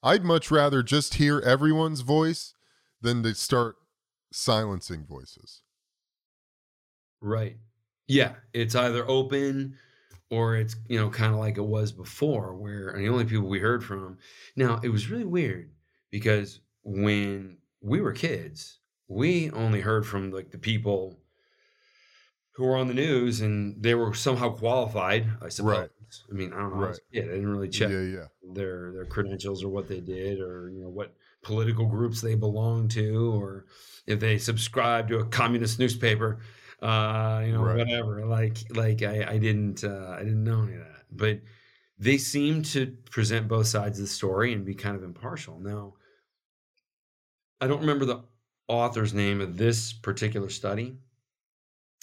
I'd 0.05 0.23
much 0.23 0.51
rather 0.51 0.83
just 0.83 1.15
hear 1.15 1.39
everyone's 1.39 2.01
voice 2.01 2.53
than 3.01 3.23
to 3.23 3.33
start 3.33 3.77
silencing 4.31 5.03
voices. 5.03 5.63
Right. 7.21 7.57
Yeah, 8.07 8.33
it's 8.53 8.75
either 8.75 9.03
open 9.09 9.79
or 10.29 10.57
it's, 10.57 10.75
you 10.87 10.99
know, 10.99 11.09
kind 11.09 11.33
of 11.33 11.39
like 11.39 11.57
it 11.57 11.65
was 11.65 11.91
before 11.91 12.53
where 12.55 12.93
the 12.95 13.09
only 13.09 13.25
people 13.25 13.47
we 13.47 13.57
heard 13.57 13.83
from. 13.83 14.19
Now, 14.55 14.79
it 14.83 14.89
was 14.89 15.09
really 15.09 15.25
weird 15.25 15.71
because 16.11 16.59
when 16.83 17.57
we 17.81 17.99
were 17.99 18.13
kids, 18.13 18.77
we 19.07 19.49
only 19.51 19.81
heard 19.81 20.05
from 20.05 20.29
like 20.29 20.51
the 20.51 20.59
people 20.59 21.19
who 22.55 22.65
were 22.65 22.77
on 22.77 22.87
the 22.87 22.93
news 22.93 23.41
and 23.41 23.81
they 23.83 23.93
were 23.95 24.13
somehow 24.13 24.49
qualified, 24.49 25.27
I 25.41 25.49
suppose. 25.49 25.79
Right. 25.79 25.89
I 26.31 26.33
mean, 26.33 26.53
I 26.53 26.57
don't 26.59 26.71
know. 26.77 26.83
I 26.83 26.87
Right. 26.89 26.99
kid. 27.13 27.25
I 27.25 27.33
didn't 27.33 27.49
really 27.49 27.69
check 27.69 27.89
Yeah, 27.89 28.01
yeah. 28.01 28.27
their 28.53 28.91
their 28.93 29.05
credentials 29.05 29.63
or 29.63 29.69
what 29.69 29.87
they 29.87 29.99
did 29.99 30.39
or 30.39 30.69
you 30.69 30.81
know 30.81 30.89
what 30.89 31.13
political 31.41 31.85
groups 31.87 32.21
they 32.21 32.35
belonged 32.35 32.91
to 32.91 33.33
or 33.33 33.65
if 34.07 34.19
they 34.19 34.37
subscribed 34.37 35.09
to 35.09 35.19
a 35.19 35.25
communist 35.25 35.77
newspaper 35.79 36.39
uh 36.81 37.41
you 37.45 37.51
know 37.53 37.63
Right. 37.63 37.77
whatever 37.77 38.25
like 38.25 38.57
like 38.71 39.01
i 39.03 39.23
i 39.33 39.37
didn't 39.37 39.83
uh 39.83 40.15
i 40.17 40.23
didn't 40.23 40.43
know 40.43 40.63
any 40.63 40.73
of 40.73 40.79
that 40.79 41.03
but 41.11 41.41
they 41.97 42.17
seem 42.17 42.61
to 42.63 42.97
present 43.11 43.47
both 43.47 43.67
sides 43.67 43.99
of 43.99 44.05
the 44.05 44.11
story 44.11 44.53
and 44.53 44.65
be 44.65 44.75
kind 44.75 44.95
of 44.95 45.03
impartial 45.03 45.59
now 45.59 45.93
i 47.61 47.67
don't 47.67 47.81
remember 47.81 48.05
the 48.05 48.23
author's 48.67 49.13
name 49.13 49.41
of 49.41 49.57
this 49.57 49.93
particular 49.93 50.49
study 50.49 50.97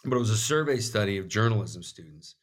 but 0.05 0.17
it 0.17 0.21
was 0.21 0.31
a 0.31 0.37
survey 0.37 0.79
study 0.79 1.19
of 1.19 1.29
journalism 1.29 1.83
students 1.83 2.37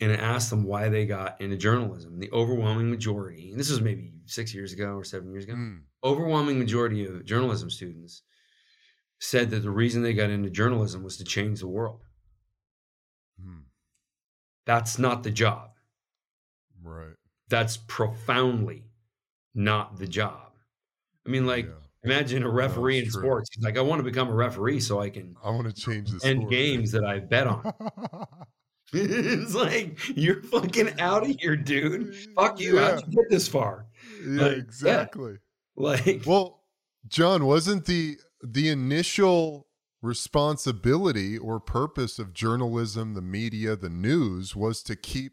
and 0.00 0.10
it 0.10 0.20
asked 0.20 0.50
them 0.50 0.64
why 0.64 0.88
they 0.88 1.06
got 1.06 1.40
into 1.40 1.56
journalism. 1.56 2.18
The 2.18 2.30
overwhelming 2.32 2.90
majority, 2.90 3.50
and 3.50 3.60
this 3.60 3.70
was 3.70 3.80
maybe 3.80 4.12
six 4.26 4.52
years 4.54 4.72
ago 4.72 4.94
or 4.94 5.04
seven 5.04 5.30
years 5.30 5.44
ago, 5.44 5.54
Mm, 5.54 5.82
overwhelming 6.02 6.58
majority 6.58 7.06
of 7.06 7.24
journalism 7.24 7.70
students 7.70 8.22
said 9.20 9.50
that 9.50 9.60
the 9.60 9.70
reason 9.70 10.02
they 10.02 10.14
got 10.14 10.30
into 10.30 10.50
journalism 10.50 11.02
was 11.02 11.16
to 11.18 11.24
change 11.24 11.60
the 11.60 11.68
world. 11.68 12.04
mm, 13.40 13.64
That's 14.66 14.98
not 14.98 15.22
the 15.22 15.30
job. 15.30 15.70
right. 16.82 17.14
That's 17.48 17.76
profoundly 17.76 18.84
not 19.54 19.96
the 19.98 20.06
job. 20.08 20.52
I 21.26 21.30
mean, 21.30 21.46
like, 21.46 21.66
Yeah. 21.66 21.83
Imagine 22.04 22.42
a 22.42 22.50
referee 22.50 22.98
in 22.98 23.10
true. 23.10 23.22
sports. 23.22 23.50
He's 23.54 23.64
like, 23.64 23.76
I 23.76 23.80
want 23.80 24.00
to 24.00 24.04
become 24.04 24.28
a 24.28 24.34
referee 24.34 24.80
so 24.80 25.00
I 25.00 25.10
can 25.10 25.36
I 25.42 25.50
want 25.50 25.66
to 25.66 25.72
change 25.72 26.10
the 26.10 26.26
end 26.26 26.50
games 26.50 26.92
that 26.92 27.04
I 27.04 27.20
bet 27.20 27.46
on. 27.46 27.72
it's 28.92 29.54
like, 29.54 29.98
you're 30.16 30.42
fucking 30.42 31.00
out 31.00 31.28
of 31.28 31.36
here, 31.40 31.56
dude. 31.56 32.14
Fuck 32.34 32.60
you. 32.60 32.76
Yeah, 32.76 32.92
How'd 32.92 33.06
you 33.06 33.22
get 33.22 33.30
this 33.30 33.48
far? 33.48 33.86
yeah, 34.24 34.42
Like, 34.42 34.52
yeah. 34.52 34.58
exactly. 34.58 35.34
Like, 35.76 36.22
Well, 36.26 36.62
John, 37.08 37.46
wasn't 37.46 37.86
the 37.86 38.18
the 38.42 38.68
initial 38.68 39.66
responsibility 40.02 41.38
or 41.38 41.58
purpose 41.58 42.18
of 42.18 42.34
journalism, 42.34 43.14
the 43.14 43.22
media, 43.22 43.74
the 43.74 43.88
news 43.88 44.54
was 44.54 44.82
to 44.84 44.94
keep 44.94 45.32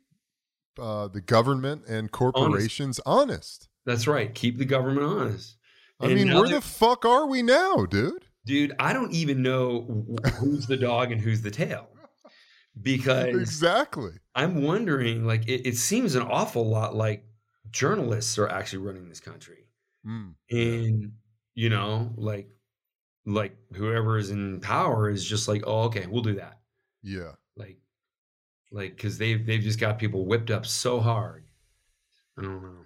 uh, 0.80 1.07
the 1.09 1.22
government 1.22 1.84
and 1.88 2.11
corporations 2.11 2.99
honest? 3.05 3.67
That's 3.86 4.07
right. 4.07 4.34
Keep 4.34 4.57
the 4.57 4.65
government 4.65 5.05
honest. 5.05 5.57
I 6.02 6.08
And 6.10 6.16
mean, 6.16 6.34
where 6.34 6.49
the 6.49 6.62
fuck 6.62 7.06
are 7.06 7.26
we 7.28 7.41
now, 7.43 7.86
dude? 7.86 8.26
dude, 8.45 8.74
I 8.80 8.93
don't 8.93 9.12
even 9.14 9.41
know 9.41 10.06
who's 10.39 10.68
the 10.68 10.78
dog 10.78 11.12
and 11.12 11.22
who's 11.22 11.41
the 11.41 11.52
tail 11.52 11.89
because 12.82 13.34
Exactly. 13.34 14.20
I'm 14.36 14.64
wondering. 14.64 15.26
Like, 15.26 15.47
it, 15.47 15.68
it 15.68 15.78
seems 15.78 16.16
an 16.16 16.24
awful 16.24 16.68
lot 16.70 16.95
like 16.95 17.26
journalists 17.72 18.38
are 18.38 18.47
actually 18.49 18.86
running 18.86 19.10
this 19.10 19.20
country, 19.20 19.68
Mm, 20.06 20.36
and 20.52 21.14
you 21.56 21.70
know, 21.70 22.12
like, 22.18 22.49
like 23.26 23.58
whoever 23.76 24.18
is 24.18 24.32
in 24.32 24.62
power 24.62 25.10
is 25.10 25.26
just 25.26 25.47
like, 25.47 25.64
oh, 25.68 25.84
okay, 25.84 26.08
we'll 26.08 26.24
do 26.24 26.36
that. 26.36 26.60
yeah. 27.04 27.34
Like, 27.56 27.78
like 28.72 28.95
because 28.95 29.18
they've 29.18 29.45
they've 29.45 29.62
just 29.62 29.80
got 29.80 29.99
people 29.99 30.26
whipped 30.26 30.52
up 30.52 30.66
so 30.66 30.99
hard. 30.99 31.45
I 32.38 32.41
don't 32.43 32.62
know. 32.64 32.81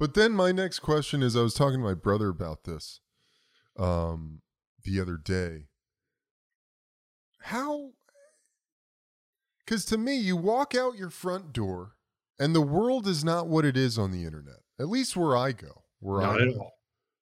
But 0.00 0.14
then 0.14 0.32
my 0.32 0.50
next 0.50 0.78
question 0.78 1.22
is 1.22 1.36
I 1.36 1.42
was 1.42 1.52
talking 1.52 1.78
to 1.78 1.84
my 1.84 1.94
brother 1.94 2.30
about 2.30 2.64
this 2.64 3.00
um 3.78 4.40
the 4.82 4.98
other 4.98 5.18
day. 5.18 5.66
How 7.42 7.90
cuz 9.66 9.84
to 9.84 9.98
me 9.98 10.16
you 10.16 10.36
walk 10.36 10.74
out 10.74 10.96
your 10.96 11.10
front 11.10 11.52
door 11.52 11.96
and 12.38 12.54
the 12.54 12.62
world 12.62 13.06
is 13.06 13.22
not 13.22 13.46
what 13.46 13.66
it 13.66 13.76
is 13.76 13.98
on 13.98 14.10
the 14.10 14.24
internet. 14.24 14.60
At 14.80 14.88
least 14.88 15.18
where 15.18 15.36
I 15.36 15.52
go. 15.52 15.84
Where 15.98 16.22
I 16.22 16.32
Not 16.32 16.40
at 16.40 16.56
all. 16.56 16.72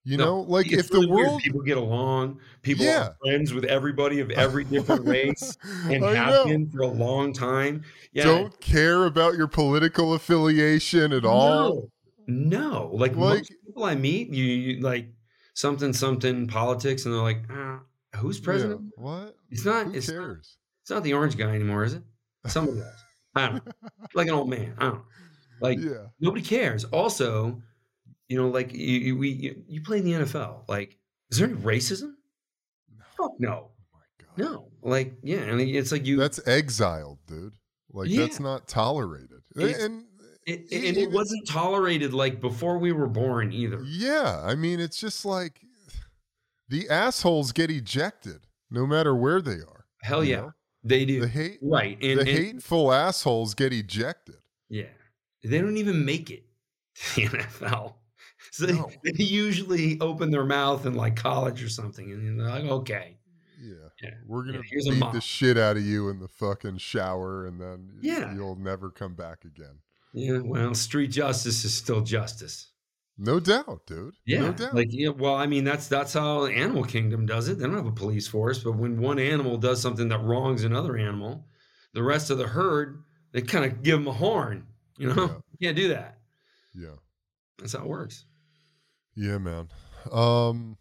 You 0.05 0.17
No, 0.17 0.25
know, 0.25 0.41
like 0.43 0.71
if 0.73 0.89
the 0.89 1.01
weird. 1.01 1.11
world 1.11 1.43
people 1.43 1.61
get 1.63 1.77
along, 1.77 2.41
people 2.63 2.85
Yeah. 2.87 3.09
are 3.09 3.17
friends 3.21 3.53
with 3.53 3.65
everybody 3.65 4.21
of 4.21 4.31
every 4.31 4.65
different 4.65 5.05
race 5.17 5.59
and 5.65 6.03
have 6.05 6.47
been 6.47 6.71
for 6.71 6.83
a 6.83 6.87
long 6.89 7.33
time. 7.33 7.83
Yeah, 8.13 8.25
don't 8.25 8.59
care 8.61 9.05
about 9.05 9.35
your 9.35 9.49
political 9.49 10.15
affiliation 10.15 11.13
at 11.13 11.25
all. 11.25 11.75
No, 11.75 11.91
no. 12.29 12.91
Like, 12.93 13.17
Like- 13.17 13.49
people 13.67 13.85
I 13.85 13.95
meet, 13.97 14.29
you, 14.33 14.45
you 14.45 14.81
like 14.81 15.09
something 15.55 15.93
something 15.93 16.47
politics, 16.47 17.05
and 17.05 17.15
they're 17.15 17.23
like, 17.23 17.43
ah, 17.51 17.81
"Who's 18.17 18.39
president?" 18.39 18.83
Yeah. 18.97 19.03
What? 19.03 19.37
It's 19.51 19.65
not. 19.65 19.87
Who 19.87 19.95
It's 19.95 20.09
not, 20.09 20.37
it's 20.37 20.91
not 20.91 21.03
the 21.03 21.15
orange 21.15 21.37
guy 21.37 21.55
anymore, 21.55 21.85
is 21.85 21.95
it? 21.95 22.03
Somebody 22.47 22.81
else. 22.83 23.03
I 23.35 23.47
don't 23.49 23.67
know. 23.67 23.73
Like 24.15 24.29
an 24.29 24.35
old 24.35 24.49
man. 24.49 24.75
I 24.79 24.85
don't 24.85 24.95
know. 24.95 25.05
Like 25.61 25.79
yeah. 25.81 26.07
nobody 26.21 26.43
cares. 26.43 26.85
Also, 26.85 27.61
you 28.29 28.37
know, 28.41 28.49
like 28.49 28.73
you, 28.73 28.99
you 28.99 29.17
we 29.17 29.29
you, 29.31 29.63
you 29.67 29.81
play 29.83 29.99
in 29.99 30.05
the 30.05 30.13
NFL. 30.13 30.69
Like, 30.69 30.97
is 31.31 31.39
there 31.39 31.49
any 31.49 31.57
racism? 31.59 32.13
Fuck 33.17 33.33
no. 33.41 33.71
Oh. 33.73 33.75
No, 34.37 34.69
like 34.83 35.15
yeah, 35.23 35.39
and 35.39 35.61
it's 35.61 35.91
like 35.91 36.07
you. 36.07 36.17
That's 36.17 36.39
exiled, 36.47 37.19
dude. 37.27 37.55
Like 37.93 38.09
that's 38.11 38.39
not 38.39 38.69
tolerated. 38.69 39.41
It's- 39.57 39.83
and 39.83 40.05
it, 40.49 40.73
e- 40.73 40.89
and 40.89 40.97
it 40.97 41.11
wasn't 41.11 41.47
tolerated 41.47 42.13
like 42.15 42.41
before 42.41 42.79
we 42.79 42.93
were 42.93 43.07
born 43.09 43.53
either. 43.53 43.81
Yeah, 43.85 44.43
I 44.45 44.55
mean 44.55 44.81
it's 44.81 44.99
just 44.99 45.25
like 45.25 45.61
the 46.69 46.89
assholes 46.89 47.53
get 47.53 47.71
ejected 47.71 48.47
no 48.71 48.87
matter 48.87 49.15
where 49.15 49.41
they 49.41 49.57
are. 49.61 49.87
Hell 50.03 50.25
yeah, 50.25 50.37
know? 50.37 50.53
they 50.85 51.05
do. 51.05 51.21
The 51.21 51.29
hate 51.29 51.59
right, 51.63 51.99
and, 52.03 52.19
the 52.19 52.23
and- 52.23 52.29
hateful 52.29 52.93
assholes 52.93 53.55
get 53.55 53.73
ejected. 53.73 54.37
yeah, 54.69 54.85
they 55.45 55.61
don't 55.61 55.77
even 55.77 56.05
make 56.05 56.31
it 56.31 56.45
to 57.15 57.29
the 57.29 57.39
NFL. 57.39 57.95
So 58.53 58.67
they- 58.67 58.73
No. 58.75 58.91
they 59.05 59.25
usually 59.25 60.01
open 60.01 60.31
their 60.31 60.45
mouth 60.45 60.87
in 60.87 60.95
like 60.95 61.17
college 61.17 61.63
or 61.63 61.69
something, 61.69 62.11
and 62.13 62.39
they're 62.41 62.49
like, 62.49 62.65
okay, 62.65 63.17
Yeah. 63.61 63.75
Yeah. 64.03 64.11
We're 64.27 64.45
gonna 64.45 64.61
Yeah, 64.73 64.93
beat 64.95 65.13
the 65.13 65.21
shit 65.21 65.59
out 65.59 65.77
of 65.77 65.83
you 65.83 66.09
in 66.09 66.21
the 66.21 66.29
fucking 66.29 66.79
shower 66.79 67.47
and 67.47 67.61
then 67.61 67.99
Yeah. 68.01 68.33
you'll 68.35 68.55
never 68.57 68.91
come 68.91 69.15
back 69.15 69.45
again. 69.45 69.81
Yeah, 70.19 70.39
well, 70.39 70.75
street 70.75 71.09
justice 71.09 71.65
is 71.65 71.75
still 71.75 72.01
justice. 72.01 72.69
No 73.21 73.41
doubt, 73.41 73.83
dude. 73.87 74.15
Yeah, 74.27 74.43
No 74.43 74.53
doubt. 74.53 74.75
like 74.75 74.89
yeah. 74.91 75.09
Well, 75.09 75.35
I 75.35 75.47
mean, 75.47 75.65
that's 75.65 75.89
that's 75.89 76.13
how 76.13 76.47
Animal 76.47 76.85
Kingdom 76.85 77.27
does 77.27 77.49
it. 77.49 77.59
They 77.59 77.65
don't 77.67 77.75
have 77.77 77.87
a 77.87 77.93
police 77.93 78.29
force, 78.29 78.59
but 78.63 78.77
when 78.77 79.01
one 79.01 79.19
animal 79.19 79.57
does 79.57 79.83
something 79.83 80.09
that 80.09 80.23
wrongs 80.23 80.63
another 80.65 80.97
animal, 80.97 81.45
the 81.95 82.03
rest 82.03 82.31
of 82.31 82.39
the 82.39 82.47
herd 82.47 83.03
they 83.33 83.43
kind 83.43 83.65
of 83.65 83.83
give 83.83 83.99
them 83.99 84.07
a 84.09 84.13
horn. 84.13 84.67
You 84.99 85.15
know, 85.15 85.27
Yeah. 85.27 85.35
you 85.51 85.67
can't 85.69 85.77
do 85.77 85.89
that. 85.89 86.19
yeah. 86.75 86.95
That's 87.59 87.73
how 87.73 87.81
it 87.81 87.87
works. 87.87 88.25
Yeah, 89.17 89.39
man. 89.39 89.69
Um 90.13 90.78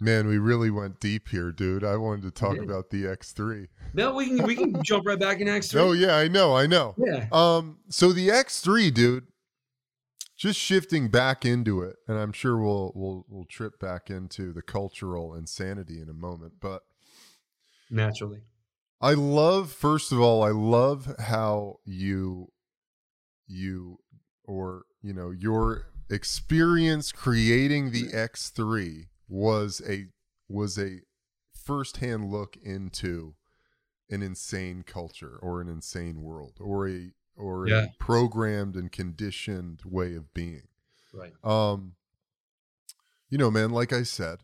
man, 0.00 0.26
we 0.26 0.38
really 0.38 0.70
went 0.70 1.00
deep 1.00 1.28
here, 1.28 1.50
dude. 1.52 1.84
I 1.84 1.96
wanted 1.96 2.22
to 2.22 2.30
talk 2.30 2.58
about 2.58 2.90
the 2.90 3.04
X3. 3.04 3.68
No, 3.94 4.14
we 4.14 4.26
can 4.26 4.46
we 4.46 4.54
can 4.54 4.82
jump 4.82 5.06
right 5.06 5.18
back 5.18 5.40
in 5.40 5.48
X 5.48 5.68
three. 5.68 5.80
Oh 5.80 5.92
yeah, 5.92 6.16
I 6.16 6.28
know, 6.28 6.56
I 6.56 6.66
know. 6.66 6.94
yeah, 6.98 7.26
Um, 7.32 7.78
so 7.88 8.12
the 8.12 8.28
X3, 8.28 8.92
dude, 8.92 9.26
just 10.36 10.58
shifting 10.60 11.08
back 11.08 11.44
into 11.44 11.82
it, 11.82 11.96
and 12.06 12.18
I'm 12.18 12.32
sure 12.32 12.58
we'll 12.58 12.92
we'll 12.94 13.24
we'll 13.28 13.46
trip 13.46 13.78
back 13.80 14.10
into 14.10 14.52
the 14.52 14.62
cultural 14.62 15.34
insanity 15.34 16.00
in 16.00 16.08
a 16.08 16.14
moment, 16.14 16.54
but 16.60 16.82
naturally. 17.90 18.42
I 19.00 19.14
love 19.14 19.72
first 19.72 20.10
of 20.12 20.20
all, 20.20 20.42
I 20.42 20.50
love 20.50 21.14
how 21.18 21.76
you 21.84 22.48
you 23.46 23.98
or 24.44 24.84
you 25.02 25.12
know, 25.14 25.30
your 25.30 25.86
experience 26.10 27.12
creating 27.12 27.92
the 27.92 28.08
X3 28.08 29.06
was 29.28 29.80
a 29.88 30.06
was 30.48 30.78
a 30.78 31.00
firsthand 31.54 32.30
look 32.30 32.56
into 32.62 33.34
an 34.10 34.22
insane 34.22 34.82
culture 34.82 35.38
or 35.42 35.60
an 35.60 35.68
insane 35.68 36.22
world 36.22 36.54
or 36.60 36.88
a 36.88 37.12
or 37.36 37.68
Yeah. 37.68 37.84
a 37.84 37.94
programmed 37.98 38.74
and 38.74 38.90
conditioned 38.90 39.82
way 39.84 40.14
of 40.14 40.32
being. 40.34 40.68
Right. 41.12 41.34
Um 41.44 41.94
you 43.30 43.36
know, 43.38 43.50
man, 43.50 43.70
like 43.70 43.92
I 43.92 44.02
said, 44.04 44.40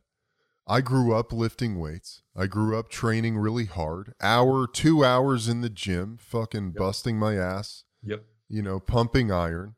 I 0.66 0.80
grew 0.82 1.14
up 1.14 1.32
lifting 1.32 1.78
weights. 1.80 2.22
I 2.36 2.46
grew 2.46 2.78
up 2.78 2.88
training 2.88 3.38
really 3.38 3.64
hard, 3.64 4.14
hour, 4.20 4.66
two 4.66 5.04
hours 5.04 5.48
in 5.48 5.60
the 5.62 5.70
gym, 5.70 6.18
fucking 6.18 6.68
Yep. 6.68 6.76
busting 6.76 7.18
my 7.18 7.36
ass, 7.36 7.84
Yep. 8.02 8.24
you 8.48 8.62
know, 8.62 8.80
pumping 8.80 9.30
iron. 9.32 9.76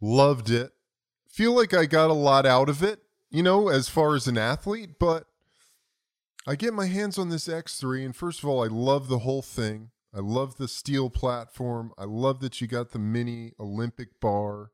Loved 0.00 0.50
it. 0.50 0.72
Feel 1.28 1.54
like 1.54 1.72
I 1.72 1.86
got 1.86 2.10
a 2.10 2.14
lot 2.14 2.44
out 2.46 2.68
of 2.68 2.82
it, 2.82 3.02
you 3.30 3.42
know, 3.42 3.68
as 3.68 3.88
far 3.88 4.14
as 4.14 4.26
an 4.26 4.36
athlete, 4.36 4.98
but 4.98 5.26
I 6.46 6.56
get 6.56 6.74
my 6.74 6.86
hands 6.86 7.18
on 7.18 7.28
this 7.28 7.48
X3, 7.48 8.04
and 8.04 8.16
first 8.16 8.40
of 8.42 8.48
all, 8.48 8.64
I 8.64 8.68
love 8.68 9.08
the 9.08 9.20
whole 9.20 9.42
thing. 9.42 9.90
I 10.14 10.20
love 10.20 10.56
the 10.56 10.68
steel 10.68 11.10
platform. 11.10 11.92
I 11.96 12.04
love 12.04 12.40
that 12.40 12.60
you 12.60 12.66
got 12.66 12.90
the 12.90 12.98
mini 12.98 13.52
Olympic 13.60 14.20
bar. 14.20 14.72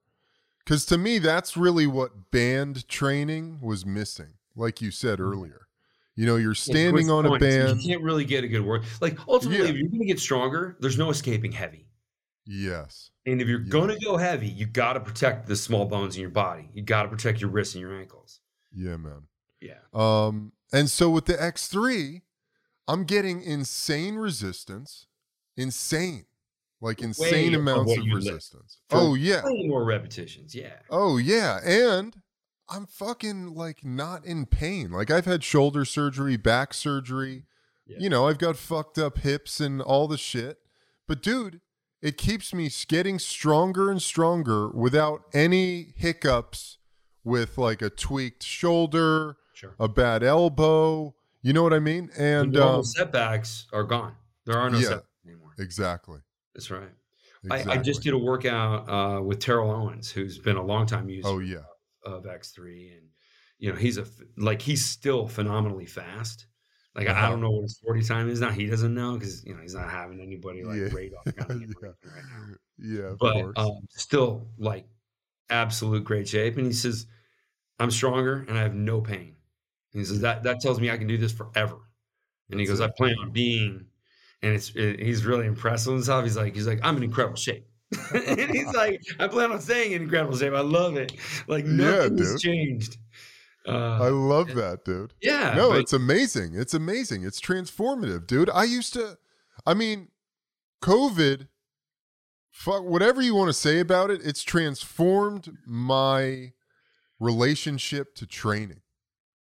Because 0.65 0.87
to 0.87 0.99
me, 0.99 1.19
that's 1.19 1.57
really 1.57 1.87
what 1.87 2.31
band 2.31 2.89
training 2.89 3.59
was 3.61 3.85
missing, 3.85 4.35
like 4.55 4.81
you 4.81 4.91
said 4.91 5.19
mm-hmm. 5.19 5.33
earlier. 5.33 5.67
You 6.15 6.25
know, 6.25 6.37
you're 6.37 6.55
standing 6.55 7.09
Quick 7.09 7.11
on 7.11 7.27
a 7.27 7.39
band. 7.39 7.83
You 7.83 7.91
can't 7.91 8.03
really 8.03 8.25
get 8.25 8.43
a 8.43 8.49
good 8.49 8.65
work. 8.65 8.85
Like 9.03 9.19
ultimately, 9.29 9.65
Yeah. 9.67 9.71
if 9.71 9.77
you're 9.77 9.89
going 9.89 10.01
to 10.01 10.07
get 10.07 10.19
stronger, 10.19 10.77
there's 10.81 10.97
no 10.97 11.11
escaping 11.11 11.53
heavy. 11.53 11.87
Yes. 12.47 13.11
And 13.27 13.43
if 13.43 13.49
you're 13.49 13.61
Yes. 13.61 13.69
going 13.69 13.91
to 13.91 13.99
go 14.03 14.17
heavy, 14.17 14.49
you 14.49 14.65
got 14.65 14.95
to 14.95 15.01
protect 15.01 15.47
the 15.47 15.57
small 15.57 15.85
bones 15.85 16.17
in 16.17 16.23
your 16.23 16.31
body. 16.31 16.71
You 16.73 16.83
got 16.83 17.03
to 17.03 17.11
protect 17.11 17.43
your 17.43 17.51
wrists 17.51 17.75
and 17.75 17.83
your 17.83 18.01
ankles. 18.01 18.41
Yeah, 18.73 18.97
man. 18.97 19.29
Yeah. 19.61 19.79
Um, 19.95 20.53
and 20.73 20.91
so 20.91 21.11
with 21.11 21.27
the 21.27 21.35
X3, 21.35 22.23
I'm 22.89 23.05
getting 23.05 23.43
insane 23.43 24.17
resistance, 24.17 25.07
insane, 25.57 26.27
like 26.81 27.01
insane 27.01 27.55
above 27.55 27.87
amounts 27.87 27.99
of 27.99 28.05
resistance. 28.13 28.79
Oh 28.91 29.15
yeah, 29.15 29.45
Way 29.45 29.67
more 29.67 29.85
repetitions. 29.85 30.55
Yeah. 30.55 30.75
oh 30.91 31.17
yeah, 31.17 31.61
and 31.65 32.17
I'm 32.69 32.87
fucking 32.87 33.55
like 33.55 33.85
not 33.85 34.25
in 34.25 34.47
pain. 34.47 34.91
Like 34.91 35.11
I've 35.11 35.25
had 35.25 35.43
shoulder 35.43 35.85
surgery, 35.85 36.37
back 36.37 36.75
surgery. 36.75 37.45
Yeah. 37.87 37.99
You 38.01 38.11
know, 38.11 38.29
I've 38.29 38.39
got 38.39 38.57
fucked 38.57 38.99
up 38.99 39.19
hips 39.19 39.61
and 39.61 39.81
all 39.81 40.09
the 40.09 40.19
shit. 40.19 40.59
But 41.07 41.23
dude, 41.23 41.61
it 42.03 42.19
keeps 42.19 42.53
me 42.53 42.69
getting 42.89 43.19
stronger 43.19 43.91
and 43.91 44.03
stronger 44.03 44.69
without 44.69 45.23
any 45.33 45.95
hiccups 45.97 46.76
with 47.27 47.59
like 47.59 47.83
a 47.83 47.91
tweaked 47.91 48.43
shoulder, 48.45 49.37
Sure. 49.53 49.75
a 49.81 49.89
bad 49.89 50.23
elbow. 50.23 51.15
You 51.43 51.53
know 51.53 51.63
what 51.63 51.73
I 51.75 51.81
mean? 51.81 52.09
And 52.17 52.57
um, 52.57 52.85
setbacks 52.85 53.67
are 53.73 53.85
gone. 53.85 54.15
There 54.47 54.57
are 54.57 54.71
no 54.71 54.79
Yeah. 54.79 54.85
setbacks 54.89 55.09
anymore. 55.27 55.55
exactly. 55.59 56.21
That's 56.55 56.71
right. 56.71 56.89
exactly. 57.45 57.73
I, 57.73 57.77
I 57.79 57.83
just 57.83 58.03
did 58.03 58.15
a 58.15 58.19
workout 58.19 58.89
uh, 58.89 59.21
with 59.23 59.41
Terrell 59.41 59.71
Owens, 59.71 60.11
who's 60.11 60.39
been 60.39 60.57
a 60.57 60.63
long 60.65 60.87
time 60.87 61.09
user 61.09 61.29
Oh 61.29 61.41
yeah. 61.41 61.65
of 62.05 62.25
X3, 62.25 62.93
and 62.97 63.09
you 63.59 63.71
know 63.71 63.77
he's 63.77 63.99
a 63.99 64.07
like 64.37 64.63
he's 64.63 64.85
still 64.85 65.27
phenomenally 65.27 65.87
fast. 65.87 66.47
Like 66.95 67.09
I 67.09 67.11
Uh-huh. 67.13 67.29
don't 67.31 67.41
know 67.41 67.51
what 67.51 67.63
his 67.63 67.79
forty 67.85 68.03
time 68.03 68.29
is 68.31 68.41
now. 68.41 68.51
He 68.51 68.67
doesn't 68.67 68.95
know 68.95 69.15
because 69.19 69.45
you 69.45 69.55
know 69.55 69.61
he's 69.63 69.75
not 69.75 69.91
having 69.91 70.21
anybody 70.21 70.63
like 70.65 70.77
Yeah. 70.79 70.89
radar 70.93 71.23
counting 71.37 71.61
him 71.63 71.75
or 71.83 71.89
Yeah. 72.05 72.11
right 72.15 72.25
now. 72.25 72.55
Yeah, 72.79 73.11
of 73.13 73.19
But 73.19 73.33
course. 73.35 73.55
um, 73.57 73.87
still 73.91 74.49
like 74.59 74.87
absolute 75.51 76.05
great 76.05 76.29
shape. 76.29 76.57
And 76.57 76.67
he 76.67 76.73
says, 76.73 77.07
"I'm 77.79 77.91
stronger 77.91 78.45
and 78.49 78.59
I 78.59 78.63
have 78.63 78.75
no 78.75 79.01
pain." 79.01 79.37
And 79.93 80.01
he 80.01 80.05
says 80.05 80.21
that 80.21 80.43
that 80.45 80.61
tells 80.61 80.81
me 80.81 80.91
I 80.91 80.97
can 80.99 81.07
do 81.07 81.17
this 81.19 81.33
forever. 81.33 81.77
And 82.51 82.61
he 82.61 82.67
goes, 82.67 82.81
"I 82.81 82.89
plan 82.97 83.17
on 83.21 83.31
being." 83.33 83.87
And 84.43 84.55
it's 84.55 84.71
it, 84.77 85.01
he's 85.01 85.25
really 85.25 85.47
impressed 85.47 85.87
with 85.87 85.95
himself. 85.97 86.25
He's 86.25 86.37
like, 86.37 86.55
he's 86.55 86.67
like, 86.67 86.81
I'm 86.83 86.97
in 86.99 87.03
incredible 87.03 87.37
shape. 87.37 87.67
and 88.15 88.51
he's 88.51 88.67
like, 88.75 89.01
I 89.19 89.29
plan 89.29 89.51
on 89.51 89.61
staying 89.61 89.93
in 89.93 90.03
incredible 90.03 90.37
shape. 90.37 90.53
I 90.53 90.61
love 90.61 90.97
it. 90.97 91.13
Like 91.49 91.65
Yeah, 91.65 91.71
nothing 91.73 92.19
has 92.19 92.33
dude. 92.33 92.41
changed. 92.41 92.97
I 93.67 93.73
Uh, 93.73 94.11
love 94.13 94.55
that, 94.55 94.85
dude. 94.85 95.15
yeah. 95.23 95.55
no, 95.57 95.71
but- 95.71 95.81
it's 95.81 95.93
amazing. 95.95 96.53
It's 96.55 96.75
amazing. 96.75 97.25
It's 97.25 97.41
transformative, 97.41 98.27
dude. 98.27 98.51
I 98.51 98.63
used 98.65 98.93
to, 98.93 99.19
I 99.67 99.75
mean, 99.75 100.09
COVID, 100.83 101.49
fuck, 102.51 102.85
whatever 102.85 103.23
you 103.23 103.35
want 103.35 103.49
to 103.49 103.53
say 103.55 103.81
about 103.81 104.11
it, 104.11 104.21
it's 104.25 104.43
transformed 104.43 105.57
my 105.67 106.53
relationship 107.19 108.15
to 108.17 108.27
training. 108.27 108.83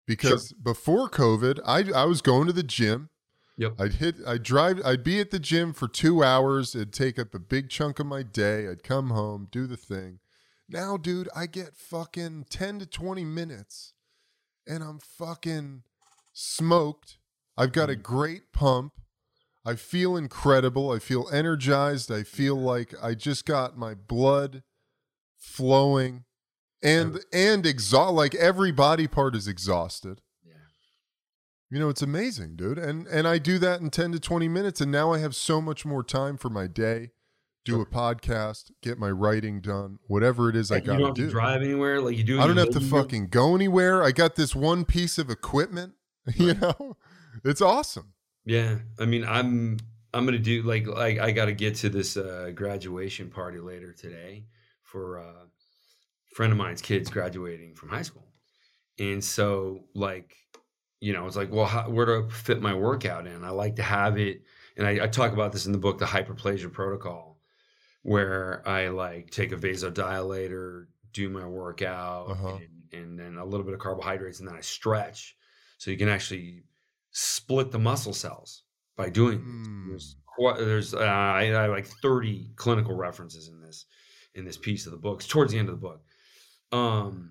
Because 0.06 0.52
before 0.52 1.08
COVID, 1.08 1.58
I 1.66 1.90
I 1.92 2.04
was 2.04 2.22
going 2.22 2.46
to 2.46 2.52
the 2.52 2.62
gym. 2.62 3.10
Yep. 3.58 3.80
I'd 3.80 3.92
hit, 3.94 4.16
I'd 4.26 4.42
drive, 4.42 4.82
I'd 4.84 5.02
be 5.02 5.18
at 5.18 5.30
the 5.30 5.38
gym 5.38 5.72
for 5.72 5.88
two 5.88 6.22
hours. 6.22 6.74
It'd 6.74 6.92
take 6.92 7.18
up 7.18 7.34
a 7.34 7.38
big 7.38 7.70
chunk 7.70 7.98
of 7.98 8.06
my 8.06 8.22
day. 8.22 8.68
I'd 8.68 8.82
come 8.82 9.10
home, 9.10 9.48
do 9.50 9.66
the 9.66 9.78
thing. 9.78 10.18
Now, 10.68 10.96
dude, 10.96 11.28
I 11.34 11.46
get 11.46 11.74
fucking 11.74 12.46
10 12.50 12.80
to 12.80 12.86
20 12.86 13.24
minutes 13.24 13.94
and 14.66 14.82
I'm 14.82 14.98
fucking 14.98 15.84
smoked. 16.34 17.18
I've 17.56 17.72
got 17.72 17.88
a 17.88 17.94
mm-hmm. 17.94 18.02
great 18.02 18.52
pump. 18.52 18.92
I 19.64 19.74
feel 19.74 20.16
incredible. 20.16 20.92
I 20.92 20.98
feel 20.98 21.28
energized. 21.32 22.12
I 22.12 22.22
feel 22.24 22.56
like 22.56 22.94
I 23.02 23.14
just 23.14 23.46
got 23.46 23.78
my 23.78 23.94
blood 23.94 24.62
flowing 25.36 26.25
and 26.86 27.20
and 27.32 27.66
exhaust 27.66 28.14
like 28.14 28.34
every 28.34 28.72
body 28.72 29.06
part 29.06 29.34
is 29.34 29.48
exhausted. 29.48 30.20
yeah. 30.44 30.54
You 31.70 31.78
know, 31.78 31.88
it's 31.88 32.02
amazing, 32.02 32.56
dude. 32.56 32.78
And 32.78 33.06
and 33.08 33.26
I 33.26 33.38
do 33.38 33.58
that 33.58 33.80
in 33.80 33.90
10 33.90 34.12
to 34.12 34.20
20 34.20 34.48
minutes 34.48 34.80
and 34.80 34.90
now 34.92 35.12
I 35.12 35.18
have 35.18 35.34
so 35.34 35.60
much 35.60 35.84
more 35.84 36.02
time 36.02 36.36
for 36.36 36.50
my 36.50 36.66
day. 36.66 37.10
Do 37.64 37.80
a 37.80 37.86
podcast, 37.86 38.70
get 38.80 38.96
my 38.96 39.10
writing 39.10 39.60
done, 39.60 39.98
whatever 40.06 40.48
it 40.48 40.54
is 40.54 40.70
I 40.70 40.78
got 40.78 40.98
to 40.98 41.12
do. 41.12 41.28
drive 41.28 41.62
anywhere 41.62 42.00
like 42.00 42.16
you 42.16 42.22
do. 42.22 42.40
I 42.40 42.46
don't 42.46 42.58
have 42.58 42.70
to 42.70 42.78
room. 42.78 42.88
fucking 42.90 43.26
go 43.26 43.56
anywhere. 43.56 44.04
I 44.04 44.12
got 44.12 44.36
this 44.36 44.54
one 44.54 44.84
piece 44.84 45.18
of 45.18 45.30
equipment. 45.30 45.94
You 46.36 46.54
know, 46.54 46.96
it's 47.44 47.60
awesome. 47.60 48.12
Yeah, 48.44 48.78
I 49.00 49.04
mean, 49.04 49.24
I'm 49.24 49.78
I'm 50.14 50.24
gonna 50.24 50.38
do 50.38 50.62
like 50.62 50.86
like 50.86 51.18
I 51.18 51.32
got 51.32 51.46
to 51.46 51.52
get 51.52 51.74
to 51.76 51.88
this 51.88 52.16
uh, 52.16 52.52
graduation 52.54 53.30
party 53.30 53.58
later 53.58 53.92
today 53.92 54.44
for 54.82 55.18
uh, 55.20 55.45
friend 56.36 56.52
of 56.52 56.58
mine's 56.58 56.82
kids 56.82 57.08
graduating 57.10 57.74
from 57.74 57.88
high 57.88 58.02
school, 58.02 58.26
and 58.98 59.22
so 59.24 59.84
like 59.94 60.34
you 61.00 61.12
know, 61.12 61.26
it's 61.26 61.36
like, 61.36 61.52
well, 61.52 61.66
how, 61.66 61.90
where 61.90 62.06
do 62.06 62.26
I 62.26 62.30
fit 62.32 62.62
my 62.62 62.72
workout 62.74 63.26
in? 63.26 63.44
I 63.44 63.50
like 63.50 63.76
to 63.76 63.82
have 63.82 64.18
it, 64.18 64.42
and 64.76 64.86
I, 64.86 65.04
I 65.04 65.06
talk 65.06 65.32
about 65.32 65.52
this 65.52 65.66
in 65.66 65.72
the 65.72 65.78
book, 65.78 65.98
the 65.98 66.06
hyperplasia 66.06 66.72
protocol, 66.72 67.38
where 68.02 68.62
I 68.66 68.88
like 68.88 69.30
take 69.30 69.52
a 69.52 69.56
vasodilator, 69.56 70.86
do 71.12 71.28
my 71.28 71.46
workout, 71.46 72.30
Uh-huh. 72.30 72.56
and, 72.56 73.00
and 73.00 73.18
then 73.18 73.36
a 73.36 73.44
little 73.44 73.64
bit 73.64 73.74
of 73.74 73.80
carbohydrates, 73.80 74.40
and 74.40 74.48
then 74.48 74.56
I 74.56 74.62
stretch, 74.62 75.36
so 75.78 75.90
you 75.90 75.98
can 75.98 76.08
actually 76.08 76.64
split 77.10 77.70
the 77.70 77.78
muscle 77.78 78.14
cells 78.14 78.62
by 78.96 79.10
doing. 79.10 79.40
Mm. 79.40 79.88
There's 79.88 80.16
there's 80.58 80.94
uh, 80.94 80.98
I, 80.98 81.42
I 81.42 81.62
have 81.62 81.70
like 81.70 81.86
30 81.86 82.52
clinical 82.56 82.94
references 82.94 83.48
in 83.48 83.60
this 83.60 83.84
in 84.34 84.44
this 84.44 84.56
piece 84.56 84.86
of 84.86 84.92
the 84.92 84.98
book. 84.98 85.20
It's 85.20 85.28
towards 85.28 85.52
the 85.52 85.58
end 85.58 85.68
of 85.68 85.74
the 85.74 85.80
book. 85.88 86.02
Um, 86.76 87.30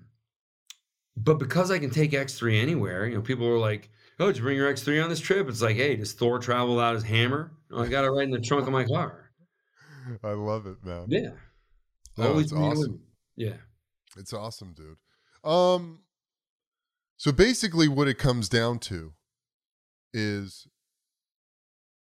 but 1.18 1.36
because 1.40 1.72
I 1.72 1.80
can 1.80 1.90
take 1.90 2.12
X3 2.12 2.62
anywhere, 2.62 3.06
you 3.08 3.16
know, 3.16 3.22
people 3.22 3.48
were 3.48 3.60
like, 3.60 3.90
"Oh, 4.20 4.28
did 4.28 4.38
you 4.38 4.44
bring 4.44 4.58
your 4.58 4.72
X3 4.74 5.04
on 5.04 5.10
this 5.10 5.20
trip?" 5.20 5.48
It's 5.48 5.62
like, 5.62 5.76
"Hey, 5.76 5.96
does 5.96 6.14
Thor 6.14 6.40
travel 6.40 6.76
without 6.76 6.96
his 6.96 7.04
hammer?" 7.04 7.52
"No, 7.70 7.78
I 7.80 7.88
got 7.88 8.04
it 8.06 8.10
right 8.10 8.24
in 8.26 8.32
the 8.32 8.40
trunk 8.42 8.68
of 8.68 8.74
my 8.74 8.86
car. 8.86 9.32
I 10.24 10.32
love 10.32 10.68
it, 10.68 10.84
man. 10.84 11.06
Yeah, 11.10 11.32
No, 12.18 12.30
always 12.30 12.46
it's 12.46 12.54
awesome. 12.54 12.92
me. 12.94 13.00
Yeah, 13.38 13.58
It's 14.18 14.34
awesome, 14.34 14.74
dude. 14.74 14.98
Um 15.44 16.02
so 17.18 17.32
basically 17.32 17.88
what 17.88 18.08
it 18.08 18.18
comes 18.18 18.50
down 18.50 18.80
to 18.80 19.14
is 20.14 20.68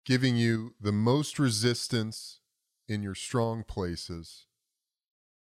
giving 0.05 0.35
you 0.35 0.75
the 0.79 0.91
most 0.91 1.39
resistance 1.39 2.41
in 2.87 3.01
your 3.01 3.15
strong 3.15 3.63
places. 3.63 4.45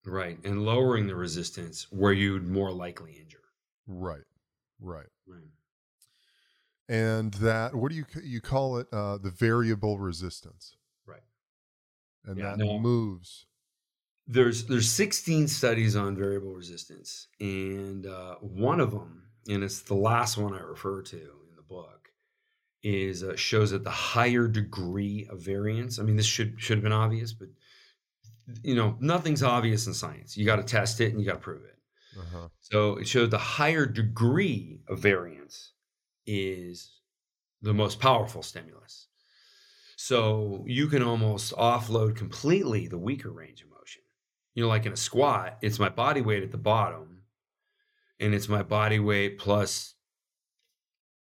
Right, 0.06 0.38
and 0.44 0.64
lowering 0.66 1.08
the 1.08 1.16
resistance 1.16 1.88
where 1.92 2.14
you'd 2.14 2.48
more 2.48 2.72
likely 2.72 3.14
injure. 3.14 3.40
Right. 3.88 4.24
Right. 4.80 5.08
Right. 5.28 5.50
And 6.88 7.34
that 7.36 7.74
what 7.76 7.90
do 7.90 7.96
you 7.98 8.06
you 8.24 8.42
call 8.42 8.78
it 8.78 8.88
uh 8.92 9.18
the 9.18 9.32
variable 9.32 10.00
resistance. 10.00 10.76
Right. 11.06 11.24
And 12.26 12.38
Yeah, 12.38 12.56
that 12.56 12.58
no. 12.58 12.80
moves. 12.80 13.48
there's 14.28 14.66
there's 14.66 14.90
16 14.90 15.48
studies 15.48 15.96
on 15.96 16.16
variable 16.16 16.54
resistance 16.54 17.28
and 17.40 18.06
uh, 18.08 18.36
one 18.42 18.80
of 18.80 18.92
them 18.92 19.24
and 19.48 19.64
it's 19.64 19.82
the 19.82 19.94
last 19.94 20.38
one 20.38 20.54
i 20.54 20.60
refer 20.60 21.02
to 21.02 21.18
in 21.18 21.56
the 21.56 21.62
book 21.62 22.10
is 22.84 23.24
uh, 23.24 23.36
shows 23.36 23.72
that 23.72 23.84
the 23.84 23.90
higher 23.92 24.48
degree 24.48 25.28
of 25.30 25.42
variance 25.42 26.00
i 26.00 26.04
mean 26.04 26.16
this 26.16 26.26
should 26.26 26.56
should 26.60 26.78
have 26.78 26.84
been 26.84 26.92
obvious 26.92 27.34
but 27.34 27.50
you 28.64 28.76
know 28.76 28.96
nothing's 29.00 29.44
obvious 29.44 29.88
in 29.88 29.94
science 29.94 30.38
you 30.38 30.46
got 30.46 30.58
to 30.58 30.64
test 30.64 31.02
it 31.02 31.12
and 31.12 31.20
you 31.20 31.26
got 31.26 31.34
to 31.34 31.40
prove 31.40 31.64
it 31.64 31.78
Uh-huh. 32.20 32.48
so 32.60 32.96
it 32.98 33.08
showed 33.08 33.32
the 33.32 33.38
higher 33.38 33.86
degree 33.86 34.82
of 34.88 35.00
variance 35.00 35.72
is 36.28 37.02
the 37.62 37.74
most 37.74 38.00
powerful 38.00 38.44
stimulus. 38.44 39.08
So 39.98 40.64
you 40.68 40.88
can 40.88 41.02
almost 41.02 41.54
offload 41.56 42.16
completely 42.16 42.88
the 42.88 42.98
weaker 42.98 43.32
range 43.32 43.62
of 43.64 43.70
motion. 43.70 44.02
You 44.54 44.64
know, 44.64 44.70
like 44.70 44.86
in 44.86 44.94
a 44.94 44.98
squat, 44.98 45.58
it's 45.62 45.80
my 45.80 45.90
body 45.90 46.22
weight 46.22 46.44
at 46.44 46.52
the 46.52 46.58
bottom. 46.58 47.24
and 48.20 48.34
it's 48.36 48.48
my 48.50 48.62
body 48.64 49.00
weight 49.00 49.38
plus 49.40 49.96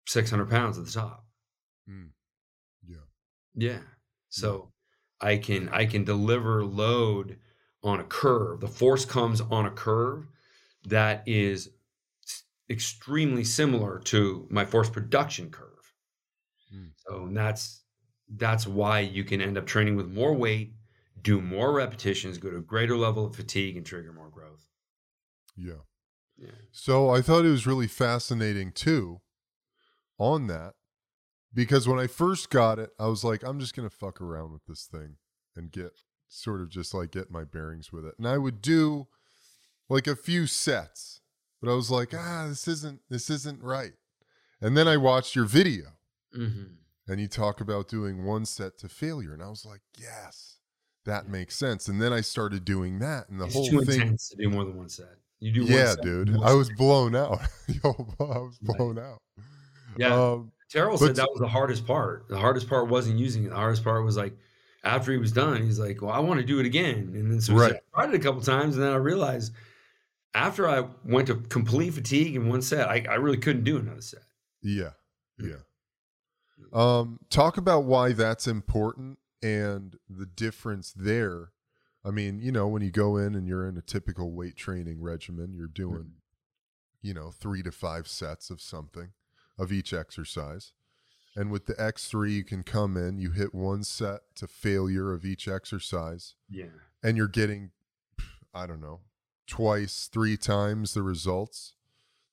600 0.06 0.48
pounds 0.50 0.78
at 0.78 0.84
the 0.86 0.90
top. 0.92 1.24
Mm. 1.88 2.10
Yeah. 2.86 2.96
Yeah. 3.54 3.82
So 4.28 4.69
I 5.20 5.36
can 5.36 5.68
I 5.70 5.86
can 5.86 6.04
deliver 6.04 6.64
load 6.64 7.38
on 7.82 8.00
a 8.00 8.04
curve. 8.04 8.60
The 8.60 8.68
force 8.68 9.04
comes 9.04 9.40
on 9.40 9.66
a 9.66 9.70
curve 9.70 10.26
that 10.84 11.22
is 11.26 11.70
extremely 12.68 13.44
similar 13.44 13.98
to 13.98 14.46
my 14.50 14.64
force 14.64 14.88
production 14.88 15.50
curve. 15.50 15.94
Mm. 16.74 16.92
So 16.96 17.28
that's 17.32 17.82
that's 18.28 18.66
why 18.66 19.00
you 19.00 19.24
can 19.24 19.40
end 19.40 19.58
up 19.58 19.66
training 19.66 19.96
with 19.96 20.08
more 20.08 20.34
weight, 20.34 20.74
do 21.20 21.40
more 21.40 21.72
repetitions, 21.72 22.38
go 22.38 22.50
to 22.50 22.58
a 22.58 22.62
greater 22.62 22.96
level 22.96 23.26
of 23.26 23.34
fatigue, 23.34 23.76
and 23.76 23.84
trigger 23.84 24.12
more 24.12 24.30
growth. 24.30 24.68
Yeah. 25.56 25.82
Yeah. 26.38 26.50
So 26.70 27.10
I 27.10 27.20
thought 27.20 27.44
it 27.44 27.50
was 27.50 27.66
really 27.66 27.88
fascinating 27.88 28.72
too 28.72 29.20
on 30.18 30.46
that 30.46 30.74
because 31.54 31.88
when 31.88 31.98
I 31.98 32.06
first 32.06 32.50
got 32.50 32.78
it, 32.78 32.90
I 32.98 33.06
was 33.06 33.24
like, 33.24 33.42
I'm 33.42 33.58
just 33.60 33.74
going 33.74 33.88
to 33.88 33.94
fuck 33.94 34.20
around 34.20 34.52
with 34.52 34.64
this 34.66 34.84
thing 34.86 35.16
and 35.56 35.70
get 35.72 35.92
sort 36.28 36.60
of 36.60 36.68
just 36.70 36.94
like 36.94 37.10
get 37.10 37.30
my 37.30 37.44
bearings 37.44 37.92
with 37.92 38.04
it. 38.04 38.14
And 38.18 38.26
I 38.28 38.38
would 38.38 38.62
do 38.62 39.08
like 39.88 40.06
a 40.06 40.14
few 40.16 40.46
sets, 40.46 41.20
but 41.60 41.70
I 41.70 41.74
was 41.74 41.90
like, 41.90 42.14
ah, 42.14 42.46
this 42.48 42.68
isn't, 42.68 43.00
this 43.10 43.28
isn't 43.30 43.62
right. 43.62 43.92
And 44.60 44.76
then 44.76 44.86
I 44.88 44.96
watched 44.96 45.34
your 45.34 45.46
video 45.46 45.84
Mm-hmm. 46.38 46.74
and 47.12 47.20
you 47.20 47.26
talk 47.26 47.60
about 47.60 47.88
doing 47.88 48.24
one 48.24 48.44
set 48.44 48.78
to 48.78 48.88
failure. 48.88 49.32
And 49.34 49.42
I 49.42 49.48
was 49.48 49.66
like, 49.66 49.80
yes, 49.98 50.58
that 51.06 51.28
makes 51.28 51.56
sense. 51.56 51.88
And 51.88 52.00
then 52.00 52.12
I 52.12 52.20
started 52.20 52.64
doing 52.64 53.00
that 53.00 53.28
and 53.28 53.40
the 53.40 53.46
it's 53.46 53.54
whole 53.54 53.68
too 53.68 53.80
thing. 53.84 54.00
intense 54.02 54.28
to 54.28 54.36
do 54.36 54.48
more 54.48 54.64
than 54.64 54.76
one 54.76 54.88
set. 54.88 55.16
You 55.40 55.50
do 55.52 55.62
one 55.62 55.72
Yeah, 55.72 55.94
set, 55.94 56.02
dude. 56.02 56.36
I 56.44 56.52
was 56.52 56.70
blown 56.76 57.16
out. 57.16 57.40
Yo, 57.66 58.14
I 58.20 58.38
was 58.38 58.58
blown 58.62 58.96
out. 59.00 59.20
Yeah. 59.96 60.14
Um, 60.14 60.52
Terrell 60.70 60.96
said 60.96 61.16
that 61.16 61.28
was 61.30 61.40
the 61.40 61.48
hardest 61.48 61.86
part. 61.86 62.28
The 62.28 62.38
hardest 62.38 62.68
part 62.68 62.88
wasn't 62.88 63.18
using 63.18 63.44
it. 63.44 63.50
The 63.50 63.56
hardest 63.56 63.82
part 63.82 64.04
was 64.04 64.16
like 64.16 64.36
after 64.84 65.12
he 65.12 65.18
was 65.18 65.32
done, 65.32 65.62
he's 65.62 65.78
like, 65.78 66.00
"Well, 66.00 66.12
I 66.12 66.20
want 66.20 66.40
to 66.40 66.46
do 66.46 66.60
it 66.60 66.66
again." 66.66 67.12
And 67.14 67.30
then 67.30 67.40
so 67.40 67.52
he 67.54 67.58
said, 67.58 67.80
I 67.94 68.02
tried 68.02 68.14
it 68.14 68.20
a 68.20 68.22
couple 68.22 68.40
times, 68.40 68.76
and 68.76 68.84
then 68.84 68.92
I 68.92 68.96
realized 68.96 69.52
after 70.34 70.68
I 70.68 70.84
went 71.04 71.26
to 71.26 71.34
complete 71.34 71.90
fatigue 71.90 72.36
in 72.36 72.48
one 72.48 72.62
set, 72.62 72.88
I, 72.88 73.04
I 73.10 73.14
really 73.14 73.36
couldn't 73.36 73.64
do 73.64 73.78
another 73.78 74.00
set. 74.00 74.22
Yeah. 74.62 74.90
Yeah. 75.38 75.56
Yeah. 76.72 76.98
Um, 76.98 77.18
talk 77.30 77.56
about 77.56 77.84
why 77.84 78.12
that's 78.12 78.46
important 78.46 79.18
and 79.42 79.96
the 80.08 80.26
difference 80.26 80.92
there. 80.92 81.50
I 82.04 82.10
mean, 82.10 82.40
you 82.40 82.52
know, 82.52 82.68
when 82.68 82.82
you 82.82 82.90
go 82.90 83.16
in 83.16 83.34
and 83.34 83.46
you're 83.48 83.66
in 83.66 83.76
a 83.76 83.82
typical 83.82 84.30
weight 84.30 84.56
training 84.56 85.02
regimen, 85.02 85.52
you're 85.52 85.66
doing, 85.66 86.12
you 87.02 87.12
know, 87.12 87.30
three 87.30 87.62
to 87.62 87.72
five 87.72 88.06
sets 88.06 88.50
of 88.50 88.60
something 88.60 89.10
of 89.60 89.70
each 89.70 89.92
exercise. 89.92 90.72
And 91.36 91.50
with 91.52 91.66
the 91.66 91.74
X3, 91.74 92.32
you 92.32 92.44
can 92.44 92.64
come 92.64 92.96
in, 92.96 93.18
you 93.18 93.30
hit 93.30 93.54
one 93.54 93.84
set 93.84 94.22
to 94.36 94.48
failure 94.48 95.12
of 95.12 95.24
each 95.24 95.46
exercise, 95.46 96.34
Yeah, 96.48 96.64
and 97.04 97.16
you're 97.16 97.28
getting, 97.28 97.70
I 98.52 98.66
don't 98.66 98.80
know, 98.80 99.00
twice, 99.46 100.08
three 100.12 100.36
times 100.36 100.94
the 100.94 101.02
results, 101.02 101.74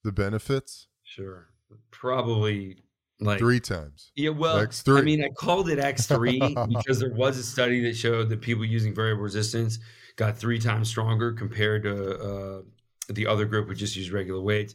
the 0.03 0.11
benefits, 0.11 0.88
sure, 1.03 1.49
probably 1.91 2.82
like 3.19 3.38
three 3.38 3.59
times. 3.59 4.11
Yeah, 4.15 4.32
well, 4.32 4.57
X3. 4.57 4.97
I 4.97 5.01
mean, 5.01 5.23
I 5.23 5.30
called 5.30 5.69
it 5.69 5.78
X3 5.78 6.67
because 6.78 6.99
there 6.99 7.13
was 7.13 7.38
a 7.38 7.43
study 7.43 7.82
that 7.82 7.95
showed 7.95 8.30
that 8.30 8.41
people 8.41 8.65
using 8.65 8.95
variable 8.95 9.23
resistance 9.23 9.78
got 10.15 10.38
three 10.38 10.59
times 10.59 10.89
stronger 10.89 11.34
compared 11.34 11.84
to 11.84 12.19
uh, 12.19 12.61
the 13.09 13.28
other 13.28 13.45
group 13.45 13.67
who 13.67 13.75
just 13.75 13.95
used 13.95 14.11
regular 14.11 14.41
weights. 14.41 14.73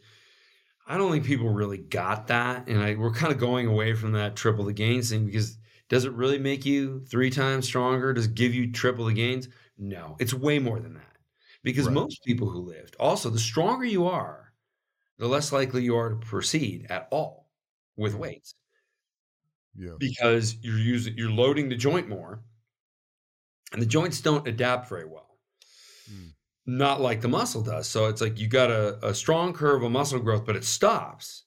I 0.87 0.99
don't 0.99 1.13
think 1.13 1.25
people 1.25 1.49
really 1.51 1.79
got 1.79 2.27
that, 2.27 2.69
and 2.69 2.81
I, 2.81 2.95
we're 2.97 3.13
kind 3.13 3.33
of 3.33 3.39
going 3.39 3.67
away 3.69 3.95
from 3.95 4.13
that 4.13 4.35
triple 4.37 4.65
the 4.65 4.73
gains 4.73 5.11
thing 5.11 5.27
because 5.27 5.59
does 5.89 6.05
it 6.05 6.13
really 6.13 6.39
make 6.39 6.65
you 6.67 7.05
three 7.07 7.31
times 7.31 7.67
stronger? 7.67 8.13
Does 8.13 8.27
it 8.27 8.35
give 8.35 8.55
you 8.55 8.73
triple 8.73 9.05
the 9.07 9.15
gains? 9.15 9.49
No, 9.77 10.17
it's 10.19 10.35
way 10.35 10.59
more 10.59 10.81
than 10.81 10.95
that. 10.95 11.17
Because 11.63 11.89
Right. 11.89 11.89
most 11.89 12.25
people 12.25 12.51
who 12.51 12.59
lift, 12.61 12.97
also, 12.99 13.31
the 13.31 13.39
stronger 13.39 13.85
you 13.85 14.07
are, 14.07 14.55
the 15.19 15.29
less 15.29 15.53
likely 15.53 15.85
you 15.85 15.97
are 15.97 16.11
to 16.11 16.17
proceed 16.17 16.87
at 16.91 17.09
all 17.13 17.51
with 17.97 18.15
weights 18.15 18.55
Yeah. 19.75 19.97
because 19.99 20.57
you're 20.63 20.79
using 20.79 21.17
you're 21.17 21.31
loading 21.31 21.69
the 21.69 21.77
joint 21.77 22.09
more 22.09 22.45
and 23.73 23.81
the 23.81 23.87
joints 23.87 24.21
don't 24.21 24.47
adapt 24.49 24.89
very 24.89 25.05
well 25.07 25.39
Mm. 26.11 26.35
Not 26.67 27.01
like 27.01 27.21
the 27.21 27.29
muscle 27.29 27.63
does 27.63 27.89
so 27.89 28.07
it's 28.07 28.21
like 28.21 28.39
you 28.39 28.47
got 28.49 28.71
a, 28.71 29.05
a 29.07 29.15
strong 29.15 29.53
curve 29.53 29.83
of 29.83 29.91
muscle 29.91 30.21
growth 30.21 30.45
but 30.47 30.57
it 30.57 30.65
stops 30.65 31.45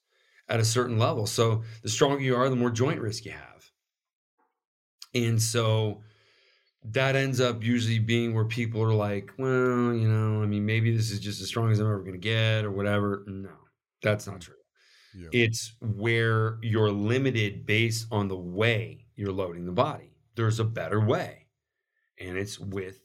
at 0.48 0.60
a 0.60 0.64
certain 0.64 0.98
level 0.98 1.26
so 1.26 1.62
the 1.82 1.88
stronger 1.88 2.20
you 2.22 2.36
are 2.36 2.48
the 2.50 2.56
more 2.56 2.70
joint 2.70 3.00
risk 3.00 3.24
you 3.24 3.32
have 3.32 3.70
and 5.14 5.40
so 5.40 6.02
that 6.84 7.16
ends 7.16 7.40
up 7.40 7.64
usually 7.64 7.98
being 7.98 8.34
where 8.34 8.44
people 8.44 8.82
are 8.82 8.94
like 8.94 9.32
well 9.38 9.92
you 9.94 10.08
know 10.08 10.42
i 10.42 10.46
mean 10.46 10.64
maybe 10.64 10.96
this 10.96 11.10
is 11.10 11.20
just 11.20 11.40
as 11.40 11.48
strong 11.48 11.70
as 11.70 11.80
i'm 11.80 11.86
ever 11.86 12.00
going 12.00 12.12
to 12.12 12.18
get 12.18 12.64
or 12.64 12.70
whatever 12.70 13.24
no 13.26 13.50
that's 14.02 14.26
not 14.26 14.40
true 14.40 14.54
Yeah. 15.14 15.28
it's 15.32 15.74
where 15.80 16.58
you're 16.62 16.90
limited 16.92 17.66
based 17.66 18.06
on 18.12 18.28
the 18.28 18.36
way 18.38 19.06
you're 19.16 19.32
loading 19.32 19.64
the 19.66 19.72
body. 19.72 20.12
There's 20.36 20.60
a 20.60 20.64
better 20.64 21.00
way, 21.00 21.46
and 22.20 22.36
it's 22.38 22.58
with 22.60 23.00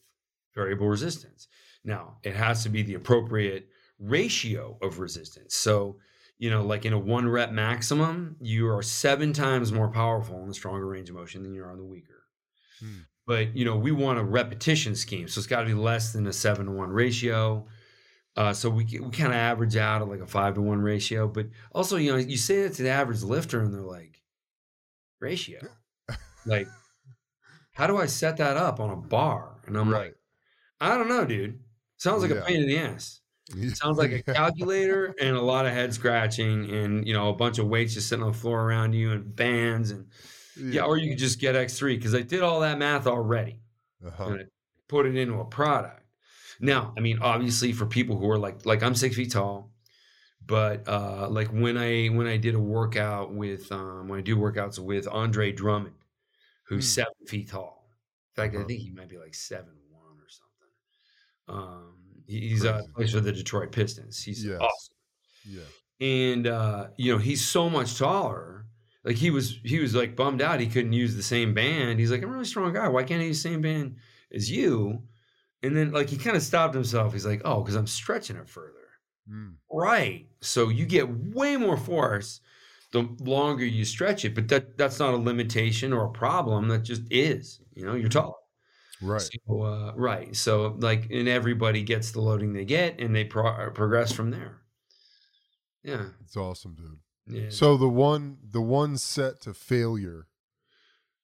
variable 0.56 0.88
resistance. 0.88 1.48
Now, 1.84 2.18
it 2.24 2.36
has 2.36 2.64
to 2.64 2.70
be 2.70 2.84
the 2.84 2.94
appropriate 2.94 3.68
ratio 4.00 4.78
of 4.82 5.00
resistance. 5.00 5.56
So, 5.56 5.98
you 6.38 6.50
know, 6.50 6.64
like 6.64 6.86
in 6.86 6.94
a 6.94 7.00
one 7.00 7.28
rep 7.28 7.52
maximum, 7.52 8.36
you 8.40 8.68
are 8.70 8.82
seven 8.82 9.34
times 9.34 9.72
more 9.72 9.90
powerful 9.90 10.42
in 10.42 10.48
the 10.48 10.54
stronger 10.54 10.88
range 10.88 11.10
of 11.10 11.16
motion 11.16 11.44
than 11.44 11.54
you 11.54 11.64
are 11.64 11.72
on 11.72 11.78
the 11.78 11.84
weaker. 11.84 12.24
Hmm. 12.80 13.02
But, 13.28 13.56
you 13.56 13.66
know, 13.66 13.76
we 13.76 13.92
want 13.92 14.20
a 14.20 14.24
repetition 14.24 14.96
scheme. 14.96 15.28
So 15.28 15.40
it's 15.40 15.48
got 15.48 15.62
to 15.62 15.68
be 15.68 15.74
less 15.74 16.14
than 16.14 16.28
a 16.28 16.34
seven 16.34 16.66
to 16.66 16.72
one 16.72 16.90
ratio. 16.90 17.68
Uh, 18.36 18.54
so 18.54 18.70
we, 18.70 18.86
we 18.86 19.12
kind 19.12 19.32
of 19.32 19.34
average 19.34 19.76
out 19.76 20.02
at 20.02 20.08
like 20.08 20.22
a 20.22 20.28
five 20.28 20.56
to 20.56 20.62
one 20.62 20.82
ratio. 20.82 21.28
But 21.28 21.48
also, 21.74 21.98
you 21.98 22.12
know, 22.12 22.18
you 22.18 22.38
say 22.38 22.64
that 22.64 22.74
to 22.74 22.84
the 22.84 22.90
average 22.90 23.22
lifter 23.22 23.62
and 23.62 23.74
they're 23.74 23.82
like, 23.82 24.22
ratio? 25.20 25.60
like, 26.46 26.68
how 27.74 27.88
do 27.88 27.98
I 27.98 28.08
set 28.08 28.38
that 28.38 28.58
up 28.58 28.80
on 28.80 28.90
a 28.90 28.96
bar? 28.96 29.62
And 29.68 29.78
I'm 29.78 29.92
like, 29.92 30.16
I 30.80 30.98
don't 30.98 31.10
know, 31.10 31.26
dude. 31.26 31.60
Sounds 32.02 32.24
like 32.24 32.32
Yeah. 32.32 32.38
a 32.38 32.46
pain 32.46 32.62
in 32.64 32.68
the 32.68 32.78
ass. 32.80 33.22
Sounds 33.76 33.98
like 34.00 34.12
a 34.12 34.24
calculator 34.24 35.14
and 35.22 35.36
a 35.36 35.42
lot 35.42 35.66
of 35.68 35.74
head 35.74 35.94
scratching 35.94 36.70
and, 36.72 37.08
you 37.08 37.14
know, 37.14 37.30
a 37.30 37.34
bunch 37.34 37.60
of 37.60 37.68
weights 37.68 37.94
just 37.94 38.10
sitting 38.10 38.24
on 38.24 38.32
the 38.32 38.38
floor 38.38 38.64
around 38.64 38.94
you 38.94 39.12
and 39.12 39.36
bands. 39.36 39.92
And 39.92 40.08
yeah, 40.56 40.82
or 40.84 40.98
you 40.98 41.10
could 41.12 41.20
just 41.20 41.40
get 41.40 41.54
X3 41.56 41.96
because 41.98 42.16
I 42.16 42.22
did 42.22 42.42
all 42.42 42.62
that 42.62 42.80
math 42.80 43.06
already 43.06 43.62
uh-huh. 44.06 44.26
and 44.26 44.42
I 44.42 44.44
put 44.88 45.06
it 45.06 45.16
into 45.16 45.40
a 45.40 45.46
product. 45.46 46.04
Now, 46.60 46.94
I 46.98 47.02
mean, 47.02 47.20
obviously 47.22 47.72
for 47.74 47.86
people 47.86 48.18
who 48.18 48.30
are 48.32 48.38
like 48.40 48.66
like 48.66 48.82
I'm 48.84 48.96
six 48.96 49.16
feet 49.16 49.32
tall, 49.32 49.72
but 50.46 50.88
uh 50.88 51.28
like 51.30 51.50
when 51.50 51.78
I 51.78 52.08
when 52.08 52.28
I 52.28 52.38
did 52.38 52.56
a 52.56 52.60
workout 52.60 53.34
with 53.34 53.72
um 53.72 54.08
when 54.08 54.20
I 54.20 54.22
do 54.24 54.38
workouts 54.38 54.80
with 54.80 55.08
Andre 55.08 55.52
Drummond, 55.52 55.96
who's 56.64 56.86
Hmm. 56.86 57.02
seven 57.02 57.14
feet 57.28 57.50
tall. 57.50 57.90
In 58.32 58.44
fact, 58.44 58.56
I 58.56 58.60
Uh-huh. 58.60 58.68
think 58.68 58.82
he 58.82 58.92
might 58.92 59.10
be 59.10 59.18
like 59.18 59.36
seven 59.36 59.66
one 59.68 59.74
or 59.74 59.74
something. 59.74 59.81
Um 61.52 61.94
he- 62.28 62.50
he's 62.50 62.66
uh 62.66 62.74
Crazy. 62.74 62.92
plays 62.96 63.12
for 63.12 63.20
the 63.22 63.32
Detroit 63.32 63.72
Pistons. 63.72 64.24
He's 64.24 64.46
Yes. 64.46 64.60
awesome 64.62 64.96
Yeah. 65.46 65.62
and 66.00 66.48
uh, 66.48 66.88
you 66.98 67.12
know 67.12 67.18
he's 67.20 67.46
so 67.46 67.70
much 67.70 67.98
taller. 67.98 68.66
Like 69.04 69.16
he 69.16 69.32
was, 69.32 69.60
he 69.64 69.80
was 69.80 69.96
like 69.96 70.16
bummed 70.16 70.42
out 70.44 70.60
he 70.60 70.68
couldn't 70.68 70.94
use 70.94 71.16
the 71.16 71.24
same 71.24 71.56
band. 71.56 72.00
He's 72.00 72.12
like, 72.12 72.22
I'm 72.22 72.30
a 72.30 72.34
really 72.34 72.46
strong 72.46 72.72
guy. 72.74 72.88
Why 72.88 73.04
can't 73.04 73.20
I 73.22 73.26
use 73.26 73.42
the 73.42 73.50
same 73.50 73.62
band 73.62 73.96
as 74.32 74.50
you? 74.52 75.02
And 75.64 75.76
then 75.76 75.92
like 75.92 76.08
he 76.10 76.18
kind 76.18 76.36
of 76.38 76.44
stopped 76.44 76.76
himself. 76.76 77.12
He's 77.14 77.26
like, 77.26 77.42
oh, 77.44 77.62
because 77.62 77.76
I'm 77.76 77.88
stretching 77.88 78.36
it 78.38 78.48
further. 78.48 78.78
Mm. 79.28 79.56
Right. 79.72 80.28
So 80.42 80.70
you 80.70 80.86
get 80.86 81.10
way 81.10 81.58
more 81.58 81.78
force 81.78 82.42
the 82.92 83.08
longer 83.22 83.66
you 83.66 83.86
stretch 83.86 84.24
it. 84.24 84.36
But 84.36 84.48
that 84.50 84.78
that's 84.78 85.00
not 85.00 85.14
a 85.16 85.18
limitation 85.18 85.94
or 85.94 86.06
a 86.06 86.12
problem. 86.12 86.68
That 86.68 86.84
just 86.84 87.02
is. 87.10 87.60
You 87.74 87.86
know, 87.88 87.96
you're 87.96 88.10
taller. 88.10 88.36
Right. 89.02 89.22
So, 89.48 89.62
uh, 89.64 89.94
right. 89.96 90.36
So 90.36 90.76
like, 90.80 91.10
and 91.12 91.28
everybody 91.28 91.84
gets 91.84 92.12
the 92.12 92.22
loading 92.22 92.54
they 92.54 92.66
get, 92.66 93.00
and 93.00 93.16
they 93.16 93.24
pro- 93.24 93.72
progress 93.72 94.12
from 94.12 94.32
there. 94.32 94.62
Yeah. 95.84 96.10
It's 96.24 96.38
awesome, 96.38 96.76
dude. 96.76 97.00
Yeah. 97.28 97.50
So 97.50 97.78
the 97.78 97.90
one 97.90 98.38
the 98.44 98.62
one 98.62 98.98
set 98.98 99.42
to 99.42 99.54
failure 99.54 100.28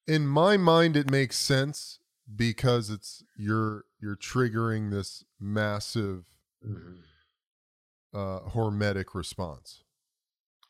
in 0.08 0.28
my 0.28 0.58
mind 0.58 0.96
it 0.96 1.12
makes 1.12 1.38
sense 1.38 2.00
because 2.34 2.90
it's 2.90 3.24
you're 3.36 3.86
you're 4.00 4.16
triggering 4.16 4.92
this 4.92 5.24
massive 5.40 6.26
Mhm. 6.66 7.02
uh 8.14 8.40
hormetic 8.50 9.14
response. 9.14 9.84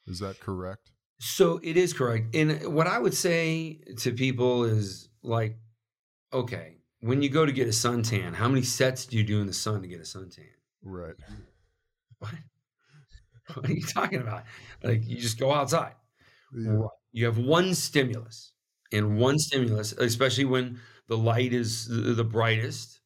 Is 0.06 0.20
that 0.20 0.40
correct? 0.40 0.92
So 1.20 1.60
it 1.64 1.78
is 1.78 1.94
correct. 1.94 2.36
And 2.36 2.74
what 2.74 2.88
I 2.88 3.00
would 3.00 3.14
say 3.14 3.82
to 4.00 4.12
people 4.14 4.64
is 4.64 5.10
like, 5.24 5.58
okay, 6.32 6.77
when 7.00 7.22
you 7.22 7.30
go 7.30 7.46
to 7.46 7.52
get 7.52 7.68
a 7.68 7.72
suntan, 7.72 8.34
how 8.34 8.48
many 8.48 8.64
sets 8.64 9.06
do 9.06 9.18
you 9.18 9.24
do 9.24 9.40
in 9.42 9.48
the 9.48 9.54
sun 9.54 9.82
to 9.82 9.88
get 9.88 10.00
a 10.00 10.04
suntan? 10.04 10.48
Right. 10.82 11.16
What? 12.20 12.34
what 13.54 13.70
are 13.70 13.74
you 13.74 13.84
talking 13.84 14.22
about? 14.22 14.44
Like 14.84 15.06
you 15.06 15.18
just 15.18 15.40
go 15.40 15.54
outside. 15.54 15.96
Yeah. 16.54 16.88
You 17.12 17.26
have 17.26 17.38
one 17.38 17.74
stimulus, 17.74 18.54
and 18.92 19.18
one 19.18 19.38
stimulus, 19.40 19.92
especially 19.94 20.46
when 20.46 20.80
the 21.08 21.18
light 21.18 21.54
is 21.54 21.88
the 21.88 22.24
brightest, 22.24 23.00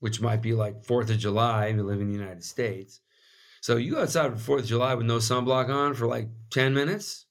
which 0.00 0.20
might 0.20 0.42
be 0.42 0.54
like 0.54 0.84
Fourth 0.84 1.10
of 1.10 1.18
July 1.18 1.66
if 1.66 1.76
you 1.76 1.82
live 1.82 2.00
in 2.00 2.08
the 2.08 2.18
United 2.18 2.44
States. 2.44 3.00
So 3.60 3.76
you 3.76 3.92
go 3.92 4.02
outside 4.02 4.32
for 4.32 4.38
Fourth 4.38 4.62
of 4.62 4.68
July 4.68 4.94
with 4.94 5.06
no 5.06 5.18
sunblock 5.18 5.68
on 5.68 5.94
for 5.94 6.06
like 6.06 6.28
ten 6.50 6.74
minutes, 6.74 7.26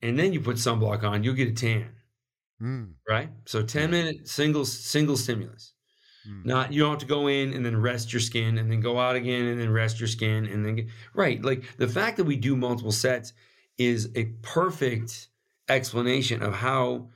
and 0.00 0.18
then 0.18 0.32
you 0.32 0.40
put 0.40 0.56
sunblock 0.56 1.02
on, 1.02 1.24
you'll 1.24 1.34
get 1.34 1.48
a 1.48 1.52
tan, 1.52 1.90
Mm, 2.62 2.94
right? 3.08 3.30
So 3.46 3.62
ten 3.62 3.90
minute 3.90 4.28
single 4.28 4.64
single 4.64 5.16
stimulus. 5.16 5.74
mm. 6.28 6.44
Not 6.44 6.72
you 6.72 6.82
don't 6.82 6.92
have 6.92 7.00
to 7.00 7.06
go 7.06 7.28
in 7.28 7.52
and 7.54 7.64
then 7.66 7.76
rest 7.80 8.12
your 8.12 8.20
skin 8.20 8.58
and 8.58 8.70
then 8.70 8.80
go 8.80 8.98
out 9.00 9.16
again 9.16 9.46
and 9.46 9.60
then 9.60 9.70
rest 9.72 10.00
your 10.00 10.08
skin 10.08 10.46
and 10.46 10.64
then 10.64 10.76
get, 10.76 10.86
right. 11.14 11.42
Like 11.44 11.64
the 11.78 11.88
fact 11.88 12.16
that 12.18 12.24
we 12.24 12.36
do 12.36 12.56
multiple 12.56 12.92
sets 12.92 13.32
is 13.78 14.10
a 14.16 14.26
perfect 14.42 15.28
explanation 15.68 16.42
of 16.42 16.54
how 16.54 17.10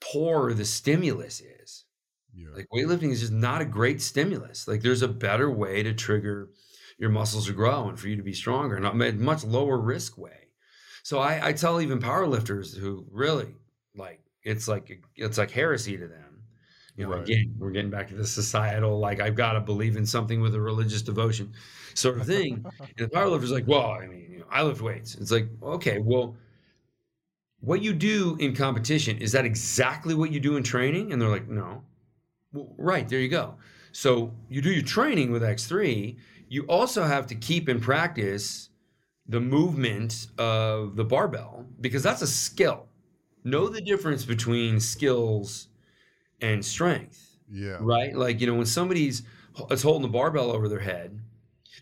poor 0.00 0.54
the 0.54 0.64
stimulus 0.64 1.40
is. 1.40 1.84
Yeah. 2.34 2.48
Like 2.54 2.66
weightlifting 2.72 3.10
is 3.10 3.20
just 3.20 3.32
not 3.32 3.60
a 3.62 3.64
great 3.64 4.00
stimulus. 4.00 4.68
Like 4.68 4.82
there's 4.82 5.02
a 5.02 5.08
better 5.08 5.50
way 5.50 5.82
to 5.82 5.92
trigger 5.94 6.50
your 6.98 7.10
muscles 7.10 7.46
to 7.46 7.52
grow 7.52 7.88
and 7.88 7.98
for 7.98 8.08
you 8.08 8.16
to 8.16 8.22
be 8.22 8.32
stronger, 8.32 8.78
not 8.80 8.94
a 8.94 9.12
much 9.14 9.44
lower 9.44 9.78
risk 9.78 10.18
way. 10.18 10.48
So 11.02 11.18
I, 11.18 11.48
I 11.48 11.52
tell 11.52 11.80
even 11.80 11.98
powerlifters 11.98 12.76
who 12.76 13.06
really 13.10 13.54
like 13.96 14.20
it's 14.42 14.68
like 14.68 15.02
it's 15.16 15.38
like 15.38 15.50
heresy 15.50 15.96
to 15.96 16.08
them. 16.08 16.42
You 16.96 17.06
know, 17.06 17.12
Right. 17.12 17.22
again, 17.22 17.54
we're 17.58 17.70
getting 17.70 17.90
back 17.90 18.08
to 18.08 18.14
the 18.14 18.26
societal 18.26 18.98
like 18.98 19.20
I've 19.20 19.34
got 19.36 19.52
to 19.54 19.60
believe 19.60 19.96
in 19.96 20.04
something 20.06 20.40
with 20.40 20.54
a 20.54 20.60
religious 20.60 21.02
devotion 21.02 21.52
sort 21.94 22.18
of 22.18 22.26
thing. 22.26 22.66
and 22.80 23.08
the 23.08 23.08
powerlifter's 23.08 23.52
like, 23.52 23.66
well, 23.66 23.90
I 23.92 24.06
mean, 24.06 24.26
you 24.32 24.38
know, 24.40 24.46
I 24.50 24.62
lift 24.62 24.80
weights. 24.82 25.14
It's 25.14 25.30
like, 25.30 25.48
okay, 25.62 25.98
well, 25.98 26.36
what 27.60 27.82
you 27.82 27.92
do 27.92 28.36
in 28.40 28.54
competition 28.54 29.18
is 29.18 29.32
that 29.32 29.44
exactly 29.44 30.14
what 30.14 30.32
you 30.32 30.40
do 30.40 30.56
in 30.56 30.62
training? 30.62 31.12
And 31.12 31.20
they're 31.20 31.28
like, 31.28 31.48
no. 31.48 31.84
Well, 32.52 32.74
right, 32.78 33.08
there 33.08 33.20
you 33.20 33.28
go. 33.28 33.56
So 33.92 34.32
you 34.48 34.62
do 34.62 34.72
your 34.72 34.84
training 34.84 35.30
with 35.32 35.42
X3. 35.42 36.16
You 36.48 36.64
also 36.64 37.04
have 37.04 37.26
to 37.28 37.34
keep 37.34 37.68
in 37.68 37.80
practice 37.80 38.70
the 39.26 39.40
movement 39.40 40.28
of 40.38 40.96
the 40.96 41.04
barbell 41.04 41.66
because 41.80 42.02
that's 42.02 42.22
a 42.22 42.26
skill. 42.26 42.88
Know 43.44 43.68
the 43.68 43.80
difference 43.80 44.24
between 44.24 44.80
skills 44.80 45.68
and 46.40 46.64
strength, 46.64 47.38
Yeah. 47.50 47.78
right? 47.80 48.14
Like, 48.14 48.40
you 48.40 48.46
know, 48.46 48.54
when 48.54 48.66
somebody's 48.66 49.22
is 49.70 49.82
holding 49.82 50.02
the 50.02 50.08
barbell 50.08 50.50
over 50.52 50.68
their 50.68 50.80
head, 50.80 51.20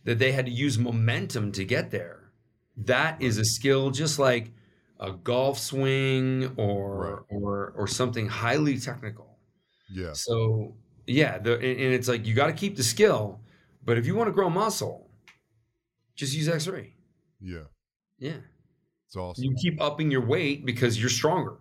that 0.04 0.18
they 0.18 0.32
had 0.32 0.46
to 0.46 0.52
use 0.52 0.78
momentum 0.78 1.52
to 1.52 1.64
get 1.64 1.90
there. 1.90 2.32
That 2.76 3.20
is 3.22 3.38
a 3.38 3.44
skill 3.44 3.90
just 3.90 4.18
like 4.18 4.52
a 5.00 5.12
golf 5.12 5.59
swing 5.59 6.54
or 6.56 7.26
or 7.28 7.72
or 7.76 7.86
something 7.86 8.28
highly 8.28 8.78
technical. 8.78 9.38
Yeah. 9.88 10.14
So 10.14 10.76
yeah, 11.06 11.38
the 11.38 11.54
and 11.54 11.64
and 11.64 11.94
it's 11.94 12.09
like 12.09 12.26
you 12.26 12.34
got 12.34 12.48
to 12.48 12.52
keep 12.52 12.76
the 12.76 12.82
skill, 12.84 13.40
but 13.84 13.98
if 13.98 14.06
you 14.06 14.14
want 14.14 14.28
to 14.28 14.32
grow 14.32 14.50
muscle, 14.50 15.11
just 16.14 16.34
use 16.34 16.48
X 16.48 16.66
ray. 16.66 16.94
Yeah. 17.40 17.64
Yeah, 18.18 18.40
It's 19.09 19.16
awesome. 19.16 19.44
you 19.44 19.56
keep 19.61 19.80
upping 19.80 20.11
your 20.11 20.24
weight 20.24 20.64
because 20.64 21.00
you're 21.00 21.11
stronger. 21.11 21.56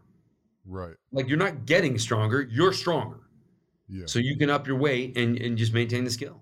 right. 0.65 0.95
Like 1.11 1.27
you're 1.27 1.37
not 1.37 1.65
getting 1.65 1.97
stronger, 1.97 2.47
you're 2.51 2.73
stronger. 2.73 3.21
Yeah. 3.89 4.03
So 4.05 4.19
you 4.19 4.37
can 4.37 4.49
up 4.49 4.67
your 4.67 4.77
weight 4.77 5.17
and 5.17 5.37
and 5.37 5.57
just 5.57 5.73
maintain 5.73 6.03
the 6.03 6.09
skill. 6.11 6.41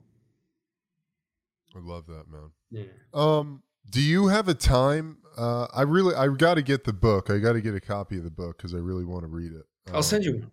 I 1.75 1.79
love 1.79 2.07
that, 2.07 2.23
man. 2.29 2.51
Yeah. 2.71 2.83
Um, 3.13 3.61
do 3.89 4.01
you 4.01 4.27
have 4.27 4.47
a 4.47 4.53
time? 4.53 5.17
Uh, 5.37 5.67
I 5.73 5.81
really, 5.81 6.15
I 6.15 6.27
got 6.29 6.55
to 6.55 6.61
get 6.61 6.85
the 6.85 6.93
book. 6.93 7.29
I 7.29 7.37
got 7.39 7.53
to 7.53 7.61
get 7.61 7.75
a 7.75 7.81
copy 7.81 8.17
of 8.17 8.23
the 8.23 8.31
book 8.31 8.57
because 8.57 8.73
I 8.73 8.77
really 8.77 9.03
want 9.03 9.23
to 9.23 9.27
read 9.27 9.51
it. 9.51 9.63
I'll 9.93 10.01
send 10.01 10.23
you 10.23 10.37
one. 10.37 10.51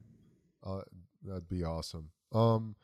Uh, 0.64 0.82
that'd 1.24 1.48
be 1.48 1.62
awesome. 1.64 2.10
Um, 2.32 2.74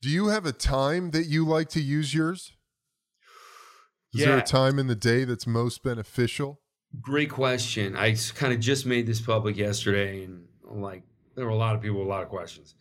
do 0.00 0.08
you 0.08 0.26
have 0.26 0.44
a 0.44 0.52
time 0.52 1.12
that 1.12 1.26
you 1.26 1.46
like 1.46 1.68
to 1.70 1.80
use 1.80 2.12
yours? 2.12 2.52
Is 4.12 4.24
there 4.24 4.36
a 4.38 4.42
time 4.42 4.78
in 4.78 4.88
the 4.88 4.96
day 4.96 5.24
that's 5.24 5.46
most 5.46 5.82
beneficial? 5.82 6.60
Great 7.00 7.30
question. 7.30 7.96
I 7.96 8.14
kind 8.34 8.52
of 8.52 8.60
just 8.60 8.84
made 8.84 9.06
this 9.06 9.20
public 9.20 9.56
yesterday, 9.56 10.24
and 10.24 10.46
like 10.64 11.02
there 11.34 11.44
were 11.46 11.50
a 11.50 11.56
lot 11.56 11.74
of 11.74 11.80
people 11.80 12.02
a 12.02 12.04
lot 12.04 12.22
of 12.22 12.28
questions. 12.28 12.74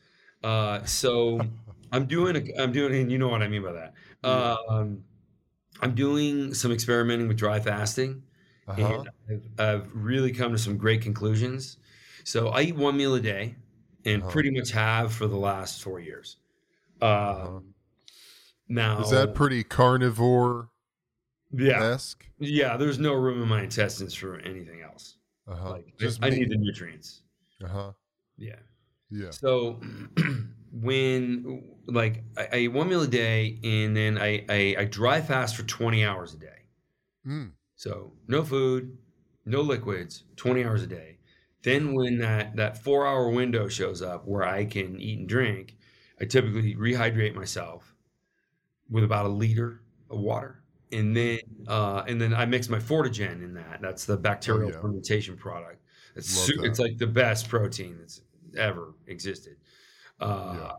Uh, 0.43 0.83
so 0.83 1.49
I'm 1.91 2.07
doing 2.07 2.35
a, 2.35 2.61
I'm 2.61 2.71
doing, 2.73 2.93
and 2.93 3.11
you 3.11 3.17
know 3.17 3.29
what 3.29 3.41
I 3.41 3.47
mean 3.47 3.63
by 3.63 3.71
that. 3.71 3.93
Um, 4.23 5.05
I'm 5.81 5.95
doing 5.95 6.53
some 6.53 6.71
experimenting 6.71 7.27
with 7.29 7.37
dry 7.37 7.59
fasting, 7.61 8.23
Uh-huh. 8.67 9.03
and 9.29 9.43
I've, 9.59 9.59
I've 9.59 9.95
really 9.95 10.31
come 10.33 10.51
to 10.53 10.57
some 10.59 10.77
great 10.77 11.01
conclusions. 11.01 11.77
So 12.25 12.49
I 12.49 12.63
eat 12.63 12.75
one 12.75 12.97
meal 12.97 13.15
a 13.15 13.21
day, 13.21 13.55
and 14.05 14.23
Uh-huh. 14.23 14.31
pretty 14.31 14.51
much 14.51 14.71
have 14.71 15.13
for 15.13 15.27
the 15.27 15.37
last 15.37 15.81
four 15.83 15.99
years. 16.01 16.37
Um, 17.01 17.09
Uh-huh. 17.09 17.59
Now 18.67 18.99
Is 19.01 19.09
that 19.11 19.35
pretty 19.35 19.63
carnivore 19.63 20.70
yeah 21.53 21.93
esque? 21.93 22.25
yeah? 22.39 22.77
There's 22.77 22.99
no 22.99 23.13
room 23.13 23.41
in 23.41 23.47
my 23.47 23.63
intestines 23.63 24.13
for 24.13 24.39
anything 24.39 24.81
else. 24.81 25.17
Uh 25.47 25.55
huh. 25.55 25.69
Like 25.71 25.93
I, 26.01 26.27
I 26.27 26.29
need 26.29 26.49
the 26.49 26.57
nutrients. 26.57 27.23
Uh 27.63 27.67
huh. 27.67 27.91
Yeah. 28.37 28.55
Yeah. 29.09 29.31
So 29.31 29.79
when 30.71 31.63
like 31.87 32.23
I, 32.37 32.47
I 32.53 32.57
eat 32.59 32.67
one 32.69 32.89
meal 32.89 33.01
a 33.01 33.07
day 33.07 33.59
and 33.63 33.95
then 33.95 34.17
I, 34.17 34.45
I 34.49 34.75
I 34.79 34.85
dry 34.85 35.21
fast 35.21 35.55
for 35.55 35.63
20 35.63 36.05
hours 36.05 36.33
a 36.33 36.37
day. 36.37 36.47
Mm. 37.27 37.51
So 37.75 38.13
no 38.27 38.43
food, 38.43 38.97
no 39.45 39.61
liquids, 39.61 40.23
20 40.37 40.63
hours 40.63 40.83
a 40.83 40.87
day. 40.87 41.17
Then 41.63 41.93
when 41.93 42.17
that 42.19 42.55
that 42.55 42.77
four 42.77 43.05
hour 43.05 43.29
window 43.29 43.67
shows 43.67 44.01
up 44.01 44.27
where 44.27 44.43
I 44.43 44.65
can 44.65 44.99
eat 44.99 45.19
and 45.19 45.29
drink, 45.29 45.75
I 46.19 46.25
typically 46.25 46.75
rehydrate 46.75 47.35
myself 47.35 47.93
with 48.89 49.03
about 49.03 49.25
a 49.25 49.29
liter 49.29 49.81
of 50.09 50.19
water. 50.19 50.60
And 50.91 51.15
then 51.15 51.39
uh, 51.67 52.03
and 52.07 52.19
then 52.19 52.33
I 52.33 52.45
mix 52.45 52.67
my 52.69 52.79
Fortagen 52.79 53.43
in 53.43 53.53
that. 53.55 53.81
That's 53.81 54.05
the 54.05 54.17
bacterial 54.17 54.69
Oh, 54.69 54.73
yeah. 54.73 54.81
fermentation 54.81 55.37
product. 55.37 55.81
It's 56.15 56.27
su- 56.29 56.63
it's 56.63 56.79
like 56.79 56.97
the 56.97 57.07
best 57.07 57.47
protein 57.49 57.97
that's 57.99 58.21
ever 58.57 58.93
existed. 59.07 59.57
Uh, 60.19 60.73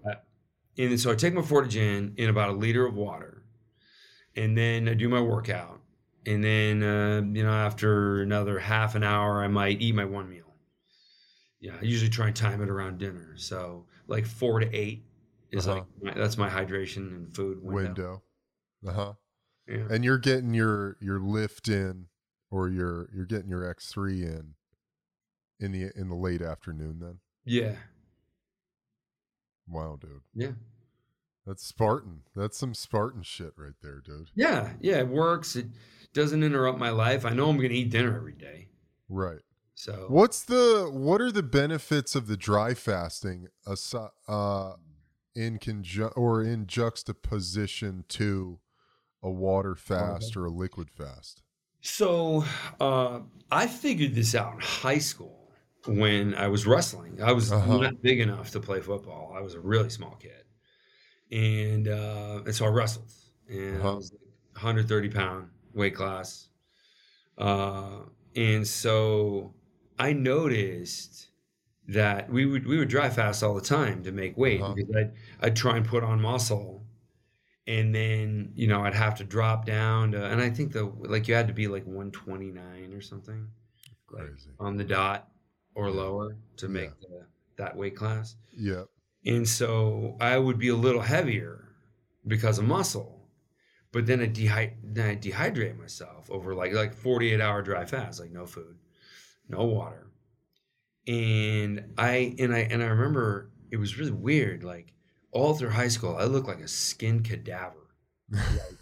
And 0.78 0.90
then 0.90 0.98
so 0.98 1.10
I 1.12 1.14
take 1.16 1.34
my 1.34 1.42
Fortagen 1.42 2.18
in 2.18 2.30
about 2.30 2.50
a 2.50 2.52
liter 2.52 2.86
of 2.86 2.94
water, 2.94 3.44
and 4.36 4.56
then 4.56 4.88
I 4.88 4.94
do 4.94 5.08
my 5.08 5.20
workout. 5.20 5.80
And 6.26 6.42
then, 6.44 6.82
uh, 6.82 7.22
you 7.34 7.42
know, 7.44 7.52
after 7.52 8.22
another 8.22 8.58
half 8.58 8.94
an 8.94 9.02
hour, 9.02 9.42
I 9.44 9.48
might 9.48 9.80
eat 9.82 9.94
my 9.94 10.04
one 10.04 10.28
meal. 10.30 10.54
Yeah, 11.60 11.76
I 11.80 11.84
usually 11.84 12.10
try 12.10 12.26
and 12.28 12.36
time 12.36 12.60
it 12.62 12.68
around 12.68 12.98
dinner. 12.98 13.34
So, 13.36 13.86
like 14.08 14.26
four 14.26 14.60
to 14.60 14.68
eight 14.74 15.04
is 15.50 15.66
Uh-huh. 15.66 15.78
like 15.78 15.86
my, 16.02 16.14
that's 16.14 16.36
my 16.36 16.48
hydration 16.48 17.08
and 17.14 17.34
food 17.34 17.62
window. 17.62 17.84
Window. 17.88 18.22
Uh 18.86 18.92
huh. 18.92 19.12
Yeah. 19.68 19.86
And 19.90 20.04
you're 20.04 20.18
getting 20.18 20.54
your 20.54 20.96
your 21.00 21.20
lift 21.20 21.68
in, 21.68 22.06
or 22.50 22.68
you're 22.68 23.08
you're 23.14 23.26
getting 23.26 23.48
your 23.48 23.68
X 23.68 23.86
three 23.92 24.22
in, 24.22 24.54
in 25.60 25.72
the 25.72 25.90
in 25.96 26.08
the 26.08 26.14
late 26.16 26.42
afternoon. 26.42 26.98
Then. 27.00 27.18
yeah, 27.44 27.74
Wow, 29.68 29.98
dude. 30.00 30.20
yeah, 30.34 30.52
That's 31.46 31.64
Spartan. 31.64 32.22
That's 32.34 32.58
some 32.58 32.74
Spartan 32.74 33.22
shit 33.22 33.52
right 33.56 33.74
there, 33.82 34.00
dude. 34.04 34.30
yeah, 34.34 34.72
yeah. 34.80 34.98
It 34.98 35.08
works. 35.08 35.56
It 35.56 35.66
doesn't 36.12 36.42
interrupt 36.42 36.78
my 36.78 36.90
life. 36.90 37.24
I 37.24 37.30
know 37.30 37.48
I'm 37.48 37.56
going 37.56 37.70
to 37.70 37.74
eat 37.76 37.90
dinner 37.90 38.14
every 38.16 38.34
day. 38.34 38.68
Right. 39.08 39.40
So, 39.74 40.06
What's 40.08 40.42
the 40.44 40.90
what 40.92 41.20
are 41.20 41.32
the 41.32 41.42
benefits 41.42 42.14
of 42.14 42.26
the 42.26 42.36
dry 42.36 42.74
fasting 42.74 43.48
uh 44.28 44.72
in 45.34 45.58
conju- 45.58 46.12
or 46.16 46.42
in 46.42 46.66
juxtaposition 46.66 48.04
to 48.08 48.58
a 49.22 49.30
water 49.30 49.74
fast 49.74 50.36
or 50.36 50.44
a 50.46 50.50
liquid 50.50 50.90
fast? 50.90 51.42
So 51.80 52.44
uh, 52.80 53.22
I 53.50 53.66
figured 53.66 54.14
this 54.14 54.34
out 54.34 54.54
in 54.54 54.60
high 54.60 54.98
school 54.98 55.52
when 55.84 56.34
I 56.34 56.46
was 56.48 56.66
wrestling. 56.66 57.20
I 57.22 57.32
was 57.32 57.56
Uh-huh. 57.56 57.62
not 57.64 58.00
big 58.02 58.20
enough 58.20 58.50
to 58.52 58.60
play 58.60 58.80
football. 58.80 59.32
I 59.34 59.40
was 59.40 59.54
a 59.54 59.60
really 59.60 59.90
small 59.90 60.14
kid, 60.16 60.44
and 61.32 61.88
uh, 61.88 62.42
and 62.46 62.54
so 62.54 62.66
I 62.66 62.68
wrestled, 62.70 63.12
and 63.48 63.84
I 63.84 63.86
Uh-huh. 63.86 63.98
was 63.98 64.12
like 64.12 64.20
130 64.54 65.10
pound 65.10 65.50
weight 65.74 65.94
class, 65.96 66.48
uh, 67.38 68.02
and 68.36 68.66
so 68.66 69.54
I 69.98 70.12
noticed 70.12 71.30
that 71.88 72.30
we 72.30 72.46
would 72.46 72.66
we 72.66 72.78
would 72.78 72.88
dry 72.88 73.10
fast 73.10 73.42
all 73.42 73.54
the 73.54 73.60
time 73.62 74.02
to 74.04 74.12
make 74.12 74.36
weight 74.36 74.66
Uh-huh. 74.66 74.76
because 74.76 74.94
I'd 74.96 75.12
I'd 75.40 75.56
try 75.56 75.76
and 75.78 75.86
put 75.86 76.04
on 76.04 76.20
muscle 76.20 76.81
and 77.66 77.94
then 77.94 78.52
you 78.54 78.66
know 78.66 78.82
I'd 78.82 78.94
have 78.94 79.16
to 79.18 79.24
drop 79.24 79.66
down 79.66 80.12
to, 80.12 80.24
and 80.24 80.40
I 80.40 80.50
think 80.50 80.72
the 80.72 80.84
like 80.84 81.28
you 81.28 81.34
had 81.34 81.48
to 81.48 81.54
be 81.54 81.68
like 81.68 81.84
129 81.86 82.92
or 82.92 83.00
something, 83.00 83.48
like 84.10 84.30
on 84.58 84.76
the 84.76 84.84
dot 84.84 85.28
or 85.74 85.90
lower 85.90 86.36
to 86.58 86.68
make 86.68 86.90
Yeah. 87.00 87.08
the, 87.08 87.26
that 87.56 87.76
weight 87.76 87.96
class. 87.96 88.36
Yeah. 88.52 88.84
And 89.24 89.46
so 89.48 90.16
I 90.20 90.36
would 90.38 90.58
be 90.58 90.68
a 90.68 90.74
little 90.76 91.00
heavier 91.00 91.68
because 92.26 92.58
of 92.58 92.64
muscle, 92.64 93.28
but 93.92 94.04
then 94.06 94.20
I, 94.20 94.26
dehy- 94.26 94.74
then 94.82 95.08
I 95.10 95.16
dehydrate 95.16 95.78
myself 95.78 96.28
over 96.30 96.54
like 96.54 96.72
like 96.72 96.94
48 96.94 97.40
hour 97.40 97.62
dry 97.62 97.84
fast, 97.84 98.20
like 98.20 98.32
no 98.32 98.46
food, 98.46 98.76
no 99.48 99.64
water. 99.64 100.08
And 101.06 101.92
I 101.98 102.34
and 102.38 102.54
I 102.54 102.60
and 102.60 102.82
I 102.82 102.86
remember 102.86 103.50
it 103.70 103.76
was 103.76 103.98
really 103.98 104.12
weird. 104.12 104.62
Like 104.62 104.92
all 105.32 105.54
through 105.54 105.70
high 105.70 105.88
school, 105.88 106.16
I 106.16 106.24
looked 106.24 106.48
like 106.48 106.60
a 106.60 106.68
skin 106.68 107.22
cadaver. 107.22 107.74
Like, 108.32 108.78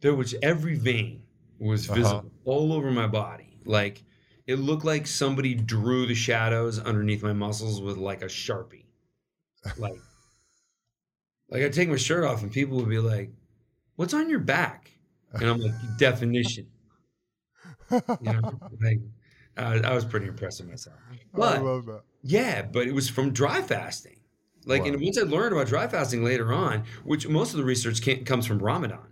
there 0.00 0.14
was 0.14 0.34
every 0.42 0.76
vein 0.78 1.24
was 1.58 1.86
Uh-huh. 1.88 2.22
visible 2.22 2.32
all 2.44 2.72
over 2.72 2.90
my 2.90 3.06
body. 3.06 3.60
Like 3.64 4.04
it 4.46 4.56
looked 4.56 4.84
like 4.84 5.06
somebody 5.06 5.54
drew 5.54 6.06
the 6.06 6.14
shadows 6.14 6.78
underneath 6.78 7.22
my 7.22 7.32
muscles 7.34 7.80
with 7.80 7.96
like 7.98 8.22
a 8.22 8.26
sharpie. 8.26 8.86
Like, 9.76 10.02
like 11.48 11.62
I'd 11.62 11.72
take 11.72 11.88
my 11.88 11.96
shirt 11.96 12.24
off 12.24 12.42
and 12.42 12.52
people 12.52 12.76
would 12.78 12.88
be 12.88 12.98
like, 12.98 13.32
"What's 13.96 14.14
on 14.14 14.30
your 14.30 14.40
back?" 14.40 14.92
And 15.40 15.48
I'm 15.50 15.58
like, 15.60 15.74
"Definition." 15.98 16.70
You 18.18 18.30
know, 18.30 18.42
like 18.80 19.00
I, 19.56 19.78
I 19.90 19.94
was 19.94 20.04
pretty 20.04 20.26
impressed 20.26 20.60
with 20.60 20.70
myself. 20.70 20.98
I 21.34 21.36
But 21.36 21.58
love 21.58 21.86
that. 21.86 22.02
yeah, 22.22 22.62
but 22.62 22.86
it 22.88 22.92
was 22.92 23.08
from 23.08 23.32
dry 23.32 23.62
fasting. 23.62 24.20
Like, 24.66 24.84
and 24.84 25.00
once 25.00 25.16
I 25.16 25.22
learned 25.22 25.52
about 25.54 25.68
dry 25.68 25.86
fasting 25.86 26.24
later 26.24 26.52
on, 26.52 26.84
which 27.04 27.26
most 27.28 27.52
of 27.52 27.58
the 27.58 27.64
research 27.64 28.02
comes 28.26 28.46
from 28.46 28.58
Ramadan. 28.58 29.06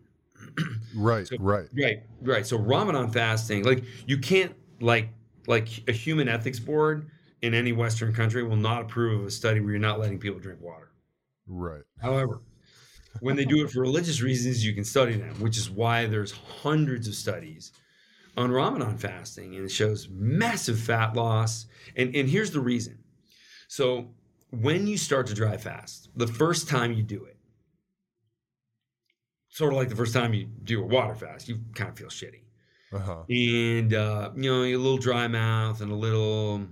Right, 0.96 1.26
So- 1.26 1.36
right. 1.40 1.66
Right, 1.76 2.02
right. 2.22 2.46
So 2.46 2.57
Ramadan 2.57 3.11
fasting, 3.11 3.64
like 3.64 3.82
you 4.07 4.18
can't 4.18 4.55
like 4.80 5.09
like 5.48 5.68
a 5.88 5.92
human 5.92 6.28
ethics 6.28 6.61
board 6.61 7.11
in 7.42 7.52
any 7.52 7.72
Western 7.72 8.12
country 8.12 8.44
will 8.44 8.55
not 8.57 8.82
approve 8.82 9.20
of 9.20 9.26
a 9.26 9.30
study 9.30 9.59
where 9.59 9.70
you're 9.70 9.80
not 9.80 9.98
letting 9.98 10.20
people 10.20 10.38
drink 10.38 10.61
water. 10.61 10.92
Right. 11.48 11.82
However, 12.00 12.42
when 13.20 13.34
they 13.34 13.44
do 13.44 13.64
it 13.64 13.72
for 13.72 13.80
religious 13.80 14.22
reasons, 14.22 14.64
you 14.64 14.72
can 14.72 14.84
study 14.84 15.16
them, 15.16 15.34
which 15.40 15.59
is 15.59 15.68
why 15.68 16.07
there's 16.07 16.30
hundreds 16.30 17.09
of 17.09 17.14
studies 17.16 17.72
on 18.36 18.52
Ramadan 18.52 18.96
fasting, 18.96 19.57
and 19.57 19.64
it 19.64 19.70
shows 19.72 20.09
massive 20.11 20.78
fat 20.78 21.14
loss. 21.16 21.66
And 21.96 22.14
and 22.14 22.28
here's 22.28 22.52
the 22.52 22.61
reason. 22.61 22.98
So 23.66 24.11
when 24.61 24.86
you 24.86 24.96
start 24.96 25.26
to 25.28 25.34
dry 25.34 25.57
fast, 25.57 26.11
the 26.16 26.26
first 26.26 26.68
time 26.68 26.92
you 26.92 27.02
do 27.02 27.24
it, 27.24 27.36
sort 29.48 29.72
of 29.72 29.78
like 29.78 29.88
the 29.88 29.96
first 29.96 30.12
time 30.14 30.34
you 30.34 30.46
do 30.64 30.82
a 30.82 30.86
water 30.86 31.14
fast, 31.14 31.48
you 31.48 31.59
kind 31.74 31.90
of 31.90 31.96
feel 31.98 32.09
shitty. 32.09 32.40
Uh-huh. 32.92 33.24
and 33.28 33.92
uh, 33.92 34.30
you 34.36 34.48
know 34.48 34.62
a 34.62 34.76
little 34.76 34.98
dry 34.98 35.26
mouth 35.26 35.80
and 35.80 35.90
a 35.90 35.94
little 35.96 36.64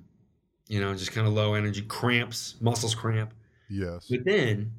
you 0.69 0.81
know 0.81 0.95
just 0.95 1.11
kind 1.11 1.27
of 1.27 1.33
low 1.33 1.55
energy 1.55 1.83
cramps 1.83 2.55
muscles 2.61 2.95
cramp. 2.95 3.35
Yes. 3.69 4.07
but 4.09 4.25
then 4.25 4.71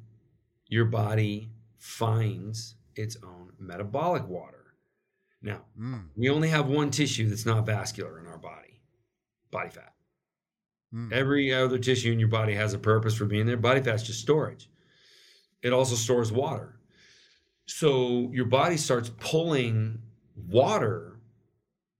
your 0.68 0.86
body 0.86 1.50
finds 1.76 2.76
its 2.96 3.18
own 3.22 3.52
metabolic 3.58 4.26
water. 4.26 4.74
Now 5.42 5.64
Mm, 5.78 6.08
we 6.16 6.30
only 6.30 6.48
have 6.48 6.66
one 6.68 6.90
tissue 6.90 7.28
that's 7.28 7.44
not 7.44 7.66
vascular 7.66 8.18
in 8.18 8.26
our 8.26 8.38
body 8.38 8.80
body 9.50 9.68
fat 9.68 9.93
mm. 10.94 11.12
every 11.12 11.52
other 11.52 11.78
tissue 11.78 12.12
in 12.12 12.18
your 12.18 12.28
body 12.28 12.54
has 12.54 12.72
a 12.74 12.78
purpose 12.78 13.14
for 13.16 13.24
being 13.24 13.46
there. 13.46 13.56
Body 13.56 13.82
fat's 13.82 14.02
just 14.02 14.20
storage. 14.20 14.68
It 15.62 15.72
also 15.72 15.94
stores 15.94 16.30
water. 16.30 16.78
So 17.66 18.30
your 18.32 18.44
body 18.44 18.76
starts 18.76 19.10
pulling 19.18 19.98
water 20.36 21.18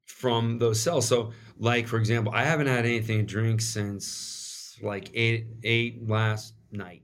from 0.05 0.59
those 0.59 0.81
cells. 0.81 1.09
So 1.09 1.33
like 1.57 1.87
for 1.87 1.99
example 1.99 2.33
i 2.35 2.43
haven't 2.43 2.67
had 2.67 2.85
anything 2.85 3.19
to 3.19 3.23
drink 3.23 3.61
since 3.61 4.77
like 4.83 5.11
eight 5.15 5.47
eight 5.63 6.07
last 6.09 6.55
night. 6.71 7.03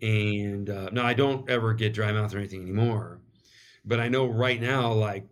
And 0.00 0.68
uh, 0.68 0.90
no 0.92 1.02
i 1.02 1.14
don't 1.14 1.48
ever 1.50 1.74
get 1.74 1.94
dry 1.94 2.12
mouth 2.12 2.34
or 2.34 2.38
anything 2.38 2.62
anymore. 2.62 3.20
But 3.84 4.00
i 4.00 4.08
know 4.08 4.26
right 4.26 4.60
now 4.60 4.92
like 4.92 5.26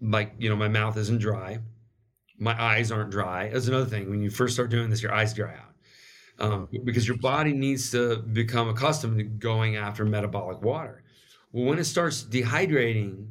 like 0.00 0.34
you 0.38 0.48
know 0.48 0.56
my 0.56 0.68
mouth 0.68 0.96
isn't 0.96 1.18
dry 1.18 1.58
my 2.40 2.60
eyes 2.60 2.90
aren't 2.90 3.10
dry. 3.10 3.50
That's 3.50 3.68
another 3.68 3.86
thing. 3.86 4.10
When 4.10 4.22
you 4.22 4.30
first 4.30 4.54
start 4.54 4.70
doing 4.70 4.90
this, 4.90 5.02
your 5.02 5.14
eyes 5.14 5.32
dry 5.32 5.54
out 5.54 5.70
um, 6.40 6.68
because 6.84 7.06
your 7.06 7.18
body 7.18 7.52
needs 7.52 7.90
to 7.90 8.16
become 8.16 8.68
accustomed 8.68 9.18
to 9.18 9.24
going 9.24 9.76
after 9.76 10.04
metabolic 10.04 10.62
water. 10.62 11.04
Well, 11.52 11.66
when 11.66 11.78
it 11.78 11.84
starts 11.84 12.24
dehydrating 12.24 13.28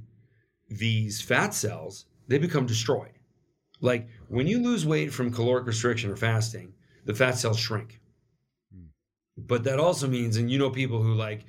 these 0.70 1.20
fat 1.20 1.54
cells, 1.54 2.06
they 2.28 2.38
become 2.38 2.66
destroyed. 2.66 3.14
Like 3.82 4.08
when 4.28 4.46
you 4.46 4.62
lose 4.62 4.86
weight 4.86 5.12
from 5.12 5.34
caloric 5.34 5.66
restriction 5.66 6.12
or 6.12 6.16
fasting, 6.16 6.74
the 7.06 7.16
fat 7.16 7.38
cells 7.38 7.58
shrink. 7.58 8.00
Hmm. 8.72 8.88
But 9.38 9.64
that 9.64 9.80
also 9.80 10.08
means, 10.08 10.38
and 10.38 10.52
you 10.52 10.60
know, 10.60 10.70
people 10.70 11.02
who 11.02 11.14
like 11.14 11.46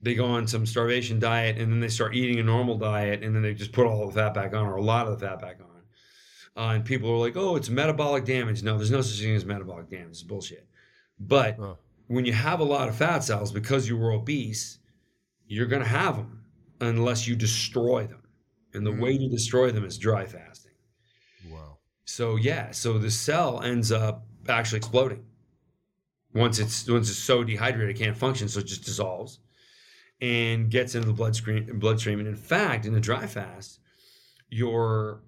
they 0.00 0.14
go 0.14 0.26
on 0.26 0.46
some 0.46 0.66
starvation 0.66 1.18
diet 1.18 1.58
and 1.58 1.72
then 1.72 1.80
they 1.80 1.88
start 1.88 2.14
eating 2.14 2.38
a 2.38 2.42
normal 2.42 2.76
diet 2.76 3.22
and 3.22 3.34
then 3.34 3.42
they 3.42 3.54
just 3.54 3.72
put 3.72 3.86
all 3.86 4.06
the 4.06 4.12
fat 4.12 4.34
back 4.34 4.54
on 4.54 4.66
or 4.66 4.76
a 4.76 4.82
lot 4.82 5.08
of 5.08 5.18
the 5.18 5.26
fat 5.26 5.40
back 5.40 5.58
on. 5.60 5.67
Uh, 6.58 6.72
and 6.74 6.84
people 6.84 7.08
are 7.10 7.16
like, 7.18 7.36
oh, 7.36 7.54
it's 7.54 7.70
metabolic 7.70 8.24
damage. 8.24 8.64
No, 8.64 8.76
there's 8.76 8.90
no 8.90 9.00
such 9.00 9.20
thing 9.20 9.36
as 9.36 9.44
metabolic 9.44 9.88
damage. 9.88 10.08
It's 10.10 10.22
bullshit. 10.24 10.66
But 11.20 11.56
Oh. 11.60 11.78
when 12.08 12.24
you 12.24 12.32
have 12.32 12.58
a 12.58 12.64
lot 12.64 12.88
of 12.88 12.96
fat 12.96 13.20
cells, 13.20 13.52
because 13.52 13.88
you 13.88 13.96
were 13.96 14.10
obese, 14.10 14.80
you're 15.46 15.66
going 15.66 15.82
to 15.82 15.88
have 15.88 16.16
them 16.16 16.44
unless 16.80 17.28
you 17.28 17.36
destroy 17.36 18.08
them. 18.08 18.22
And 18.74 18.84
the 18.84 18.90
Mm. 18.90 19.00
way 19.00 19.18
to 19.18 19.28
destroy 19.28 19.70
them 19.70 19.84
is 19.84 19.98
dry 19.98 20.26
fasting. 20.26 20.72
Wow. 21.48 21.78
So 22.04 22.34
yeah, 22.36 22.72
so 22.72 22.98
the 22.98 23.10
cell 23.10 23.62
ends 23.62 23.92
up 23.92 24.26
actually 24.48 24.78
exploding. 24.78 25.24
Once 26.34 26.58
it's 26.58 26.88
once 26.88 27.08
it's 27.08 27.18
so 27.18 27.44
dehydrated, 27.44 27.94
it 27.96 27.98
can't 28.02 28.16
function, 28.16 28.48
so 28.48 28.60
it 28.60 28.66
just 28.66 28.84
dissolves 28.84 29.38
and 30.20 30.70
gets 30.70 30.94
into 30.94 31.06
the 31.06 31.14
bloodstream. 31.14 31.78
Bloodstream, 31.78 32.18
and 32.18 32.28
in 32.28 32.36
fact, 32.36 32.84
in 32.84 32.92
the 32.92 33.00
dry 33.00 33.26
fast, 33.26 33.78
your 34.50 35.22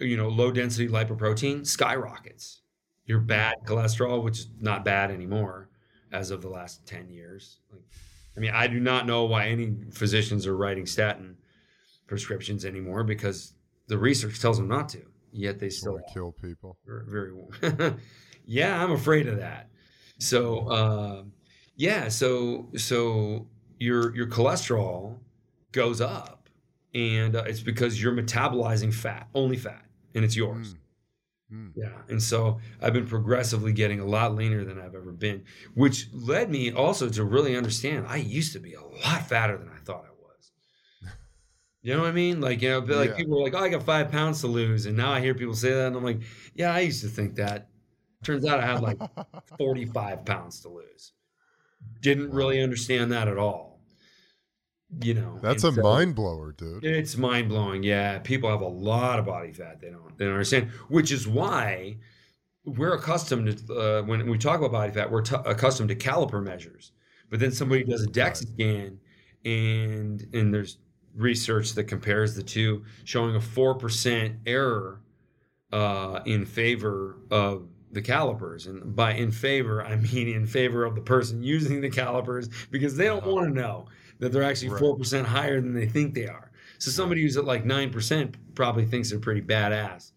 you 0.00 0.16
know 0.16 0.28
low 0.28 0.50
density 0.50 0.88
lipoprotein 0.88 1.66
skyrockets. 1.66 2.62
Your 3.04 3.20
bad 3.20 3.54
cholesterol, 3.64 4.22
which 4.24 4.40
is 4.40 4.48
not 4.60 4.84
bad 4.84 5.10
anymore, 5.12 5.68
as 6.12 6.30
of 6.30 6.42
the 6.42 6.48
last 6.48 6.86
ten 6.86 7.08
years. 7.08 7.60
Like, 7.70 7.82
I 8.36 8.40
mean, 8.40 8.50
I 8.52 8.66
do 8.66 8.80
not 8.80 9.06
know 9.06 9.24
why 9.24 9.46
any 9.46 9.76
physicians 9.92 10.46
are 10.46 10.56
writing 10.56 10.86
statin 10.86 11.36
prescriptions 12.06 12.64
anymore 12.64 13.04
because 13.04 13.54
the 13.88 13.98
research 13.98 14.40
tells 14.40 14.58
them 14.58 14.68
not 14.68 14.88
to. 14.90 15.02
Yet 15.32 15.58
they 15.58 15.70
still 15.70 16.00
kill 16.12 16.32
people. 16.32 16.78
very 16.86 17.04
very 17.06 17.94
yeah 18.46 18.82
i'm 18.82 18.92
afraid 18.92 19.26
of 19.26 19.38
that 19.38 19.68
so 20.18 20.68
uh, 20.68 21.22
yeah 21.74 22.08
so 22.08 22.68
so 22.76 23.46
your 23.78 24.14
your 24.16 24.26
cholesterol 24.26 25.18
goes 25.72 26.00
up 26.00 26.45
and 26.96 27.36
uh, 27.36 27.44
it's 27.46 27.60
because 27.60 28.02
you're 28.02 28.12
metabolizing 28.14 28.92
fat 28.92 29.28
only 29.34 29.56
fat 29.58 29.84
and 30.14 30.24
it's 30.24 30.34
yours. 30.34 30.74
Mm. 31.52 31.70
yeah 31.76 31.92
and 32.08 32.20
so 32.20 32.58
i've 32.82 32.92
been 32.92 33.06
progressively 33.06 33.72
getting 33.72 34.00
a 34.00 34.04
lot 34.04 34.34
leaner 34.34 34.64
than 34.64 34.80
i've 34.80 34.96
ever 34.96 35.12
been 35.12 35.44
which 35.74 36.08
led 36.12 36.50
me 36.50 36.72
also 36.72 37.08
to 37.08 37.22
really 37.22 37.54
understand 37.56 38.04
i 38.08 38.16
used 38.16 38.52
to 38.54 38.58
be 38.58 38.74
a 38.74 38.82
lot 38.82 39.28
fatter 39.28 39.56
than 39.56 39.68
i 39.68 39.78
thought 39.78 40.04
i 40.06 40.10
was. 40.10 40.50
You 41.82 41.94
know 41.94 42.00
what 42.00 42.08
i 42.08 42.12
mean? 42.12 42.40
Like 42.40 42.62
you 42.62 42.70
know 42.70 42.80
like 42.80 43.10
Yeah. 43.10 43.16
people 43.16 43.36
were 43.38 43.44
like 43.44 43.54
oh 43.54 43.62
i 43.62 43.68
got 43.68 43.84
five 43.84 44.10
pounds 44.10 44.40
to 44.40 44.48
lose 44.48 44.86
and 44.86 44.96
now 44.96 45.12
i 45.12 45.20
hear 45.20 45.34
people 45.34 45.54
say 45.54 45.70
that 45.72 45.86
and 45.86 45.94
i'm 45.96 46.02
like 46.02 46.20
yeah 46.56 46.74
i 46.74 46.80
used 46.80 47.02
to 47.02 47.08
think 47.08 47.36
that. 47.36 47.68
Turns 48.24 48.44
out 48.44 48.58
i 48.58 48.66
had 48.66 48.80
like 48.82 48.98
45 49.58 50.24
pounds 50.24 50.60
to 50.62 50.68
lose. 50.68 51.12
Didn't 52.00 52.32
really 52.32 52.60
understand 52.60 53.12
that 53.12 53.28
at 53.28 53.38
all 53.38 53.75
you 55.02 55.14
know 55.14 55.38
That's 55.42 55.64
a 55.64 55.72
so- 55.72 55.82
mind 55.82 56.14
blower, 56.14 56.52
dude. 56.52 56.84
it's 56.84 57.16
mind 57.16 57.48
blowing. 57.48 57.82
Yeah, 57.82 58.18
people 58.20 58.50
have 58.50 58.60
a 58.60 58.66
lot 58.68 59.18
of 59.18 59.26
body 59.26 59.52
fat 59.52 59.80
they 59.80 59.90
don't 59.90 60.16
they 60.18 60.24
don't 60.24 60.34
understand, 60.34 60.70
which 60.88 61.10
is 61.12 61.26
why 61.26 61.96
we're 62.64 62.94
accustomed 62.94 63.66
to 63.66 63.74
uh, 63.74 64.02
when 64.02 64.28
we 64.28 64.38
talk 64.38 64.58
about 64.60 64.72
body 64.72 64.92
fat, 64.92 65.10
we're 65.10 65.22
t- 65.22 65.36
accustomed 65.44 65.88
to 65.88 65.96
caliper 65.96 66.42
measures. 66.42 66.92
But 67.30 67.40
then 67.40 67.50
somebody 67.52 67.82
does 67.84 68.04
a 68.04 68.06
DEXA 68.08 68.48
scan, 68.54 68.98
and 69.44 70.26
and 70.32 70.54
there's 70.54 70.78
research 71.14 71.72
that 71.74 71.84
compares 71.84 72.34
the 72.36 72.42
two, 72.42 72.84
showing 73.04 73.34
a 73.36 73.40
four 73.40 73.74
percent 73.74 74.36
error 74.46 75.00
uh, 75.72 76.20
in 76.26 76.44
favor 76.46 77.18
of 77.30 77.66
the 77.92 78.02
calipers. 78.02 78.66
And 78.66 78.94
by 78.94 79.14
in 79.14 79.30
favor, 79.32 79.84
I 79.84 79.96
mean 79.96 80.28
in 80.28 80.46
favor 80.46 80.84
of 80.84 80.94
the 80.94 81.00
person 81.00 81.42
using 81.42 81.80
the 81.80 81.90
calipers 81.90 82.48
because 82.70 82.96
they 82.96 83.06
don't 83.06 83.18
Uh-huh. 83.22 83.32
want 83.32 83.48
to 83.48 83.60
know 83.60 83.86
that 84.18 84.32
they're 84.32 84.42
actually 84.42 84.70
Right. 84.70 84.80
four 84.80 84.96
percent 84.96 85.26
higher 85.26 85.60
than 85.60 85.74
they 85.74 85.86
think 85.86 86.14
they 86.14 86.26
are. 86.26 86.50
So 86.78 86.90
somebody 86.90 87.22
who's 87.22 87.36
at 87.36 87.44
like 87.44 87.64
nine 87.64 87.90
percent 87.90 88.36
probably 88.54 88.84
thinks 88.86 89.10
they're 89.10 89.18
pretty 89.18 89.42
badass. 89.42 90.12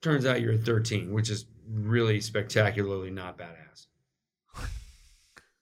Turns 0.00 0.26
out 0.26 0.40
you're 0.40 0.54
at 0.54 0.64
thirteen, 0.64 1.12
which 1.12 1.30
is 1.30 1.46
really 1.68 2.20
spectacularly 2.20 3.10
not 3.10 3.38
badass. 3.38 3.86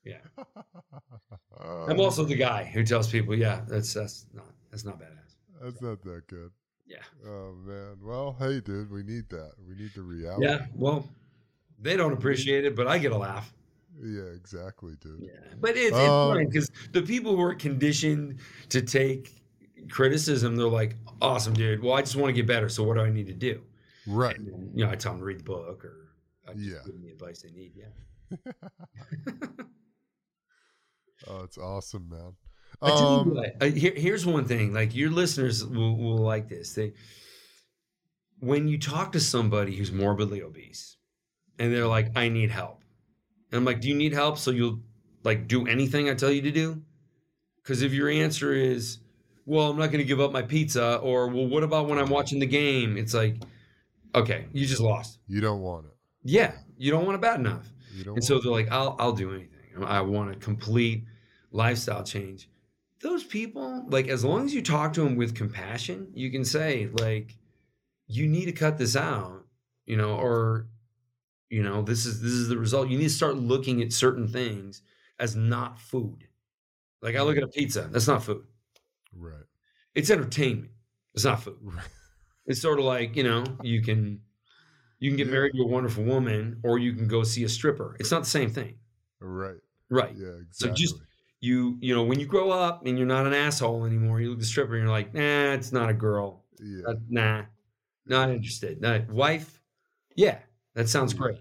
Yeah, 0.02 0.16
I'm 1.88 2.00
also 2.00 2.24
the 2.24 2.34
guy 2.34 2.64
who 2.64 2.84
tells 2.84 3.10
people, 3.10 3.34
"Yeah, 3.34 3.60
that's 3.68 3.92
that's 3.92 4.24
not 4.32 4.46
that's 4.70 4.84
not 4.84 4.98
badass." 4.98 5.36
That's 5.62 5.82
not 5.82 6.00
that 6.02 6.26
good. 6.26 6.50
Yeah, 6.86 7.02
Oh 7.24 7.54
man. 7.66 7.98
Well, 8.02 8.34
hey, 8.38 8.60
dude, 8.60 8.90
we 8.90 9.02
need 9.02 9.28
that. 9.28 9.52
We 9.68 9.74
need 9.74 9.90
the 9.94 10.00
reality. 10.02 10.46
yeah. 10.46 10.66
Well, 10.74 11.06
they 11.78 11.96
don't 11.96 12.12
appreciate 12.14 12.64
it, 12.64 12.74
but 12.74 12.88
I 12.88 12.96
get 12.98 13.12
a 13.12 13.16
laugh. 13.18 13.52
Yeah, 14.02 14.32
exactly, 14.34 14.94
dude. 15.00 15.20
Yeah, 15.20 15.54
but 15.60 15.70
it's, 15.76 15.88
it's 15.88 15.96
Um, 15.96 16.34
fine 16.34 16.46
because 16.46 16.70
the 16.92 17.02
people 17.02 17.36
who 17.36 17.42
are 17.42 17.54
conditioned 17.54 18.38
to 18.70 18.80
take 18.82 19.42
criticism, 19.90 20.56
they're 20.56 20.66
like, 20.68 20.96
"Awesome, 21.20 21.52
dude. 21.54 21.82
Well, 21.82 21.92
I 21.94 22.00
just 22.00 22.16
want 22.16 22.28
to 22.30 22.32
get 22.32 22.46
better. 22.46 22.68
So 22.70 22.82
what 22.82 22.94
do 22.94 23.00
I 23.00 23.10
need 23.10 23.26
to 23.26 23.34
do?" 23.34 23.62
Right. 24.06 24.36
Then, 24.38 24.70
you 24.74 24.84
know, 24.84 24.90
I 24.90 24.96
tell 24.96 25.12
them 25.12 25.20
to 25.20 25.24
read 25.26 25.40
the 25.40 25.44
book 25.44 25.84
or 25.84 26.08
I 26.48 26.54
just 26.54 26.64
Yeah. 26.64 26.78
give 26.84 26.94
them 26.94 27.02
the 27.02 27.10
advice 27.10 27.42
they 27.42 27.50
need. 27.50 27.72
Yeah. 27.76 27.90
Oh, 31.26 31.42
it's 31.42 31.58
awesome, 31.58 32.08
man. 32.08 32.32
I 32.82 32.90
tell 32.92 33.00
you 33.00 33.06
Um, 33.06 33.34
what, 33.34 33.56
uh, 33.60 33.66
here, 33.66 33.92
here's 33.94 34.24
one 34.24 34.46
thing. 34.46 34.72
Like 34.72 34.94
your 34.94 35.10
listeners 35.10 35.62
will, 35.64 35.96
will 35.96 36.16
like 36.16 36.48
this. 36.48 36.72
They, 36.72 36.94
when 38.38 38.66
you 38.68 38.78
talk 38.78 39.12
to 39.12 39.20
somebody 39.20 39.76
who's 39.76 39.92
morbidly 39.92 40.40
obese, 40.42 40.96
and 41.58 41.74
they're 41.74 41.86
like, 41.86 42.16
"I 42.16 42.30
need 42.30 42.50
help," 42.50 42.79
I'm 43.58 43.64
like, 43.64 43.80
"Do 43.80 43.88
you 43.88 43.94
need 43.94 44.12
help?" 44.12 44.38
So 44.38 44.50
you'll 44.50 44.80
like 45.24 45.48
do 45.48 45.66
anything 45.66 46.08
I 46.08 46.14
tell 46.14 46.30
you 46.30 46.42
to 46.42 46.50
do? 46.50 46.82
Because 47.62 47.82
if 47.82 47.92
your 47.92 48.08
answer 48.08 48.52
is, 48.52 48.98
"Well, 49.46 49.70
I'm 49.70 49.78
not 49.78 49.88
going 49.88 49.98
to 49.98 50.04
give 50.04 50.20
up 50.20 50.32
my 50.32 50.42
pizza," 50.42 50.96
or 50.96 51.28
"Well, 51.28 51.46
what 51.46 51.62
about 51.62 51.88
when 51.88 51.98
I'm 51.98 52.08
watching 52.10 52.38
the 52.38 52.46
game?" 52.46 52.96
It's 52.96 53.14
like, 53.14 53.36
okay, 54.14 54.46
you 54.52 54.66
just 54.66 54.80
lost. 54.80 55.18
you 55.26 55.40
don't 55.40 55.60
want 55.60 55.86
it. 55.86 55.96
Yeah, 56.22 56.52
you 56.78 56.90
don't 56.90 57.04
want 57.04 57.16
it 57.16 57.20
bad 57.20 57.40
enough. 57.40 57.68
And 58.06 58.24
so 58.24 58.38
they're 58.38 58.52
like, 58.52 58.70
I'll 58.70 58.96
I'll 58.98 59.12
do 59.12 59.30
anything. 59.34 59.84
I 59.84 60.00
want 60.00 60.30
a 60.30 60.36
complete 60.36 61.04
lifestyle 61.52 62.04
change. 62.04 62.48
Those 63.02 63.24
people, 63.24 63.86
like, 63.88 64.08
as 64.08 64.24
long 64.24 64.44
as 64.44 64.52
you 64.54 64.62
talk 64.62 64.92
to 64.94 65.02
them 65.02 65.16
with 65.16 65.34
compassion, 65.34 66.08
you 66.14 66.30
can 66.30 66.44
say, 66.44 66.90
like, 66.92 67.36
you 68.06 68.28
need 68.28 68.44
to 68.44 68.52
cut 68.52 68.76
this 68.76 68.94
out, 68.94 69.46
you 69.86 69.96
know, 69.96 70.16
or 70.16 70.66
you 71.50 71.62
know, 71.62 71.82
this 71.82 72.06
is 72.06 72.22
this 72.22 72.32
is 72.32 72.48
the 72.48 72.58
result. 72.58 72.88
You 72.90 72.98
need 72.98 73.04
to 73.04 73.10
start 73.10 73.36
looking 73.36 73.82
at 73.82 73.92
certain 73.92 74.28
things 74.28 74.82
as 75.18 75.36
not 75.36 75.78
food. 75.80 76.28
Like 77.02 77.16
I 77.16 77.22
look 77.22 77.36
at 77.38 77.42
a 77.44 77.48
pizza, 77.48 77.88
that's 77.92 78.08
not 78.08 78.24
food. 78.24 78.46
Right. 79.14 79.44
It's 79.94 80.10
entertainment. 80.10 80.72
It's 81.14 81.24
not 81.24 81.42
food. 81.42 81.58
Right. 81.62 81.86
It's 82.46 82.60
sort 82.60 82.78
of 82.78 82.84
like, 82.86 83.16
you 83.16 83.24
know, 83.24 83.44
you 83.62 83.82
can 83.82 84.22
you 85.00 85.10
can 85.10 85.16
get 85.16 85.26
Yeah. 85.26 85.32
married 85.32 85.52
to 85.54 85.62
a 85.62 85.66
wonderful 85.66 86.04
woman 86.04 86.60
or 86.64 86.78
you 86.78 86.94
can 86.94 87.08
go 87.08 87.22
see 87.24 87.44
a 87.44 87.48
stripper. 87.48 87.96
It's 88.00 88.10
not 88.10 88.24
the 88.24 88.30
same 88.30 88.50
thing. 88.50 88.78
Right. 89.20 89.60
Right. 89.90 90.16
Yeah, 90.16 90.38
So 90.50 90.70
exactly. 90.70 90.74
just- 90.74 90.96
You 91.42 91.78
you 91.80 91.94
know, 91.94 92.04
when 92.04 92.20
you 92.20 92.26
grow 92.26 92.50
up 92.50 92.86
and 92.86 92.98
you're 92.98 93.06
not 93.06 93.26
an 93.26 93.32
asshole 93.34 93.86
anymore, 93.86 94.20
you 94.20 94.28
look 94.30 94.36
at 94.38 94.40
the 94.40 94.46
stripper 94.46 94.74
and 94.74 94.82
you're 94.84 94.90
like, 94.92 95.14
nah, 95.14 95.52
it's 95.54 95.72
not 95.72 95.88
a 95.90 95.94
girl. 95.94 96.44
yeah. 96.60 96.82
Uh, 96.86 96.94
nah, 97.08 97.46
not 98.06 98.30
interested. 98.30 98.80
Not, 98.80 99.08
wife, 99.10 99.62
yeah, 100.16 100.40
that 100.80 100.88
sounds 100.88 101.12
great. 101.12 101.36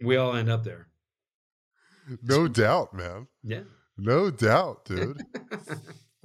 We 0.00 0.16
all 0.16 0.34
end 0.36 0.48
up 0.48 0.62
there. 0.64 0.86
No 2.22 2.46
doubt, 2.48 2.94
man. 2.94 3.26
Yeah. 3.42 3.62
No 3.96 4.30
doubt, 4.30 4.84
dude. 4.84 5.20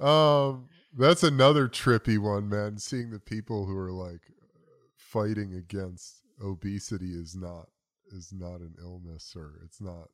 um, 0.00 0.68
that's 0.96 1.22
another 1.22 1.68
trippy 1.68 2.18
one, 2.18 2.48
man. 2.48 2.78
Seeing 2.78 3.10
the 3.10 3.18
people 3.20 3.66
who 3.66 3.76
are 3.76 3.92
like 3.92 4.20
fighting 4.96 5.54
against 5.54 6.22
obesity 6.42 7.10
is 7.12 7.34
not 7.34 7.66
is 8.12 8.32
not 8.32 8.60
an 8.60 8.74
illness 8.80 9.34
or 9.36 9.60
it's 9.64 9.80
not 9.80 10.08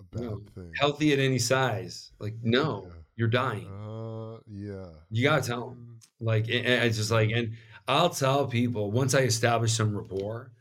a 0.00 0.02
bad 0.04 0.22
No. 0.22 0.42
thing. 0.54 0.72
Healthy 0.78 1.12
at 1.14 1.18
any 1.18 1.38
size. 1.38 2.12
Like, 2.18 2.34
no, 2.42 2.84
Yeah. 2.86 2.92
you're 3.16 3.28
dying. 3.28 3.66
Uh, 3.66 4.38
yeah. 4.50 4.86
You 5.10 5.22
gotta 5.22 5.42
tell 5.42 5.70
them. 5.70 5.98
Like 6.20 6.48
it, 6.48 6.64
it's 6.66 6.96
just 6.98 7.10
like, 7.10 7.30
and 7.30 7.54
I'll 7.88 8.10
tell 8.10 8.46
people 8.46 8.90
once 8.90 9.14
I 9.14 9.20
establish 9.20 9.72
some 9.72 9.96
rapport. 9.96 10.52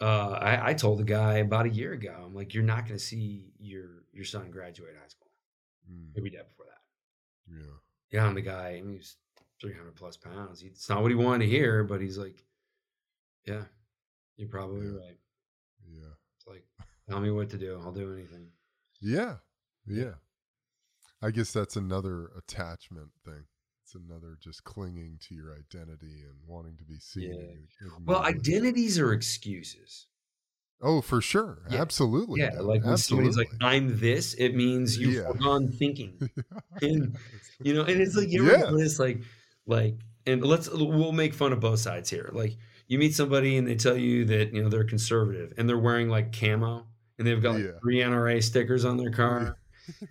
Uh, 0.00 0.30
I, 0.40 0.70
I 0.70 0.74
told 0.74 0.98
the 0.98 1.04
guy 1.04 1.34
about 1.38 1.66
a 1.66 1.70
year 1.70 1.92
ago. 1.92 2.14
I'm 2.26 2.34
like, 2.34 2.52
you're 2.52 2.62
not 2.64 2.86
going 2.86 2.98
to 2.98 3.04
see 3.04 3.52
your 3.58 4.02
your 4.12 4.24
son 4.24 4.50
graduate 4.50 4.94
high 5.00 5.08
school. 5.08 5.30
Mm, 5.90 6.14
He'll 6.14 6.24
be 6.24 6.30
dead 6.30 6.46
before 6.48 6.66
that. 6.66 7.54
yeah. 7.56 7.72
Yeah, 8.10 8.26
I'm 8.26 8.34
the 8.34 8.42
guy. 8.42 8.76
I 8.78 8.82
mean, 8.82 8.96
he's 8.96 9.16
300 9.60 9.94
plus 9.96 10.16
pounds. 10.16 10.60
He- 10.60 10.68
It's 10.68 10.88
not 10.88 11.02
what 11.02 11.10
he 11.10 11.14
wanted 11.16 11.46
to 11.46 11.50
hear, 11.50 11.82
but 11.84 12.00
he's 12.00 12.18
like, 12.18 12.44
yeah, 13.46 13.62
you're 14.36 14.48
probably 14.48 14.86
Yeah. 14.86 14.98
right. 14.98 15.18
Yeah. 15.88 16.14
It's 16.36 16.46
like, 16.46 16.64
tell 17.08 17.20
me 17.20 17.30
what 17.30 17.50
to 17.50 17.58
do. 17.58 17.80
I'll 17.82 17.92
do 17.92 18.12
anything. 18.12 18.48
Yeah. 19.00 19.36
Yeah. 19.86 20.14
I 21.22 21.30
guess 21.30 21.52
that's 21.52 21.76
another 21.76 22.26
attachment 22.36 23.10
thing. 23.24 23.44
It's 23.84 23.94
another 23.94 24.38
just 24.40 24.64
clinging 24.64 25.18
to 25.28 25.34
your 25.34 25.52
identity 25.52 26.22
and 26.24 26.34
wanting 26.46 26.76
to 26.78 26.84
be 26.84 26.98
seen. 26.98 27.68
Yeah. 27.82 27.88
Well, 28.06 28.22
identities 28.22 28.98
are 28.98 29.12
excuses. 29.12 30.06
Oh, 30.80 31.02
for 31.02 31.20
sure. 31.20 31.58
Yeah. 31.70 31.82
Absolutely. 31.82 32.40
Yeah, 32.40 32.60
like 32.60 32.82
when 32.84 32.96
somebody's 32.96 33.36
like, 33.36 33.50
"I'm 33.60 34.00
this," 34.00 34.34
it 34.34 34.54
means 34.54 34.96
you've 34.96 35.14
Yeah. 35.14 35.24
foregone 35.24 35.68
thinking. 35.68 36.18
And 36.82 37.16
you 37.62 37.74
know, 37.74 37.82
and 37.82 38.00
it's 38.00 38.16
like 38.16 38.30
you 38.30 38.44
ever 38.50 38.64
Yeah. 38.64 38.70
notice 38.70 38.98
like 38.98 39.20
like 39.66 39.96
and 40.26 40.42
let's 40.44 40.68
we'll 40.70 41.12
make 41.12 41.34
fun 41.34 41.52
of 41.52 41.60
both 41.60 41.78
sides 41.78 42.08
here. 42.08 42.30
Like 42.32 42.56
you 42.88 42.98
meet 42.98 43.14
somebody 43.14 43.56
and 43.58 43.66
they 43.68 43.76
tell 43.76 43.96
you 43.96 44.24
that 44.26 44.54
you 44.54 44.62
know 44.62 44.68
they're 44.70 44.84
conservative 44.84 45.52
and 45.58 45.68
they're 45.68 45.78
wearing 45.78 46.08
like 46.08 46.32
camo 46.38 46.86
and 47.18 47.26
they've 47.26 47.40
got 47.42 47.54
like 47.56 47.80
three 47.82 47.98
NRA 47.98 48.42
stickers 48.42 48.84
on 48.86 48.96
their 48.96 49.10
car 49.10 49.56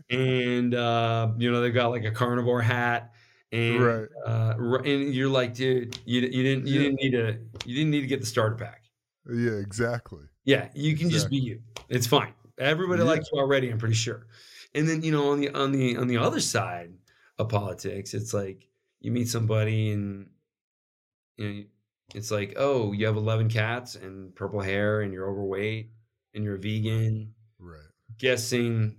and 0.10 0.74
uh, 0.76 1.32
you 1.38 1.52
know 1.52 1.62
they've 1.62 1.74
got 1.74 1.88
like 1.90 2.06
a 2.06 2.12
carnivore 2.12 2.62
hat 2.62 3.12
and 3.54 3.80
Right. 3.82 4.08
uh, 4.26 4.56
and 4.84 5.14
you're 5.14 5.30
like, 5.30 5.54
dude, 5.54 5.98
you, 6.06 6.22
you 6.22 6.44
didn't 6.44 6.68
you 6.68 6.74
Yeah. 6.76 6.84
didn't 6.90 6.96
need 7.02 7.12
to 7.12 7.38
you 7.70 7.76
didn't 7.76 7.92
need 7.92 8.02
to 8.02 8.08
get 8.08 8.20
the 8.20 8.26
starter 8.26 8.56
pack. 8.56 8.84
yeah, 9.32 9.52
exactly. 9.52 10.24
Yeah, 10.44 10.70
you 10.74 10.98
can 10.98 11.10
just 11.10 11.30
be 11.30 11.38
you. 11.38 11.62
It's 11.88 12.08
fine. 12.08 12.34
Everybody 12.58 13.02
Yeah. 13.04 13.08
likes 13.10 13.30
you 13.32 13.40
already, 13.40 13.70
I'm 13.70 13.78
pretty 13.78 13.96
sure. 13.96 14.28
And 14.76 14.90
then, 14.90 15.04
you 15.04 15.12
know, 15.12 15.32
on 15.32 15.40
the 15.40 15.50
on 15.52 15.72
the 15.72 15.96
on 15.98 16.08
the 16.08 16.18
other 16.18 16.40
side 16.42 16.92
of 17.38 17.48
politics, 17.50 18.14
it's 18.14 18.34
like 18.34 18.68
you 19.00 19.12
meet 19.12 19.30
somebody 19.30 19.92
and 19.92 20.30
you 21.38 21.48
know, 21.54 21.64
it's 22.16 22.30
like, 22.32 22.54
"Oh, 22.58 22.92
you 22.92 23.06
have 23.06 23.16
11 23.18 23.50
cats 23.50 23.96
and 23.96 24.36
purple 24.36 24.62
hair 24.62 25.02
and 25.02 25.14
you're 25.14 25.30
overweight 25.30 25.92
and 26.34 26.44
you're 26.44 26.56
a 26.56 26.60
vegan." 26.60 27.34
Right. 27.60 27.80
Guessing, 28.18 28.98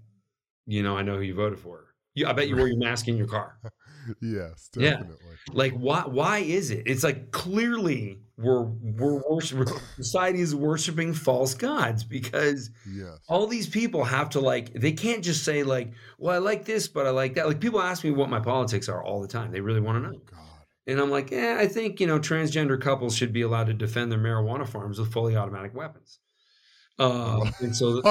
you 0.66 0.82
know, 0.82 0.96
I 0.96 1.02
know 1.02 1.16
who 1.16 1.22
you 1.22 1.34
voted 1.34 1.58
for. 1.60 1.94
You, 2.14 2.26
I 2.26 2.32
bet 2.32 2.48
you 2.48 2.56
wore 2.56 2.68
your 2.68 2.78
mask 2.78 3.08
in 3.08 3.16
your 3.16 3.26
car. 3.28 3.58
Yes, 4.20 4.70
Yeah. 4.76 4.90
definitely. 4.90 5.36
Like, 5.52 5.72
why? 5.74 6.02
Why 6.06 6.38
is 6.38 6.70
it? 6.70 6.84
It's 6.86 7.04
like 7.04 7.30
clearly 7.30 8.20
we're 8.36 8.62
we're 8.62 9.22
worship, 9.30 9.68
society 9.96 10.40
is 10.40 10.54
worshiping 10.54 11.12
false 11.14 11.54
gods 11.54 12.02
because 12.02 12.70
Yes. 12.90 13.18
all 13.28 13.46
these 13.46 13.68
people 13.68 14.02
have 14.04 14.30
to 14.30 14.40
like 14.40 14.72
they 14.72 14.90
can't 14.92 15.22
just 15.22 15.44
say 15.44 15.62
like 15.62 15.92
well 16.18 16.34
i 16.34 16.38
like 16.38 16.64
this 16.64 16.88
but 16.88 17.06
i 17.06 17.10
like 17.10 17.34
that 17.34 17.46
like 17.46 17.60
people 17.60 17.80
ask 17.80 18.02
me 18.02 18.10
what 18.10 18.28
my 18.28 18.40
politics 18.40 18.88
are 18.88 19.04
all 19.04 19.22
the 19.22 19.28
time 19.28 19.52
they 19.52 19.60
really 19.60 19.80
want 19.80 20.02
to 20.02 20.10
know 20.10 20.18
God. 20.28 20.40
and 20.88 20.98
i'm 20.98 21.10
like 21.12 21.30
yeah 21.30 21.58
i 21.60 21.68
think 21.68 22.00
you 22.00 22.08
know 22.08 22.18
transgender 22.18 22.80
couples 22.80 23.14
should 23.16 23.32
be 23.32 23.42
allowed 23.42 23.68
to 23.68 23.72
defend 23.72 24.10
their 24.10 24.18
marijuana 24.18 24.66
farms 24.66 24.98
with 24.98 25.12
fully 25.12 25.36
automatic 25.36 25.72
weapons 25.72 26.18
um, 26.98 27.52
and 27.60 27.76
so 27.76 28.02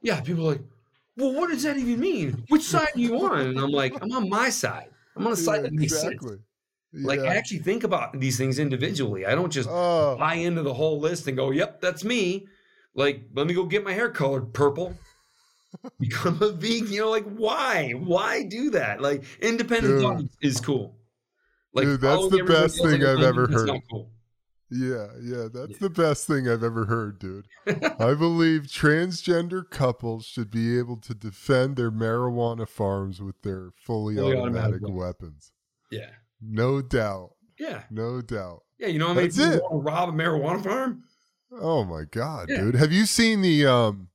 yeah 0.00 0.22
people 0.22 0.46
are 0.48 0.52
like 0.52 0.62
well 1.18 1.32
what 1.34 1.50
does 1.50 1.62
that 1.64 1.76
even 1.76 2.00
mean 2.00 2.44
which 2.48 2.62
side 2.62 2.88
are 2.94 2.98
you 2.98 3.12
on 3.26 3.40
and 3.40 3.58
i'm 3.58 3.70
like 3.70 3.92
i'm 4.02 4.12
on 4.12 4.28
my 4.28 4.48
side 4.48 4.88
i'm 5.16 5.26
on 5.26 5.32
a 5.32 5.36
side 5.36 5.56
Yeah, 5.56 5.62
that 5.62 5.72
makes 5.72 5.92
sense 6.00 6.14
exactly. 6.14 6.38
like 6.94 7.20
yeah. 7.20 7.30
i 7.30 7.34
actually 7.34 7.58
think 7.58 7.84
about 7.84 8.18
these 8.18 8.38
things 8.38 8.58
individually 8.58 9.26
i 9.26 9.34
don't 9.34 9.50
just 9.52 9.68
Oh, 9.70 10.16
buy 10.18 10.34
into 10.34 10.62
the 10.62 10.72
whole 10.74 10.98
list 11.00 11.26
and 11.28 11.36
go, 11.36 11.50
"Yep, 11.50 11.80
that's 11.82 12.02
me." 12.04 12.46
Like, 12.94 13.16
let 13.34 13.46
me 13.46 13.52
go 13.54 13.64
get 13.66 13.84
my 13.84 13.92
hair 13.92 14.10
colored 14.10 14.52
purple. 14.54 14.94
Become 16.00 16.42
a 16.42 16.50
vegan. 16.50 16.92
You 16.92 17.00
know, 17.02 17.10
like 17.10 17.26
why? 17.36 17.92
Why 17.92 18.42
do 18.44 18.70
that? 18.70 19.00
Like, 19.02 19.22
independent 19.40 19.94
Dude. 19.94 20.02
thought 20.02 20.22
is 20.42 20.60
cool. 20.60 20.96
Like, 21.74 21.84
Dude, 21.84 22.00
that's 22.00 22.28
the 22.30 22.42
best 22.44 22.80
like 22.80 22.90
thing 22.90 23.02
a 23.04 23.12
I've 23.12 23.22
ever 23.22 23.46
heard. 23.46 23.70
Cool. 23.90 24.10
Yeah, 24.70 25.08
yeah. 25.22 25.48
That's 25.52 25.70
Yeah. 25.72 25.76
the 25.80 25.90
best 25.90 26.26
thing 26.26 26.48
I've 26.48 26.62
ever 26.62 26.84
heard, 26.86 27.18
dude. 27.18 27.46
I 27.66 28.14
believe 28.14 28.62
transgender 28.62 29.68
couples 29.68 30.24
should 30.26 30.50
be 30.50 30.78
able 30.78 30.96
to 30.98 31.14
defend 31.14 31.76
their 31.76 31.90
marijuana 31.90 32.68
farms 32.68 33.20
with 33.20 33.40
their 33.42 33.70
fully, 33.76 34.16
Fully 34.16 34.36
automatic, 34.36 34.82
automatic 34.82 34.96
weapons. 34.96 35.52
Yeah, 35.90 36.10
No 36.40 36.82
doubt. 36.82 37.30
yeah, 37.58 37.84
No 37.90 38.20
doubt. 38.20 38.62
yeah. 38.78 38.88
You 38.88 38.98
know, 38.98 39.06
what 39.08 39.12
I 39.18 39.20
mean, 39.22 39.24
That's 39.26 39.38
you 39.38 39.52
it. 39.52 39.62
want 39.62 39.72
to 39.84 39.90
rob 39.90 40.08
a 40.08 40.12
marijuana 40.12 40.62
farm? 40.62 41.04
Oh 41.50 41.82
my 41.84 42.04
god, 42.04 42.50
Yeah. 42.50 42.60
dude. 42.62 42.74
Have 42.74 42.92
you 42.92 43.06
seen 43.06 43.40
the 43.40 43.64
um 43.66 44.08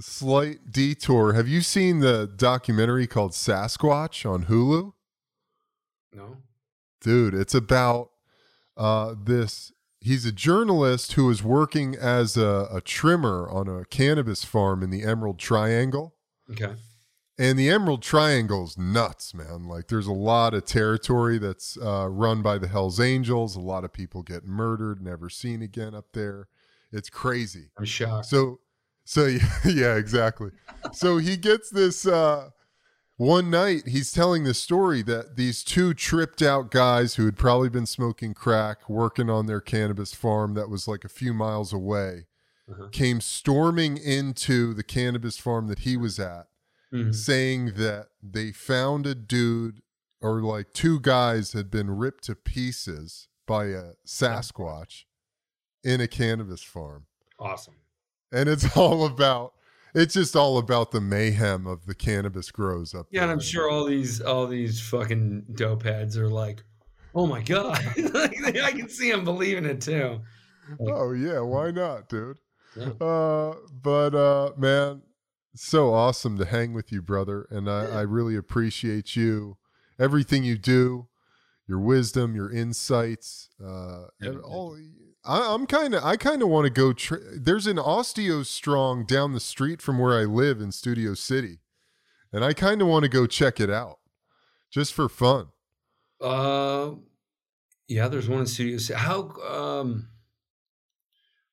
slight 0.00 0.70
detour? 0.72 1.32
Have 1.34 1.48
you 1.48 1.60
seen 1.60 2.00
the 2.00 2.26
documentary 2.36 3.06
called 3.06 3.32
Sasquatch 3.32 4.28
on 4.28 4.44
Hulu? 4.46 4.92
No. 6.12 6.38
Dude, 7.00 7.34
it's 7.34 7.54
about 7.54 8.10
uh 8.76 9.14
this 9.22 9.72
he's 10.04 10.26
a 10.26 10.32
journalist 10.32 11.14
who 11.14 11.30
is 11.30 11.42
working 11.42 11.96
as 11.96 12.36
a, 12.36 12.68
a 12.70 12.80
trimmer 12.82 13.48
on 13.50 13.66
a 13.68 13.86
cannabis 13.86 14.44
farm 14.44 14.82
in 14.82 14.90
the 14.90 15.02
Emerald 15.02 15.38
Triangle. 15.38 16.14
Okay. 16.50 16.74
And 17.38 17.58
the 17.58 17.70
Emerald 17.70 18.02
Triangle's 18.02 18.76
nuts, 18.76 19.34
man. 19.34 19.66
Like 19.66 19.88
there's 19.88 20.06
a 20.06 20.12
lot 20.12 20.52
of 20.52 20.66
territory 20.66 21.38
that's 21.38 21.78
uh, 21.78 22.08
run 22.08 22.42
by 22.42 22.58
the 22.58 22.68
Hells 22.68 23.00
Angels. 23.00 23.56
A 23.56 23.60
lot 23.60 23.82
of 23.82 23.92
people 23.92 24.22
get 24.22 24.44
murdered, 24.44 25.02
never 25.02 25.30
seen 25.30 25.62
again 25.62 25.94
up 25.94 26.12
there. 26.12 26.48
It's 26.92 27.10
crazy. 27.10 27.70
I'm 27.78 27.86
shocked. 27.86 28.26
So, 28.26 28.60
so 29.04 29.24
yeah, 29.24 29.48
yeah, 29.64 29.94
exactly. 29.96 30.50
so 30.92 31.16
he 31.16 31.36
gets 31.36 31.70
this. 31.70 32.06
Uh, 32.06 32.50
one 33.16 33.48
night 33.50 33.86
he's 33.86 34.12
telling 34.12 34.44
the 34.44 34.54
story 34.54 35.02
that 35.02 35.36
these 35.36 35.62
two 35.62 35.94
tripped 35.94 36.42
out 36.42 36.70
guys 36.70 37.14
who 37.14 37.24
had 37.24 37.36
probably 37.36 37.68
been 37.68 37.86
smoking 37.86 38.34
crack 38.34 38.88
working 38.88 39.30
on 39.30 39.46
their 39.46 39.60
cannabis 39.60 40.12
farm 40.14 40.54
that 40.54 40.68
was 40.68 40.88
like 40.88 41.04
a 41.04 41.08
few 41.08 41.32
miles 41.32 41.72
away 41.72 42.26
Uh-huh. 42.70 42.88
came 42.92 43.20
storming 43.20 43.96
into 43.98 44.72
the 44.74 44.82
cannabis 44.82 45.36
farm 45.38 45.66
that 45.68 45.80
he 45.80 45.96
was 45.96 46.18
at 46.18 46.48
Mhm. 46.92 47.14
saying 47.14 47.74
that 47.74 48.08
they 48.22 48.50
found 48.52 49.06
a 49.06 49.14
dude 49.14 49.80
or 50.20 50.40
like 50.42 50.72
two 50.72 50.98
guys 51.00 51.52
had 51.52 51.70
been 51.70 51.90
ripped 51.90 52.24
to 52.24 52.34
pieces 52.34 53.28
by 53.46 53.66
a 53.66 53.92
Sasquatch 54.06 55.04
in 55.82 56.00
a 56.00 56.08
cannabis 56.08 56.62
farm. 56.62 57.06
Awesome. 57.38 57.74
And 58.32 58.48
it's 58.48 58.64
all 58.76 59.04
about 59.04 59.52
it's 59.94 60.14
just 60.14 60.34
all 60.36 60.58
about 60.58 60.90
the 60.90 61.00
mayhem 61.00 61.66
of 61.66 61.86
the 61.86 61.94
cannabis 61.94 62.50
grows 62.50 62.94
up. 62.94 63.06
Yeah, 63.10 63.22
and 63.22 63.30
I'm 63.30 63.40
sure 63.40 63.70
all 63.70 63.84
these 63.84 64.20
all 64.20 64.46
these 64.46 64.80
fucking 64.80 65.44
dope 65.54 65.82
heads 65.84 66.16
are 66.18 66.28
like, 66.28 66.62
oh 67.14 67.26
my 67.26 67.42
god, 67.42 67.80
like, 68.14 68.44
I 68.58 68.72
can 68.72 68.88
see 68.88 69.10
them 69.10 69.24
believing 69.24 69.64
it 69.64 69.80
too. 69.80 70.20
Oh 70.80 71.12
yeah, 71.12 71.40
why 71.40 71.70
not, 71.70 72.08
dude? 72.08 72.38
Yeah. 72.76 72.88
Uh 73.00 73.54
but 73.82 74.14
uh 74.14 74.50
man, 74.56 75.02
so 75.54 75.92
awesome 75.94 76.38
to 76.38 76.44
hang 76.44 76.72
with 76.72 76.90
you, 76.90 77.00
brother. 77.02 77.46
And 77.50 77.70
I, 77.70 77.84
Yeah. 77.84 77.98
I 77.98 78.00
really 78.02 78.34
appreciate 78.36 79.14
you, 79.14 79.58
everything 79.98 80.42
you 80.42 80.58
do, 80.58 81.06
your 81.68 81.78
wisdom, 81.78 82.34
your 82.34 82.50
insights, 82.50 83.48
uh 83.62 84.06
and 84.20 84.28
Everything. 84.28 84.40
all 84.42 84.76
I, 85.24 85.54
I'm 85.54 85.66
kind 85.66 85.94
of 85.94 86.04
I 86.04 86.16
kind 86.16 86.42
of 86.42 86.48
want 86.48 86.64
to 86.66 86.70
go. 86.70 86.92
Tra- 86.92 87.38
There's 87.38 87.66
an 87.66 87.76
OsteoStrong 87.78 89.06
down 89.06 89.32
the 89.32 89.40
street 89.40 89.80
from 89.80 89.98
where 89.98 90.18
I 90.18 90.24
live 90.24 90.60
in 90.60 90.70
Studio 90.72 91.14
City, 91.14 91.60
and 92.32 92.44
I 92.44 92.52
kind 92.52 92.82
of 92.82 92.88
want 92.88 93.04
to 93.04 93.08
go 93.08 93.26
check 93.26 93.60
it 93.60 93.70
out, 93.70 93.98
just 94.70 94.92
for 94.92 95.08
fun. 95.08 95.48
Uh, 96.20 96.92
yeah, 97.88 98.08
there's 98.08 98.28
one 98.28 98.40
in 98.40 98.46
Studio 98.46 98.78
City. 98.78 98.98
How? 98.98 99.30
Um, 99.48 100.08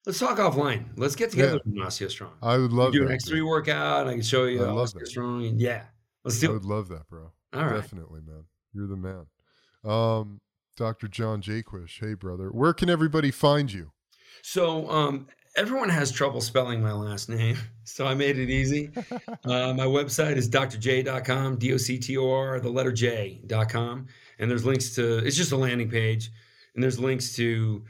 let's 0.06 0.20
talk 0.20 0.38
offline. 0.38 0.86
Let's 0.98 1.16
get 1.16 1.32
together 1.32 1.60
with 1.66 1.74
Nasio 1.76 2.10
Strong. 2.10 2.34
I 2.42 2.58
would 2.58 2.74
love 2.74 2.94
do 2.94 3.08
an. 3.08 3.18
X3 3.18 3.30
dude. 3.30 3.46
workout. 3.46 4.08
I 4.08 4.12
can 4.14 4.22
show 4.22 4.46
you 4.46 4.64
I 4.64 4.68
love 4.68 4.78
Oscar 4.80 5.00
that. 5.00 5.08
Strong. 5.08 5.44
Yeah, 5.58 5.84
let's 6.24 6.38
I 6.44 6.48
do 6.48 6.52
it. 6.52 6.54
would 6.56 6.66
love 6.66 6.90
that, 6.90 7.08
bro. 7.10 7.32
All 7.54 7.66
right. 7.66 7.76
Definitely, 7.76 8.22
man. 8.26 8.44
You're 8.74 8.88
the 8.88 8.96
man. 8.98 9.26
Um, 9.84 10.40
Dr. 10.76 11.08
John 11.08 11.42
Jaquish. 11.42 12.00
Hey, 12.00 12.14
brother. 12.14 12.50
Where 12.50 12.74
can 12.74 12.90
everybody 12.90 13.32
find 13.32 13.72
you? 13.72 13.92
So, 14.42 14.90
um, 14.90 15.28
everyone 15.56 15.90
has 15.90 16.12
trouble 16.12 16.42
spelling 16.42 16.82
my 16.82 16.94
last 16.94 17.30
name, 17.30 17.58
so 17.84 18.06
I 18.06 18.14
made 18.14 18.38
it 18.38 18.50
easy. 18.50 18.92
uh, 19.46 19.74
my 19.74 19.86
website 19.86 20.38
is 20.38 20.50
doctorj.com, 20.50 21.58
D 21.58 21.74
O 21.74 21.78
C 21.78 21.98
T 21.98 22.18
O 22.18 22.32
R, 22.32 22.60
the 22.60 22.70
letter 22.70 22.92
J.com. 22.92 24.08
And 24.40 24.50
there's 24.50 24.66
links 24.66 24.96
to, 24.96 25.20
it's 25.20 25.38
just 25.38 25.52
a 25.52 25.58
landing 25.58 25.90
page. 25.90 26.32
And 26.74 26.84
there's 26.84 27.00
links 27.00 27.36
to 27.36 27.84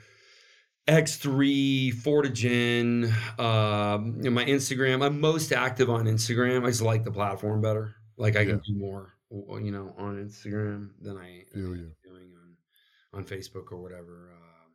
X3, 0.88 1.94
Fortagen, 1.94 3.12
um, 3.40 4.18
you 4.18 4.24
know, 4.24 4.32
my 4.32 4.44
Instagram. 4.46 5.06
I'm 5.06 5.22
most 5.22 5.54
active 5.54 5.90
on 5.90 6.06
Instagram. 6.06 6.66
I 6.66 6.68
just 6.68 6.82
like 6.82 7.06
the 7.06 7.12
platform 7.12 7.62
better. 7.62 7.96
Like 8.18 8.36
I 8.36 8.46
can 8.46 8.60
do 8.60 8.76
more, 8.76 9.14
you 9.30 9.72
know, 9.72 9.94
on 9.98 10.18
Instagram 10.18 10.90
than 11.00 11.18
I 11.18 11.44
Feel 11.54 11.76
you. 11.76 11.92
On, 13.14 13.24
Facebook 13.26 13.72
or 13.72 13.78
whatever. 13.82 14.32
Uh, 14.34 14.70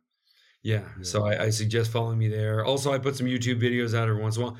yeah. 0.63 0.83
Yeah. 0.97 1.03
So 1.03 1.25
I, 1.25 1.45
I 1.45 1.49
suggest 1.49 1.91
following 1.91 2.17
me 2.19 2.27
there. 2.27 2.65
Also, 2.65 2.91
I 2.93 2.99
put 2.99 3.15
some 3.15 3.27
YouTube 3.27 3.61
videos 3.61 3.95
out 3.97 4.07
every 4.09 4.21
once 4.21 4.37
in 4.37 4.43
a 4.43 4.45
while. 4.47 4.57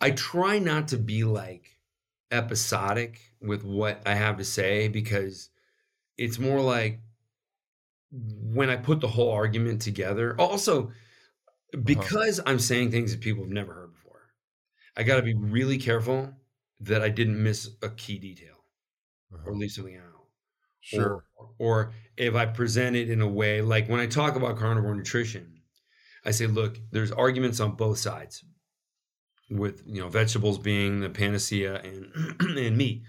I 0.00 0.12
try 0.12 0.58
not 0.58 0.88
to 0.88 0.96
be 0.98 1.24
like 1.24 1.78
episodic 2.30 3.20
with 3.40 3.64
what 3.64 4.02
I 4.06 4.14
have 4.14 4.38
to 4.38 4.44
say 4.44 4.88
because 4.88 5.50
it's 6.16 6.38
more 6.38 6.60
like 6.60 7.00
when 8.12 8.70
I 8.70 8.76
put 8.76 9.00
the 9.00 9.08
whole 9.08 9.30
argument 9.30 9.82
together. 9.82 10.34
Also, 10.38 10.92
because 11.84 12.40
I'm 12.46 12.58
saying 12.58 12.90
things 12.90 13.12
that 13.12 13.20
people 13.20 13.44
have 13.44 13.52
never 13.52 13.72
heard 13.74 13.92
before, 13.94 14.30
I 14.96 15.02
got 15.04 15.16
to 15.16 15.22
be 15.22 15.34
really 15.34 15.78
careful 15.78 16.34
that 16.80 17.02
I 17.02 17.08
didn't 17.10 17.42
miss 17.42 17.70
a 17.82 17.90
key 17.90 18.18
detail 18.18 18.64
or 19.44 19.52
Uh-huh. 19.52 19.52
leave 19.52 19.70
something 19.72 19.96
out 19.96 20.09
Sure. 20.82 21.24
or, 21.36 21.50
or 21.58 21.92
if 22.16 22.34
I 22.34 22.46
present 22.46 22.96
it 22.96 23.10
in 23.10 23.20
a 23.20 23.28
way 23.28 23.60
like 23.62 23.88
when 23.88 24.00
I 24.00 24.06
talk 24.06 24.36
about 24.36 24.56
carnivore 24.58 24.94
nutrition, 24.94 25.60
I 26.24 26.30
say, 26.32 26.46
look, 26.46 26.78
there's 26.90 27.12
arguments 27.12 27.60
on 27.60 27.76
both 27.76 27.98
sides, 27.98 28.44
with 29.50 29.82
you 29.86 30.00
know 30.00 30.08
vegetables 30.08 30.58
being 30.58 31.00
the 31.00 31.10
panacea 31.10 31.80
and 31.82 32.12
and 32.58 32.76
meat. 32.76 33.02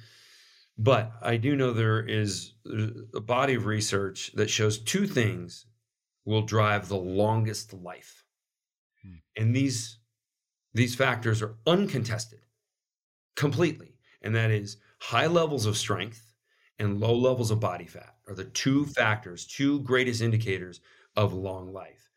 But 0.78 1.12
I 1.22 1.38
do 1.38 1.56
know 1.56 1.74
there 1.74 2.02
is 2.02 2.54
a 3.14 3.20
body 3.22 3.54
of 3.56 3.66
research 3.66 4.32
that 4.34 4.50
shows 4.50 4.80
two 4.80 5.06
things 5.06 5.66
will 6.26 6.42
drive 6.42 6.88
the 6.88 6.98
longest 6.98 7.74
life, 7.74 8.24
Hmm. 9.04 9.16
and 9.36 9.56
these 9.56 10.00
these 10.74 10.96
factors 10.96 11.42
are 11.42 11.56
uncontested 11.68 12.40
completely, 13.36 13.98
and 14.22 14.36
that 14.36 14.52
is 14.52 14.78
high 15.00 15.28
levels 15.28 15.66
of 15.66 15.78
strength 15.78 16.31
and 16.82 17.00
low 17.00 17.16
levels 17.16 17.52
of 17.52 17.60
body 17.60 17.86
fat 17.86 18.16
are 18.28 18.34
the 18.34 18.46
two 18.46 18.86
factors, 18.88 19.46
two 19.46 19.82
greatest 19.82 20.22
indicators 20.22 20.82
of 21.16 21.32
long 21.34 21.72
life. 21.72 22.10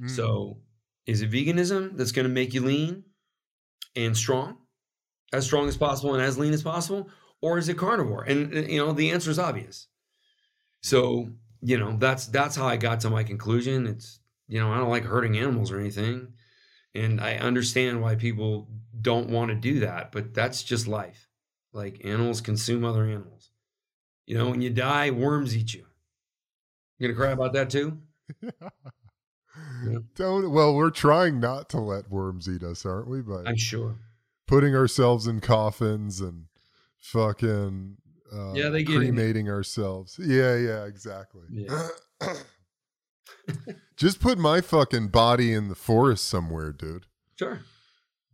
Mm. 0.00 0.10
So, 0.10 0.58
is 1.06 1.22
it 1.22 1.30
veganism 1.30 1.96
that's 1.96 2.12
going 2.12 2.28
to 2.28 2.32
make 2.32 2.52
you 2.52 2.60
lean 2.60 3.04
and 3.96 4.16
strong, 4.16 4.58
as 5.32 5.46
strong 5.46 5.68
as 5.68 5.76
possible 5.76 6.14
and 6.14 6.22
as 6.22 6.38
lean 6.38 6.52
as 6.52 6.62
possible, 6.62 7.08
or 7.40 7.56
is 7.56 7.68
it 7.70 7.78
carnivore? 7.78 8.24
And 8.24 8.54
uh, 8.54 8.60
you 8.60 8.78
know, 8.78 8.92
the 8.92 9.10
answer 9.10 9.30
is 9.30 9.38
obvious. 9.38 9.88
So, 10.82 11.30
you 11.62 11.78
know, 11.78 11.96
that's 11.98 12.26
that's 12.26 12.56
how 12.56 12.66
I 12.66 12.76
got 12.76 13.00
to 13.00 13.10
my 13.10 13.24
conclusion. 13.24 13.86
It's 13.86 14.20
you 14.48 14.60
know, 14.60 14.70
I 14.70 14.76
don't 14.76 14.90
like 14.90 15.04
hurting 15.04 15.38
animals 15.38 15.72
or 15.72 15.80
anything, 15.80 16.34
and 16.94 17.22
I 17.22 17.36
understand 17.36 18.02
why 18.02 18.16
people 18.16 18.68
don't 19.00 19.30
want 19.30 19.48
to 19.48 19.54
do 19.54 19.80
that, 19.80 20.12
but 20.12 20.34
that's 20.34 20.62
just 20.62 20.86
life. 20.86 21.28
Like 21.72 22.04
animals 22.04 22.42
consume 22.42 22.84
other 22.84 23.04
animals. 23.04 23.49
You 24.30 24.38
know, 24.38 24.48
when 24.48 24.62
you 24.62 24.70
die, 24.70 25.10
worms 25.10 25.56
eat 25.56 25.74
you. 25.74 25.84
You 26.98 27.08
gonna 27.08 27.18
cry 27.18 27.32
about 27.32 27.52
that 27.54 27.68
too? 27.68 27.98
Don't. 30.14 30.52
Well, 30.52 30.76
we're 30.76 30.90
trying 30.90 31.40
not 31.40 31.68
to 31.70 31.80
let 31.80 32.08
worms 32.08 32.48
eat 32.48 32.62
us, 32.62 32.86
aren't 32.86 33.08
we? 33.08 33.22
But 33.22 33.48
I'm 33.48 33.56
sure. 33.56 33.96
putting 34.46 34.76
ourselves 34.76 35.26
in 35.26 35.40
coffins 35.40 36.20
and 36.20 36.44
fucking 37.00 37.96
uh, 38.32 38.52
Yeah, 38.52 38.68
they 38.68 38.84
get 38.84 39.02
in. 39.02 39.16
cremating 39.16 39.48
ourselves. 39.48 40.16
Yeah, 40.22 40.54
yeah, 40.54 40.84
exactly. 40.84 41.48
Yeah. 41.50 41.88
just 43.96 44.20
put 44.20 44.38
my 44.38 44.60
fucking 44.60 45.08
body 45.08 45.52
in 45.52 45.66
the 45.68 45.74
forest 45.74 46.28
somewhere, 46.28 46.72
dude. 46.72 47.06
Sure. 47.36 47.62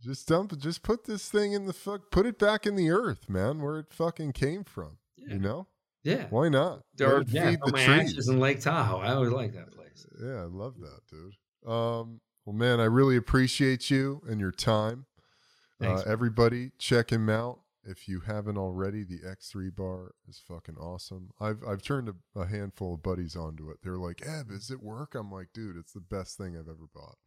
Just 0.03 0.27
dump 0.27 0.53
it. 0.53 0.59
Just 0.59 0.83
put 0.83 1.05
this 1.05 1.27
thing 1.27 1.53
in 1.53 1.65
the 1.65 1.73
fuck. 1.73 2.11
Put 2.11 2.27
it 2.27 2.37
back 2.37 2.67
in 2.67 2.75
the 2.75 2.91
earth, 2.91 3.27
man, 3.27 3.63
where 3.63 3.79
it 3.79 3.91
fucking 3.91 4.33
came 4.33 4.63
from. 4.63 4.99
Yeah. 5.17 5.33
You 5.33 5.39
know 5.39 5.67
Yeah. 6.07 6.27
why 6.29 6.49
not? 6.49 6.81
Let 6.99 7.09
Or 7.09 7.21
it 7.21 7.29
yeah, 7.29 7.49
feed 7.49 7.59
the 7.65 7.71
my 7.71 7.83
trees. 7.85 8.11
ashes 8.13 8.27
in 8.29 8.39
Lake 8.39 8.61
Tahoe. 8.61 8.97
I 8.99 9.13
always 9.13 9.31
like 9.31 9.53
that 9.53 9.71
place. 9.71 10.05
Yeah, 10.21 10.41
I 10.41 10.45
love 10.45 10.75
that, 10.79 11.01
dude. 11.09 11.35
Um, 11.69 12.21
well, 12.45 12.55
man, 12.55 12.79
I 12.79 12.85
really 12.85 13.17
appreciate 13.17 13.89
you 13.91 14.21
and 14.27 14.39
your 14.39 14.51
time. 14.53 15.05
Thanks, 15.79 16.01
uh, 16.01 16.09
everybody, 16.09 16.71
check 16.79 17.11
him 17.11 17.29
out 17.29 17.59
if 17.83 18.07
you 18.07 18.21
haven't 18.21 18.57
already. 18.57 19.03
The 19.03 19.19
X3 19.19 19.75
bar 19.75 20.13
is 20.27 20.41
fucking 20.47 20.77
awesome. 20.77 21.31
I've 21.39 21.63
I've 21.67 21.81
turned 21.81 22.09
a, 22.09 22.39
a 22.39 22.47
handful 22.47 22.93
of 22.95 23.03
buddies 23.03 23.35
onto 23.35 23.69
it. 23.69 23.77
They're 23.83 23.97
like, 23.97 24.25
"Eb, 24.25 24.49
does 24.49 24.71
it 24.71 24.81
work?" 24.81 25.13
I'm 25.13 25.31
like, 25.31 25.49
"Dude, 25.53 25.75
it's 25.77 25.93
the 25.93 25.99
best 25.99 26.37
thing 26.37 26.55
I've 26.57 26.69
ever 26.69 26.87
bought." 26.95 27.17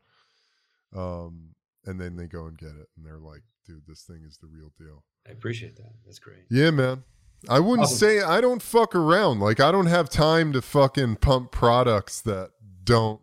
Um, 0.93 1.55
and 1.85 2.01
then 2.01 2.17
they 2.17 2.27
go 2.27 2.47
and 2.47 2.59
get 2.59 2.71
it, 2.71 2.89
and 2.97 3.05
they're 3.07 3.21
like, 3.21 3.43
"Dude, 3.67 3.83
this 3.87 4.03
thing 4.03 4.23
is 4.27 4.39
the 4.39 4.49
real 4.49 4.73
deal." 4.79 5.05
I 5.29 5.33
appreciate 5.33 5.77
that. 5.77 5.93
That's 6.05 6.19
great. 6.19 6.45
Yeah, 6.51 6.71
man. 6.71 7.05
I 7.49 7.59
wouldn't 7.61 7.87
Awesome. 7.87 7.99
say 7.99 8.21
I 8.21 8.41
don't 8.41 8.63
fuck 8.63 8.95
around. 8.95 9.41
Like 9.41 9.61
I 9.61 9.73
don't 9.73 9.87
have 9.87 10.11
time 10.11 10.53
to 10.53 10.61
fucking 10.63 11.17
pump 11.17 11.51
products 11.53 12.21
that 12.23 12.51
don't 12.85 13.21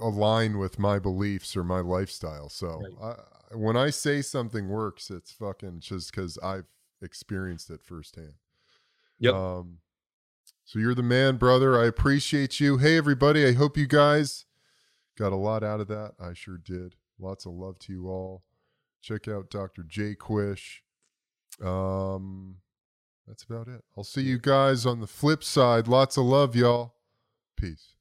align 0.00 0.58
with 0.58 0.78
my 0.78 0.98
beliefs 0.98 1.56
or 1.56 1.64
my 1.64 1.80
lifestyle. 1.80 2.48
So 2.48 2.82
I, 3.02 3.14
when 3.56 3.76
I 3.76 3.90
say 3.90 4.22
something 4.22 4.68
works, 4.68 5.10
it's 5.10 5.32
fucking 5.32 5.80
just 5.80 6.12
because 6.12 6.38
I've 6.42 6.66
experienced 7.02 7.70
it 7.70 7.82
firsthand. 7.82 8.34
Yep. 9.18 9.34
Um, 9.34 9.78
so 10.64 10.78
you're 10.78 10.94
the 10.94 11.02
man, 11.02 11.36
brother. 11.36 11.78
I 11.80 11.86
appreciate 11.86 12.60
you. 12.60 12.78
Hey, 12.78 12.96
everybody. 12.96 13.44
I 13.44 13.52
hope 13.52 13.76
you 13.76 13.86
guys 13.88 14.46
got 15.18 15.32
a 15.32 15.36
lot 15.36 15.64
out 15.64 15.80
of 15.80 15.88
that. 15.88 16.12
I 16.20 16.32
sure 16.34 16.56
did. 16.58 16.94
Lots 17.18 17.44
of 17.44 17.52
love 17.52 17.78
to 17.80 17.92
you 17.92 18.08
all. 18.08 18.44
Check 19.02 19.26
out 19.28 19.50
Dr. 19.50 19.82
Jaquish. 19.82 20.78
Um, 21.62 22.56
that's 23.30 23.44
about 23.44 23.68
it. 23.68 23.84
I'll 23.96 24.02
see 24.02 24.22
you 24.22 24.38
guys 24.38 24.84
on 24.84 25.00
the 25.00 25.06
flip 25.06 25.44
side. 25.44 25.86
Lots 25.86 26.16
of 26.16 26.24
love, 26.24 26.56
y'all. 26.56 26.94
Peace. 27.56 27.94